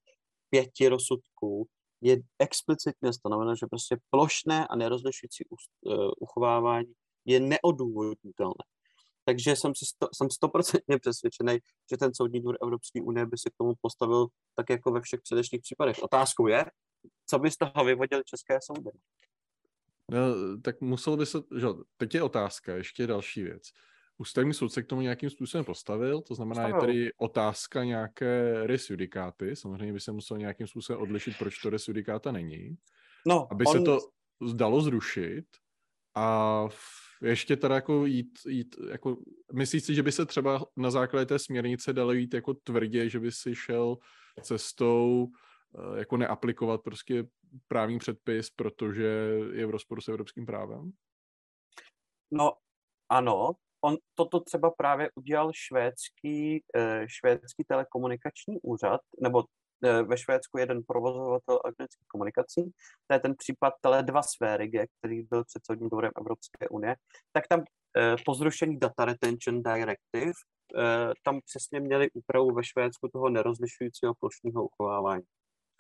pěti 0.51 0.89
rozsudků 0.89 1.69
je 2.01 2.17
explicitně 2.39 3.13
stanoveno, 3.13 3.57
že 3.57 3.67
prostě 3.67 3.97
plošné 4.11 4.67
a 4.67 4.77
nerozlišující 4.77 5.45
uh, 5.45 5.59
uchovávání 6.21 6.93
je 7.25 7.41
neodůvodnitelné. 7.41 8.65
Takže 9.25 9.57
jsem, 9.57 9.75
si 9.75 9.87
sto, 9.87 10.09
jsem 10.15 10.31
stoprocentně 10.31 10.99
přesvědčený, 10.99 11.59
že 11.91 11.97
ten 11.97 12.15
soudní 12.15 12.41
dvůr 12.41 12.57
Evropské 12.63 13.03
unie 13.03 13.27
by 13.27 13.39
se 13.39 13.51
k 13.51 13.57
tomu 13.59 13.73
postavil 13.81 14.27
tak 14.57 14.71
jako 14.71 14.91
ve 14.91 15.01
všech 15.01 15.21
předešlých 15.23 15.61
případech. 15.63 16.03
Otázkou 16.03 16.47
je, 16.47 16.65
co 17.27 17.39
by 17.39 17.51
z 17.51 17.57
toho 17.57 17.85
vyvodili 17.85 18.23
české 18.25 18.59
soudy. 18.63 18.91
No, 20.11 20.19
tak 20.63 20.81
muselo 20.81 21.17
by 21.17 21.27
se, 21.27 21.39
že 21.59 21.67
teď 21.97 22.15
je 22.15 22.23
otázka, 22.23 22.77
ještě 22.77 23.07
další 23.07 23.43
věc. 23.43 23.63
Ústavní 24.19 24.55
soud 24.55 24.69
se 24.69 24.83
k 24.83 24.87
tomu 24.87 25.01
nějakým 25.01 25.31
způsobem 25.31 25.65
postavil, 25.65 26.21
to 26.21 26.35
znamená, 26.35 26.63
postavil. 26.63 26.95
je 26.95 27.05
tady 27.05 27.13
otázka 27.17 27.85
nějaké 27.85 28.53
res 28.67 28.91
judikáty, 28.91 29.57
samozřejmě 29.57 29.93
by 29.93 30.01
se 30.01 30.13
musel 30.13 30.39
nějakým 30.39 30.67
způsobem 30.67 31.03
odlišit, 31.03 31.39
proč 31.39 31.59
to 31.59 31.71
res 31.71 31.89
judikáta 31.89 32.33
není, 32.33 32.77
no, 33.27 33.49
aby 33.51 33.65
on... 33.65 33.73
se 33.73 33.81
to 33.81 33.99
zdalo 34.43 34.81
zrušit 34.81 35.45
a 36.15 36.69
ještě 37.23 37.57
teda 37.57 37.75
jako 37.75 38.07
jít, 38.07 38.39
jít 38.47 38.77
jako, 38.91 39.17
myslíš 39.53 39.85
si, 39.85 39.95
že 39.95 40.03
by 40.03 40.13
se 40.13 40.27
třeba 40.27 40.65
na 40.77 40.91
základě 40.91 41.27
té 41.27 41.39
směrnice 41.39 41.93
dalo 41.93 42.13
jít 42.13 42.35
jako 42.35 42.55
tvrdě, 42.55 43.09
že 43.09 43.21
by 43.21 43.33
si 43.33 43.55
šel 43.55 43.97
cestou 44.43 45.29
eh, 45.79 45.99
jako 45.99 46.17
neaplikovat 46.17 46.83
prostě 46.83 47.25
právní 47.69 47.99
předpis, 47.99 48.51
protože 48.51 49.39
je 49.53 49.67
v 49.67 49.71
rozporu 49.71 50.01
s 50.01 50.09
evropským 50.09 50.47
právem? 50.47 50.93
No 52.31 52.53
ano, 53.09 53.53
on 53.85 53.97
toto 54.15 54.41
třeba 54.41 54.71
právě 54.71 55.11
udělal 55.15 55.51
švédský, 55.55 56.65
eh, 56.77 57.05
švédský 57.09 57.65
telekomunikační 57.69 58.61
úřad, 58.63 59.01
nebo 59.21 59.45
eh, 59.85 60.03
ve 60.03 60.19
Švédsku 60.19 60.59
jeden 60.59 60.83
provozovatel 60.87 61.61
elektronických 61.65 62.07
komunikací, 62.09 62.63
to 63.07 63.15
je 63.15 63.21
ten 63.21 63.35
případ 63.39 63.73
Tele2 63.87 64.23
Sverige, 64.37 64.87
který 64.99 65.23
byl 65.23 65.45
před 65.45 65.67
soudním 65.67 65.89
dvorem 65.89 66.13
Evropské 66.19 66.69
unie, 66.69 66.97
tak 67.33 67.49
tam 67.49 67.65
eh, 67.97 68.17
po 68.25 68.35
zrušení 68.35 68.79
Data 68.79 69.05
Retention 69.05 69.63
Directive 69.63 70.33
tam 71.25 71.41
přesně 71.45 71.81
měli 71.81 72.09
úpravu 72.15 72.55
ve 72.55 72.65
Švédsku 72.65 73.09
toho 73.09 73.29
nerozlišujícího 73.31 74.15
plošního 74.15 74.65
uchovávání 74.65 75.23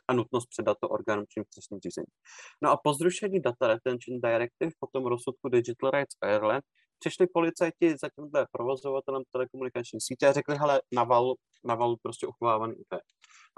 a 0.09 0.13
nutnost 0.13 0.47
předat 0.47 0.77
to 0.81 0.89
orgánům 0.89 1.25
čím 1.29 1.45
trestním 1.55 1.81
řízení. 1.81 2.07
No 2.63 2.71
a 2.71 2.77
po 2.77 2.95
zrušení 2.95 3.41
Data 3.41 3.67
Retention 3.67 4.21
Directive, 4.21 4.71
potom 4.79 5.07
rozsudku 5.07 5.49
Digital 5.49 5.91
Rights 5.91 6.17
Ireland, 6.25 6.65
přišli 6.99 7.26
policajti 7.26 7.97
za 8.03 8.09
tímhle 8.09 8.47
provozovatelem 8.53 9.22
telekomunikační 9.32 10.01
sítě 10.01 10.26
a 10.26 10.32
řekli, 10.32 10.57
hele, 10.57 10.82
naval, 10.92 11.34
naval 11.64 11.97
prostě 12.03 12.26
uchovávaný 12.26 12.74
údaje. 12.74 13.03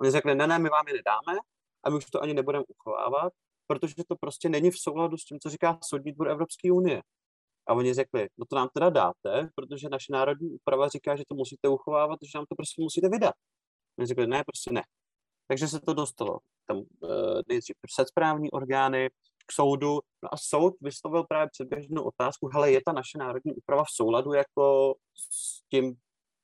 Oni 0.00 0.10
řekli, 0.10 0.34
ne, 0.34 0.46
ne, 0.46 0.58
my 0.58 0.68
vám 0.68 0.88
je 0.88 0.94
nedáme 0.94 1.38
a 1.84 1.90
my 1.90 1.96
už 1.96 2.04
to 2.04 2.22
ani 2.22 2.34
nebudeme 2.34 2.64
uchovávat, 2.68 3.32
protože 3.66 3.94
to 4.08 4.16
prostě 4.20 4.48
není 4.48 4.70
v 4.70 4.78
souladu 4.78 5.16
s 5.16 5.24
tím, 5.24 5.38
co 5.40 5.50
říká 5.50 5.78
Soudní 5.88 6.12
dvůr 6.12 6.28
Evropské 6.28 6.72
unie. 6.72 7.02
A 7.68 7.74
oni 7.74 7.94
řekli, 7.94 8.28
no 8.38 8.46
to 8.50 8.56
nám 8.56 8.68
teda 8.74 8.90
dáte, 8.90 9.48
protože 9.54 9.88
naše 9.88 10.12
národní 10.12 10.50
úprava 10.50 10.88
říká, 10.88 11.16
že 11.16 11.24
to 11.28 11.34
musíte 11.34 11.68
uchovávat, 11.68 12.18
že 12.22 12.38
nám 12.38 12.46
to 12.48 12.54
prostě 12.54 12.82
musíte 12.82 13.08
vydat. 13.08 13.34
Oni 13.98 14.06
řekli, 14.06 14.26
ne, 14.26 14.42
prostě 14.46 14.72
ne. 14.72 14.82
Takže 15.48 15.68
se 15.68 15.80
to 15.80 15.94
dostalo 15.94 16.38
tam 16.66 16.76
uh, 16.76 17.40
nejdřív 17.48 17.76
před 17.82 18.08
správní 18.08 18.50
orgány, 18.50 19.08
k 19.46 19.52
soudu. 19.52 20.00
No 20.22 20.34
a 20.34 20.36
soud 20.36 20.74
vyslovil 20.80 21.24
právě 21.24 21.48
předběžnou 21.52 22.02
otázku, 22.02 22.48
hele, 22.52 22.70
je 22.70 22.80
ta 22.86 22.92
naše 22.92 23.18
národní 23.18 23.54
úprava 23.54 23.84
v 23.84 23.90
souladu 23.90 24.32
jako 24.32 24.94
s 25.30 25.68
tím, 25.70 25.96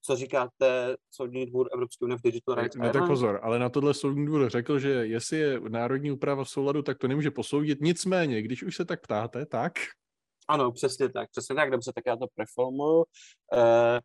co 0.05 0.17
říkáte 0.17 0.97
Soudní 1.11 1.47
dvůr 1.47 1.69
Evropské 1.75 2.05
unie 2.05 2.19
v 2.19 2.23
Digital 2.23 2.55
Rights 2.55 2.77
Ne, 2.77 2.93
tak 2.93 3.07
pozor, 3.07 3.41
ale 3.43 3.59
na 3.59 3.69
tohle 3.69 3.95
Soudní 3.95 4.27
dvůr 4.27 4.51
řekl, 4.51 4.79
že 4.79 4.91
jestli 4.91 5.39
je 5.39 5.61
národní 5.61 6.11
úprava 6.11 6.45
v 6.45 6.49
souladu, 6.49 6.83
tak 6.83 6.99
to 6.99 7.09
nemůže 7.09 7.31
posoudit. 7.31 7.81
Nicméně, 7.81 8.43
když 8.43 8.63
už 8.63 8.77
se 8.77 8.85
tak 8.85 9.01
ptáte, 9.01 9.47
tak... 9.47 9.73
Ano, 10.49 10.73
přesně 10.73 11.09
tak, 11.09 11.31
přesně 11.31 11.55
tak, 11.55 11.71
dobře, 11.71 11.93
tak 11.95 12.05
já 12.07 12.17
to 12.17 12.27
preformuju. 12.35 12.97
Uh, 12.97 13.99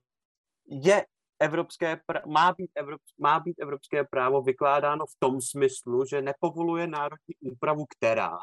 je 0.84 1.06
evropské, 1.40 2.00
má, 2.28 2.54
být 2.58 2.72
Evrop, 2.76 3.02
má 3.20 3.40
být 3.40 3.60
evropské 3.60 4.04
právo 4.04 4.42
vykládáno 4.42 5.06
v 5.06 5.16
tom 5.20 5.42
smyslu, 5.42 6.06
že 6.06 6.22
nepovoluje 6.22 6.88
národní 6.88 7.36
úpravu, 7.42 7.86
která 7.98 8.38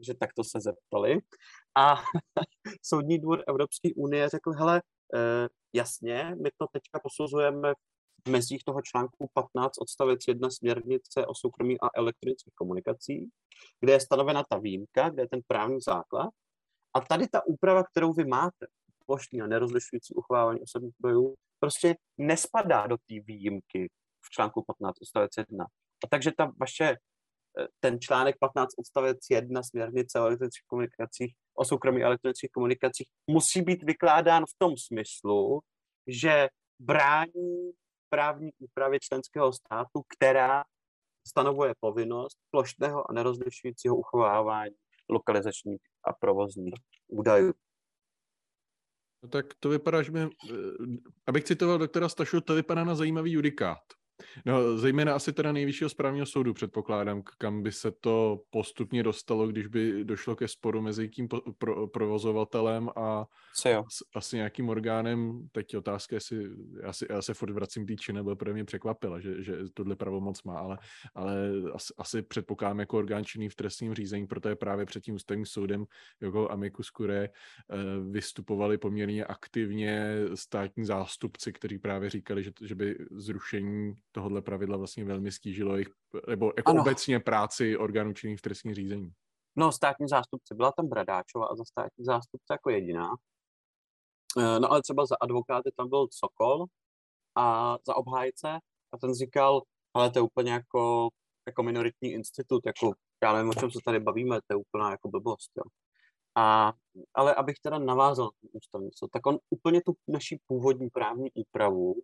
takže 0.00 0.14
takto 0.14 0.44
se 0.44 0.60
zeptali. 0.60 1.18
A 1.76 1.94
Soudní 2.82 3.18
dvůr 3.18 3.44
Evropské 3.48 3.88
unie 3.96 4.28
řekl, 4.28 4.52
hele, 4.52 4.82
eh, 5.14 5.48
jasně, 5.72 6.34
my 6.42 6.50
to 6.58 6.66
teďka 6.72 7.00
posuzujeme 7.02 7.72
v 8.26 8.30
mezích 8.30 8.64
toho 8.64 8.80
článku 8.82 9.30
15 9.34 9.78
odstavec 9.78 10.20
1 10.28 10.50
směrnice 10.50 11.26
o 11.26 11.34
soukromí 11.34 11.80
a 11.80 11.88
elektronických 11.96 12.54
komunikací, 12.54 13.28
kde 13.80 13.92
je 13.92 14.00
stanovena 14.00 14.44
ta 14.50 14.58
výjimka, 14.58 15.10
kde 15.10 15.22
je 15.22 15.28
ten 15.28 15.40
právní 15.46 15.80
základ. 15.80 16.30
A 16.94 17.00
tady 17.00 17.28
ta 17.28 17.46
úprava, 17.46 17.84
kterou 17.84 18.12
vy 18.12 18.24
máte, 18.24 18.66
plošní 19.06 19.42
a 19.42 19.46
nerozlišující 19.46 20.14
uchovávání 20.14 20.60
osobních 20.60 20.94
bojů, 20.98 21.34
prostě 21.60 21.96
nespadá 22.18 22.86
do 22.86 22.96
té 22.96 23.14
výjimky 23.24 23.90
v 24.24 24.30
článku 24.30 24.64
15 24.66 25.02
odstavec 25.02 25.30
1. 25.36 25.64
A 26.04 26.06
takže 26.10 26.32
ta 26.36 26.52
vaše 26.60 26.96
ten 27.80 28.00
článek 28.00 28.36
15 28.38 28.68
odstavec 28.78 29.18
1 29.30 29.62
směrnice 29.62 30.20
o 30.20 30.22
elektronických 30.22 30.66
komunikacích, 30.66 31.34
o 31.54 31.64
soukromých 31.64 32.04
elektronických 32.04 32.50
komunikacích 32.50 33.08
musí 33.26 33.62
být 33.62 33.82
vykládán 33.82 34.44
v 34.46 34.54
tom 34.58 34.76
smyslu, 34.76 35.60
že 36.06 36.48
brání 36.78 37.72
právní 38.08 38.50
úpravě 38.58 39.00
členského 39.02 39.52
státu, 39.52 40.02
která 40.16 40.64
stanovuje 41.28 41.74
povinnost 41.80 42.38
plošného 42.50 43.10
a 43.10 43.12
nerozlišujícího 43.12 43.96
uchovávání 43.96 44.74
lokalizačních 45.08 45.80
a 46.04 46.12
provozních 46.12 46.74
údajů. 47.08 47.52
No 49.22 49.28
tak 49.28 49.46
to 49.60 49.68
vypadá, 49.68 50.02
že 50.02 50.10
by, 50.10 50.20
eh, 50.20 50.28
abych 51.26 51.44
citoval 51.44 51.78
doktora 51.78 52.08
Stašu, 52.08 52.40
to 52.40 52.54
vypadá 52.54 52.84
na 52.84 52.94
zajímavý 52.94 53.32
judikát. 53.32 53.78
No, 54.46 54.78
zejména 54.78 55.14
asi 55.14 55.32
teda 55.32 55.52
nejvyššího 55.52 55.90
správního 55.90 56.26
soudu 56.26 56.54
předpokládám, 56.54 57.22
kam 57.38 57.62
by 57.62 57.72
se 57.72 57.90
to 57.90 58.40
postupně 58.50 59.02
dostalo, 59.02 59.46
když 59.46 59.66
by 59.66 60.04
došlo 60.04 60.36
ke 60.36 60.48
sporu 60.48 60.82
mezi 60.82 61.08
tím 61.08 61.28
pro, 61.58 61.86
provozovatelem 61.86 62.90
a 62.96 63.26
s, 63.88 64.04
asi 64.14 64.36
nějakým 64.36 64.68
orgánem. 64.68 65.48
Teď 65.52 65.76
otázka, 65.76 66.16
jestli 66.16 66.48
já, 66.82 66.92
si, 66.92 67.06
já 67.10 67.22
se 67.22 67.34
furt 67.34 67.52
vracím 67.52 67.86
té 67.86 67.96
či 67.96 68.12
nebo 68.12 68.36
pro 68.36 68.52
mě 68.52 68.64
překvapila, 68.64 69.20
že, 69.20 69.42
že 69.42 69.56
tohle 69.74 69.96
pravomoc 69.96 70.42
má, 70.42 70.58
ale, 70.58 70.78
ale 71.14 71.34
asi, 71.74 71.94
asi 71.98 72.22
předpokládám 72.22 72.80
jako 72.80 72.98
orgán 72.98 73.24
činný 73.24 73.48
v 73.48 73.54
trestním 73.54 73.94
řízení, 73.94 74.26
proto 74.26 74.48
je 74.48 74.56
právě 74.56 74.86
před 74.86 75.02
tím 75.02 75.14
ústavním 75.14 75.46
soudem 75.46 75.84
jako 76.20 76.50
amicus 76.50 76.86
curiae 76.86 77.28
eh, 77.28 77.76
vystupovali 78.10 78.78
poměrně 78.78 79.24
aktivně 79.24 80.14
státní 80.34 80.84
zástupci, 80.84 81.52
kteří 81.52 81.78
právě 81.78 82.10
říkali, 82.10 82.44
že, 82.44 82.50
že 82.62 82.74
by 82.74 82.96
zrušení 83.10 83.94
tohohle 84.12 84.42
pravidla 84.42 84.76
vlastně 84.76 85.04
velmi 85.04 85.32
stížilo 85.32 85.74
jejich, 85.74 85.88
nebo 86.28 86.52
jako 86.56 86.70
ano. 86.70 86.82
obecně 86.82 87.20
práci 87.20 87.76
orgánů 87.76 88.12
činných 88.12 88.38
v 88.38 88.42
trestním 88.42 88.74
řízení. 88.74 89.12
No, 89.56 89.72
státní 89.72 90.08
zástupce, 90.08 90.54
byla 90.54 90.72
tam 90.72 90.88
Bradáčova 90.88 91.46
a 91.46 91.56
za 91.56 91.64
státní 91.64 92.04
zástupce 92.04 92.54
jako 92.54 92.70
jediná. 92.70 93.08
Eh, 94.38 94.60
no 94.60 94.70
ale 94.70 94.82
třeba 94.82 95.06
za 95.06 95.16
advokáty 95.20 95.70
tam 95.76 95.88
byl 95.88 96.06
Sokol 96.10 96.66
a 97.34 97.76
za 97.86 97.96
obhájce 97.96 98.48
a 98.92 98.98
ten 99.00 99.14
říkal, 99.14 99.62
ale 99.94 100.10
to 100.10 100.18
je 100.18 100.22
úplně 100.22 100.52
jako, 100.52 101.08
jako 101.46 101.62
minoritní 101.62 102.12
institut, 102.12 102.66
jako 102.66 102.92
já 103.22 103.32
nevím, 103.32 103.50
o 103.50 103.54
čem 103.54 103.70
se 103.70 103.78
tady 103.84 104.00
bavíme, 104.00 104.36
to 104.36 104.52
je 104.52 104.56
úplná 104.56 104.90
jako 104.90 105.08
blbost, 105.08 105.50
jo. 105.56 105.62
A, 106.34 106.72
ale 107.14 107.34
abych 107.34 107.56
teda 107.62 107.78
navázal 107.78 108.30
na 108.42 108.48
ústavní 108.52 108.90
soud, 108.94 109.10
tak 109.12 109.26
on 109.26 109.38
úplně 109.50 109.80
tu 109.82 109.96
naší 110.08 110.40
původní 110.46 110.90
právní 110.90 111.30
úpravu 111.34 111.94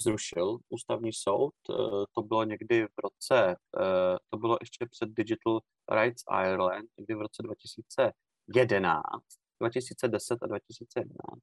zrušil 0.00 0.58
ústavní 0.68 1.12
soud. 1.12 1.54
Eh, 1.70 1.74
to 2.14 2.22
bylo 2.22 2.44
někdy 2.44 2.84
v 2.86 2.98
roce, 3.04 3.56
eh, 3.80 4.16
to 4.30 4.38
bylo 4.38 4.58
ještě 4.60 4.86
před 4.90 5.08
Digital 5.08 5.60
Rights 5.92 6.22
Ireland, 6.44 6.88
někdy 6.98 7.14
v 7.14 7.20
roce 7.20 7.42
2011, 7.42 9.24
2010 9.60 10.38
a 10.42 10.46
2011 10.46 11.42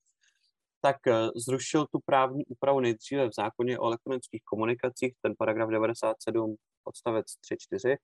tak 0.84 0.98
zrušil 1.36 1.86
tu 1.86 2.00
právní 2.06 2.46
úpravu 2.46 2.80
nejdříve 2.80 3.30
v 3.30 3.34
zákoně 3.36 3.80
o 3.80 3.86
elektronických 3.86 4.42
komunikacích, 4.46 5.14
ten 5.22 5.34
paragraf 5.38 5.70
97 5.70 6.56
odstavec 6.84 7.26
3.4, 7.28 7.98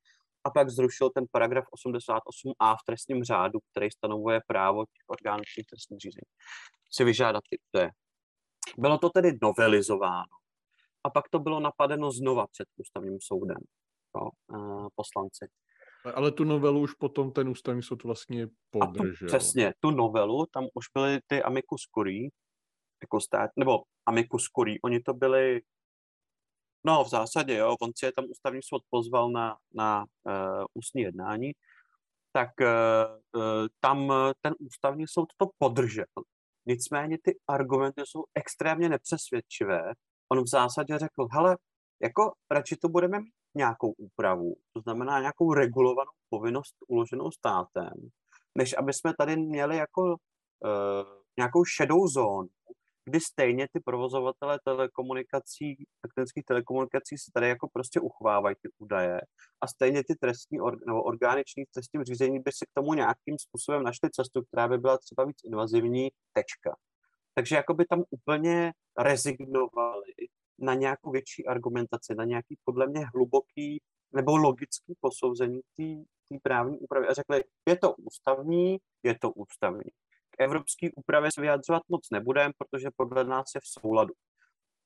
a 0.43 0.49
pak 0.49 0.69
zrušil 0.69 1.09
ten 1.09 1.25
paragraf 1.31 1.65
88a 1.73 2.75
v 2.75 2.85
trestním 2.85 3.23
řádu, 3.23 3.59
který 3.71 3.91
stanovuje 3.91 4.41
právo 4.47 4.85
těch 4.85 5.05
orgánů 5.07 5.43
trestních 5.69 5.99
řízení 5.99 6.31
si 6.91 7.03
vyžádat 7.03 7.43
ty 7.49 7.57
údaje. 7.73 7.91
Bylo 8.78 8.97
to 8.97 9.09
tedy 9.09 9.38
novelizováno 9.41 10.38
a 11.03 11.09
pak 11.09 11.30
to 11.30 11.39
bylo 11.39 11.59
napadeno 11.59 12.11
znova 12.11 12.47
před 12.47 12.68
ústavním 12.78 13.18
soudem 13.22 13.57
jo, 14.15 14.30
poslanci. 14.95 15.47
Ale 16.15 16.32
tu 16.32 16.43
novelu 16.43 16.82
už 16.82 16.93
potom 16.93 17.32
ten 17.32 17.49
ústavní 17.49 17.84
soud 17.84 18.03
vlastně 18.03 18.47
podržel. 18.70 19.15
Tu, 19.20 19.26
přesně, 19.26 19.74
tu 19.80 19.91
novelu, 19.91 20.45
tam 20.45 20.68
už 20.74 20.86
byly 20.93 21.20
ty 21.28 21.43
amicus 21.43 21.82
curiae, 21.93 22.30
jako 23.01 23.22
stát, 23.22 23.51
nebo 23.55 23.84
amicus 24.05 24.43
curiae, 24.43 24.80
oni 24.84 24.99
to 24.99 25.13
byli, 25.13 25.61
no 26.84 27.03
v 27.03 27.09
zásadě, 27.09 27.55
jo, 27.55 27.76
on 27.82 27.91
si 27.95 28.05
je 28.05 28.11
tam 28.11 28.26
ústavní 28.30 28.59
soud 28.63 28.82
pozval 28.89 29.32
na, 29.32 29.57
na 29.74 30.05
uh, 30.24 30.65
ústní 30.74 31.01
jednání, 31.01 31.51
tak 32.32 32.49
uh, 32.61 33.41
tam 33.80 34.13
ten 34.41 34.53
ústavní 34.59 35.07
soud 35.07 35.30
to 35.38 35.49
podržel. 35.57 36.05
Nicméně 36.68 37.18
ty 37.24 37.39
argumenty 37.47 38.01
jsou 38.05 38.24
extrémně 38.36 38.89
nepřesvědčivé. 38.89 39.82
On 40.32 40.43
v 40.43 40.47
zásadě 40.47 40.97
řekl, 40.97 41.28
hele, 41.32 41.57
jako 42.01 42.32
radši 42.51 42.76
to 42.76 42.89
budeme 42.89 43.20
mít 43.20 43.34
nějakou 43.55 43.93
úpravu, 43.97 44.55
to 44.74 44.82
znamená 44.82 45.20
nějakou 45.20 45.53
regulovanou 45.53 46.11
povinnost 46.30 46.76
uloženou 46.88 47.32
státem, 47.32 47.93
než 48.57 48.76
aby 48.78 48.93
jsme 48.93 49.13
tady 49.18 49.38
měli 49.38 49.78
jako 49.78 50.01
uh, 50.03 50.15
nějakou 51.38 51.65
šedou 51.65 52.07
zónu, 52.07 52.47
kdy 53.08 53.20
stejně 53.20 53.68
ty 53.74 53.80
provozovatele 53.80 54.60
telekomunikací, 54.64 55.86
elektronických 56.03 56.45
telekomunikací 56.45 57.18
se 57.18 57.32
tady 57.34 57.49
jako 57.49 57.70
prostě 57.74 57.99
uchovávají 57.99 58.55
ty 58.55 58.70
údaje 58.78 59.22
a 59.62 59.68
stejně 59.68 60.03
ty 60.03 60.16
trestní 60.16 60.62
or, 60.62 60.78
nebo 60.88 61.03
orgány 61.03 61.43
v 61.70 61.72
trestním 61.74 62.03
řízení 62.03 62.39
by 62.39 62.51
si 62.51 62.66
k 62.66 62.74
tomu 62.74 62.93
nějakým 62.93 63.39
způsobem 63.39 63.84
našli 63.84 64.10
cestu, 64.12 64.41
která 64.41 64.68
by 64.68 64.78
byla 64.78 64.97
třeba 64.97 65.26
víc 65.26 65.38
invazivní, 65.45 66.10
tečka. 66.34 66.76
Takže 67.34 67.55
jako 67.55 67.74
by 67.74 67.86
tam 67.86 68.03
úplně 68.10 68.74
rezignovali 68.97 70.14
na 70.60 70.74
nějakou 70.74 71.12
větší 71.12 71.45
argumentaci, 71.45 72.16
na 72.16 72.24
nějaký 72.24 72.58
podle 72.64 72.88
mě 72.88 73.05
hluboký 73.14 73.82
nebo 74.16 74.38
logický 74.38 74.93
posouzení 74.99 75.62
té 75.78 76.38
právní 76.43 76.80
úpravy 76.80 77.08
a 77.08 77.14
řekli, 77.14 77.43
je 77.70 77.78
to 77.78 77.93
ústavní, 77.93 78.78
je 79.03 79.18
to 79.20 79.32
ústavní 79.32 79.91
evropské 80.39 80.88
úpravě 80.95 81.31
se 81.33 81.41
vyjadřovat 81.41 81.83
moc 81.89 82.09
nebudeme, 82.11 82.53
protože 82.57 82.89
podle 82.95 83.23
nás 83.23 83.45
je 83.55 83.61
v 83.61 83.67
souladu. 83.67 84.13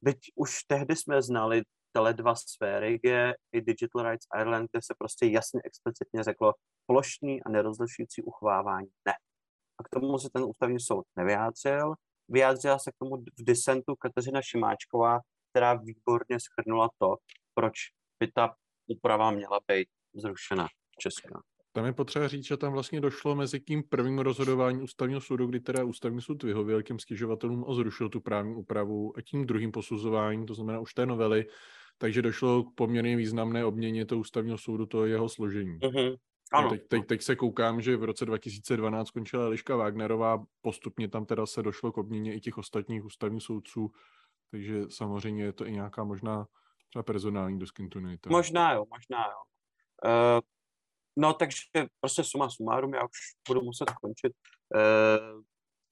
Teď 0.06 0.18
už 0.36 0.64
tehdy 0.64 0.96
jsme 0.96 1.22
znali 1.22 1.62
tyhle 1.92 2.14
dva 2.14 2.36
sféry, 2.36 3.00
kde 3.04 3.34
i 3.52 3.62
Digital 3.62 4.10
Rights 4.10 4.28
Ireland, 4.40 4.70
kde 4.72 4.82
se 4.82 4.94
prostě 4.98 5.26
jasně 5.26 5.62
explicitně 5.64 6.24
řeklo 6.24 6.54
plošný 6.86 7.44
a 7.44 7.50
nerozlišující 7.50 8.22
uchvávání 8.22 8.90
ne. 9.06 9.14
A 9.80 9.84
k 9.84 9.90
tomu 9.90 10.20
se 10.20 10.30
ten 10.34 10.44
ústavní 10.44 10.80
soud 10.80 11.06
nevyjádřil. 11.16 11.94
Vyjádřila 12.28 12.80
se 12.80 12.92
k 12.92 12.96
tomu 13.00 13.18
v 13.18 13.44
disentu 13.44 13.96
Kateřina 13.96 14.42
Šimáčková, 14.42 15.20
která 15.50 15.74
výborně 15.74 16.40
schrnula 16.40 16.90
to, 16.98 17.16
proč 17.54 17.74
by 18.20 18.32
ta 18.32 18.56
úprava 18.88 19.32
měla 19.32 19.60
být 19.68 19.88
zrušena 20.16 20.68
Česká. 21.00 21.42
Tam 21.74 21.86
je 21.86 21.94
potřeba 21.94 22.28
říct, 22.28 22.46
že 22.46 22.58
tam 22.58 22.74
vlastně 22.74 23.02
došlo 23.02 23.36
mezi 23.36 23.60
tím 23.60 23.84
prvním 23.90 24.20
rozhodováním 24.20 24.84
ústavního 24.84 25.22
soudu, 25.22 25.48
kdy 25.48 25.60
teda 25.60 25.84
ústavní 25.84 26.22
soud 26.22 26.44
vyhověl 26.44 26.82
těm 26.82 27.00
stěžovatelům 27.00 27.66
a 27.70 27.74
zrušil 27.74 28.10
tu 28.10 28.22
právní 28.22 28.56
úpravu 28.56 29.14
a 29.18 29.22
tím 29.22 29.46
druhým 29.46 29.72
posuzováním, 29.72 30.46
to 30.46 30.56
znamená 30.56 30.80
už 30.80 30.94
té 30.94 31.06
novely, 31.06 31.46
takže 31.98 32.22
došlo 32.22 32.64
k 32.64 32.76
poměrně 32.76 33.16
významné 33.16 33.66
obměně 33.66 34.06
toho 34.06 34.22
ústavního 34.22 34.58
soudu, 34.58 34.86
to 34.86 35.06
jeho 35.06 35.30
složení. 35.30 35.80
Mm-hmm. 35.80 36.18
Ano. 36.54 36.70
Teď, 36.70 36.88
teď, 36.88 37.06
teď 37.06 37.22
se 37.22 37.36
koukám, 37.36 37.82
že 37.82 37.98
v 37.98 38.04
roce 38.04 38.26
2012 38.26 39.08
skončila 39.08 39.46
Eliška 39.46 39.76
Wagnerová, 39.76 40.44
postupně 40.62 41.08
tam 41.08 41.26
teda 41.26 41.46
se 41.46 41.64
došlo 41.64 41.92
k 41.92 41.98
obměně 41.98 42.36
i 42.36 42.40
těch 42.40 42.58
ostatních 42.58 43.06
ústavních 43.06 43.44
soudců, 43.44 43.92
takže 44.52 44.84
samozřejmě 44.90 45.44
je 45.44 45.54
to 45.54 45.68
i 45.68 45.72
nějaká 45.72 46.04
možná 46.04 46.48
třeba 46.90 47.04
personální 47.04 47.60
diskontinuita. 47.60 48.30
Možná 48.30 48.74
jo, 48.74 48.86
možná 48.90 49.18
jo. 49.18 49.38
Uh, 50.06 50.42
No, 51.18 51.34
takže 51.34 51.62
prostě 52.00 52.24
suma 52.24 52.50
sumárum, 52.50 52.94
já 52.94 53.04
už 53.04 53.18
budu 53.48 53.62
muset 53.62 53.92
končit. 54.02 54.34
Eh, 54.76 55.42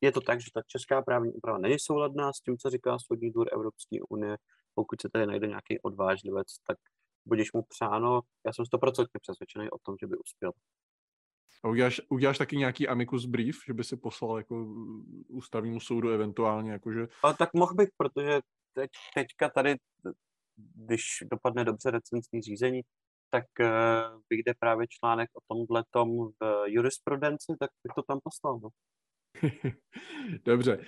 je 0.01 0.11
to 0.11 0.21
tak, 0.21 0.41
že 0.41 0.47
ta 0.53 0.61
česká 0.67 1.01
právní 1.01 1.33
úprava 1.33 1.57
není 1.57 1.75
souladná 1.79 2.33
s 2.33 2.41
tím, 2.41 2.57
co 2.57 2.69
říká 2.69 2.97
Soudní 2.99 3.31
dvůr 3.31 3.49
Evropské 3.53 3.97
unie. 4.09 4.37
Pokud 4.73 5.01
se 5.01 5.09
tady 5.09 5.25
najde 5.25 5.47
nějaký 5.47 5.79
odvážlivec, 5.81 6.47
tak 6.67 6.77
budeš 7.25 7.53
mu 7.53 7.63
přáno. 7.63 8.21
Já 8.45 8.53
jsem 8.53 8.65
stoprocentně 8.65 9.19
přesvědčený 9.21 9.69
o 9.69 9.77
tom, 9.83 9.95
že 10.01 10.07
by 10.07 10.17
uspěl. 10.17 10.51
A 11.63 11.67
uděláš, 11.67 12.01
uděláš 12.09 12.37
taky 12.37 12.57
nějaký 12.57 12.87
amicus 12.87 13.25
brief, 13.25 13.55
že 13.67 13.73
by 13.73 13.83
si 13.83 13.97
poslal 13.97 14.37
jako 14.37 14.65
ústavnímu 15.27 15.79
soudu 15.79 16.09
eventuálně, 16.09 16.71
jakože... 16.71 17.07
Ale 17.23 17.33
tak 17.33 17.53
mohl 17.53 17.73
bych, 17.73 17.89
protože 17.97 18.39
teď, 18.73 18.89
teďka 19.15 19.49
tady, 19.49 19.75
když 20.55 21.03
dopadne 21.31 21.65
dobře 21.65 21.91
recenzní 21.91 22.41
řízení, 22.41 22.81
tak 23.29 23.45
uh, 23.59 24.21
vyjde 24.29 24.53
právě 24.59 24.87
článek 24.89 25.29
o 25.33 25.55
tomhle 25.55 25.83
tom 25.91 26.09
v 26.41 26.63
jurisprudenci, 26.65 27.55
tak 27.59 27.69
bych 27.83 27.93
to 27.95 28.03
tam 28.03 28.19
poslal. 28.23 28.59
No. 28.63 28.69
Dobře. 30.45 30.77
Uh, 30.77 30.83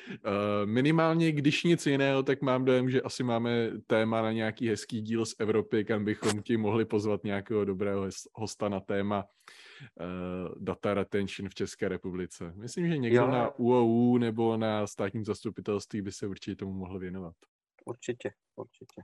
minimálně, 0.66 1.32
když 1.32 1.64
nic 1.64 1.86
jiného, 1.86 2.24
tak 2.24 2.42
mám 2.42 2.66
dojem, 2.66 2.89
že 2.89 3.02
asi 3.02 3.24
máme 3.24 3.72
téma 3.88 4.22
na 4.22 4.32
nějaký 4.32 4.70
hezký 4.70 5.02
díl 5.02 5.26
z 5.26 5.36
Evropy, 5.39 5.86
kam 5.86 6.06
bychom 6.06 6.42
ti 6.42 6.58
mohli 6.58 6.86
pozvat 6.86 7.24
nějakého 7.24 7.66
dobrého 7.66 8.08
hosta 8.36 8.70
na 8.70 8.80
téma 8.80 9.24
uh, 9.24 10.56
data 10.60 10.94
retention 10.94 11.50
v 11.50 11.56
České 11.56 11.89
republice. 11.89 12.54
Myslím, 12.56 12.88
že 12.88 12.98
někdo 12.98 13.22
jo. 13.22 13.28
na 13.28 13.60
UOU 13.60 14.18
nebo 14.18 14.58
na 14.58 14.88
státním 14.88 15.26
zastupitelství 15.26 16.02
by 16.02 16.12
se 16.12 16.28
určitě 16.28 16.56
tomu 16.56 16.74
mohl 16.74 17.00
věnovat. 17.00 17.36
Určitě, 17.86 18.32
určitě. 18.56 19.02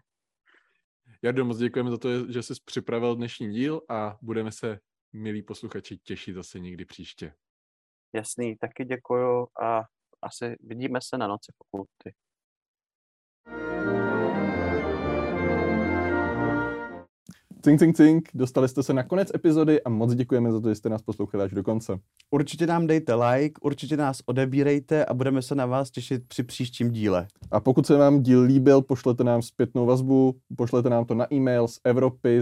Jardo, 1.22 1.46
moc 1.46 1.58
děkujeme 1.58 1.92
za 1.92 1.98
to, 1.98 2.32
že 2.32 2.44
jsi 2.44 2.54
připravil 2.66 3.16
dnešní 3.16 3.54
díl 3.54 3.82
a 3.90 4.18
budeme 4.22 4.52
se, 4.52 4.80
milí 5.14 5.44
posluchači, 5.44 5.98
těšit 5.98 6.36
zase 6.36 6.60
někdy 6.60 6.86
příště. 6.86 7.34
Jasný, 8.14 8.58
taky 8.58 8.86
děkuju 8.86 9.48
a 9.62 9.84
asi 10.22 10.56
vidíme 10.60 11.00
se 11.02 11.18
na 11.18 11.28
noci 11.28 11.52
fakulty. 11.58 12.14
Cink, 17.68 17.80
cink, 17.80 17.96
cink, 17.96 18.30
dostali 18.34 18.70
jste 18.70 18.84
se 18.84 18.94
na 18.94 19.04
konec 19.04 19.32
epizody 19.36 19.84
a 19.84 19.90
moc 19.90 20.14
děkujeme 20.14 20.52
za 20.52 20.62
to, 20.62 20.70
že 20.70 20.76
jste 20.76 20.90
nás 20.90 21.02
poslouchali 21.02 21.44
až 21.44 21.52
do 21.52 21.64
konce. 21.64 22.00
Určitě 22.32 22.68
nám 22.68 22.88
dejte 22.88 23.14
like, 23.14 23.62
určitě 23.62 23.98
nás 23.98 24.22
odebírejte 24.26 25.06
a 25.06 25.14
budeme 25.14 25.42
se 25.42 25.56
na 25.56 25.66
vás 25.66 25.92
těšit 25.92 26.24
při 26.28 26.44
příštím 26.44 26.92
díle. 26.92 27.28
A 27.52 27.60
pokud 27.60 27.88
se 27.88 27.98
vám 27.98 28.22
díl 28.22 28.42
líbil, 28.42 28.82
pošlete 28.82 29.24
nám 29.24 29.42
zpětnou 29.42 29.86
vazbu, 29.86 30.36
pošlete 30.58 30.90
nám 30.90 31.06
to 31.06 31.16
na 31.16 31.34
e-mail 31.34 31.68
z 31.68 31.80
Evropy 31.84 32.42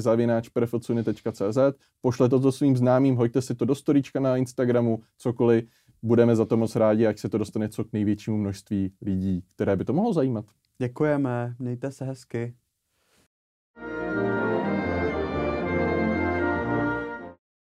pošlete 2.01 2.39
to 2.39 2.51
svým 2.51 2.77
známým, 2.77 3.15
hoďte 3.15 3.41
si 3.41 3.55
to 3.55 3.65
do 3.65 3.75
storíčka 3.75 4.19
na 4.19 4.37
Instagramu, 4.37 4.99
cokoliv. 5.17 5.65
Budeme 6.03 6.35
za 6.35 6.45
to 6.45 6.57
moc 6.57 6.75
rádi, 6.75 7.03
jak 7.03 7.19
se 7.19 7.29
to 7.29 7.37
dostane 7.37 7.69
co 7.69 7.83
k 7.83 7.93
největšímu 7.93 8.37
množství 8.37 8.91
lidí, 9.01 9.43
které 9.55 9.75
by 9.75 9.85
to 9.85 9.93
mohlo 9.93 10.13
zajímat. 10.13 10.45
Děkujeme, 10.77 11.55
mějte 11.59 11.91
se 11.91 12.05
hezky. 12.05 12.53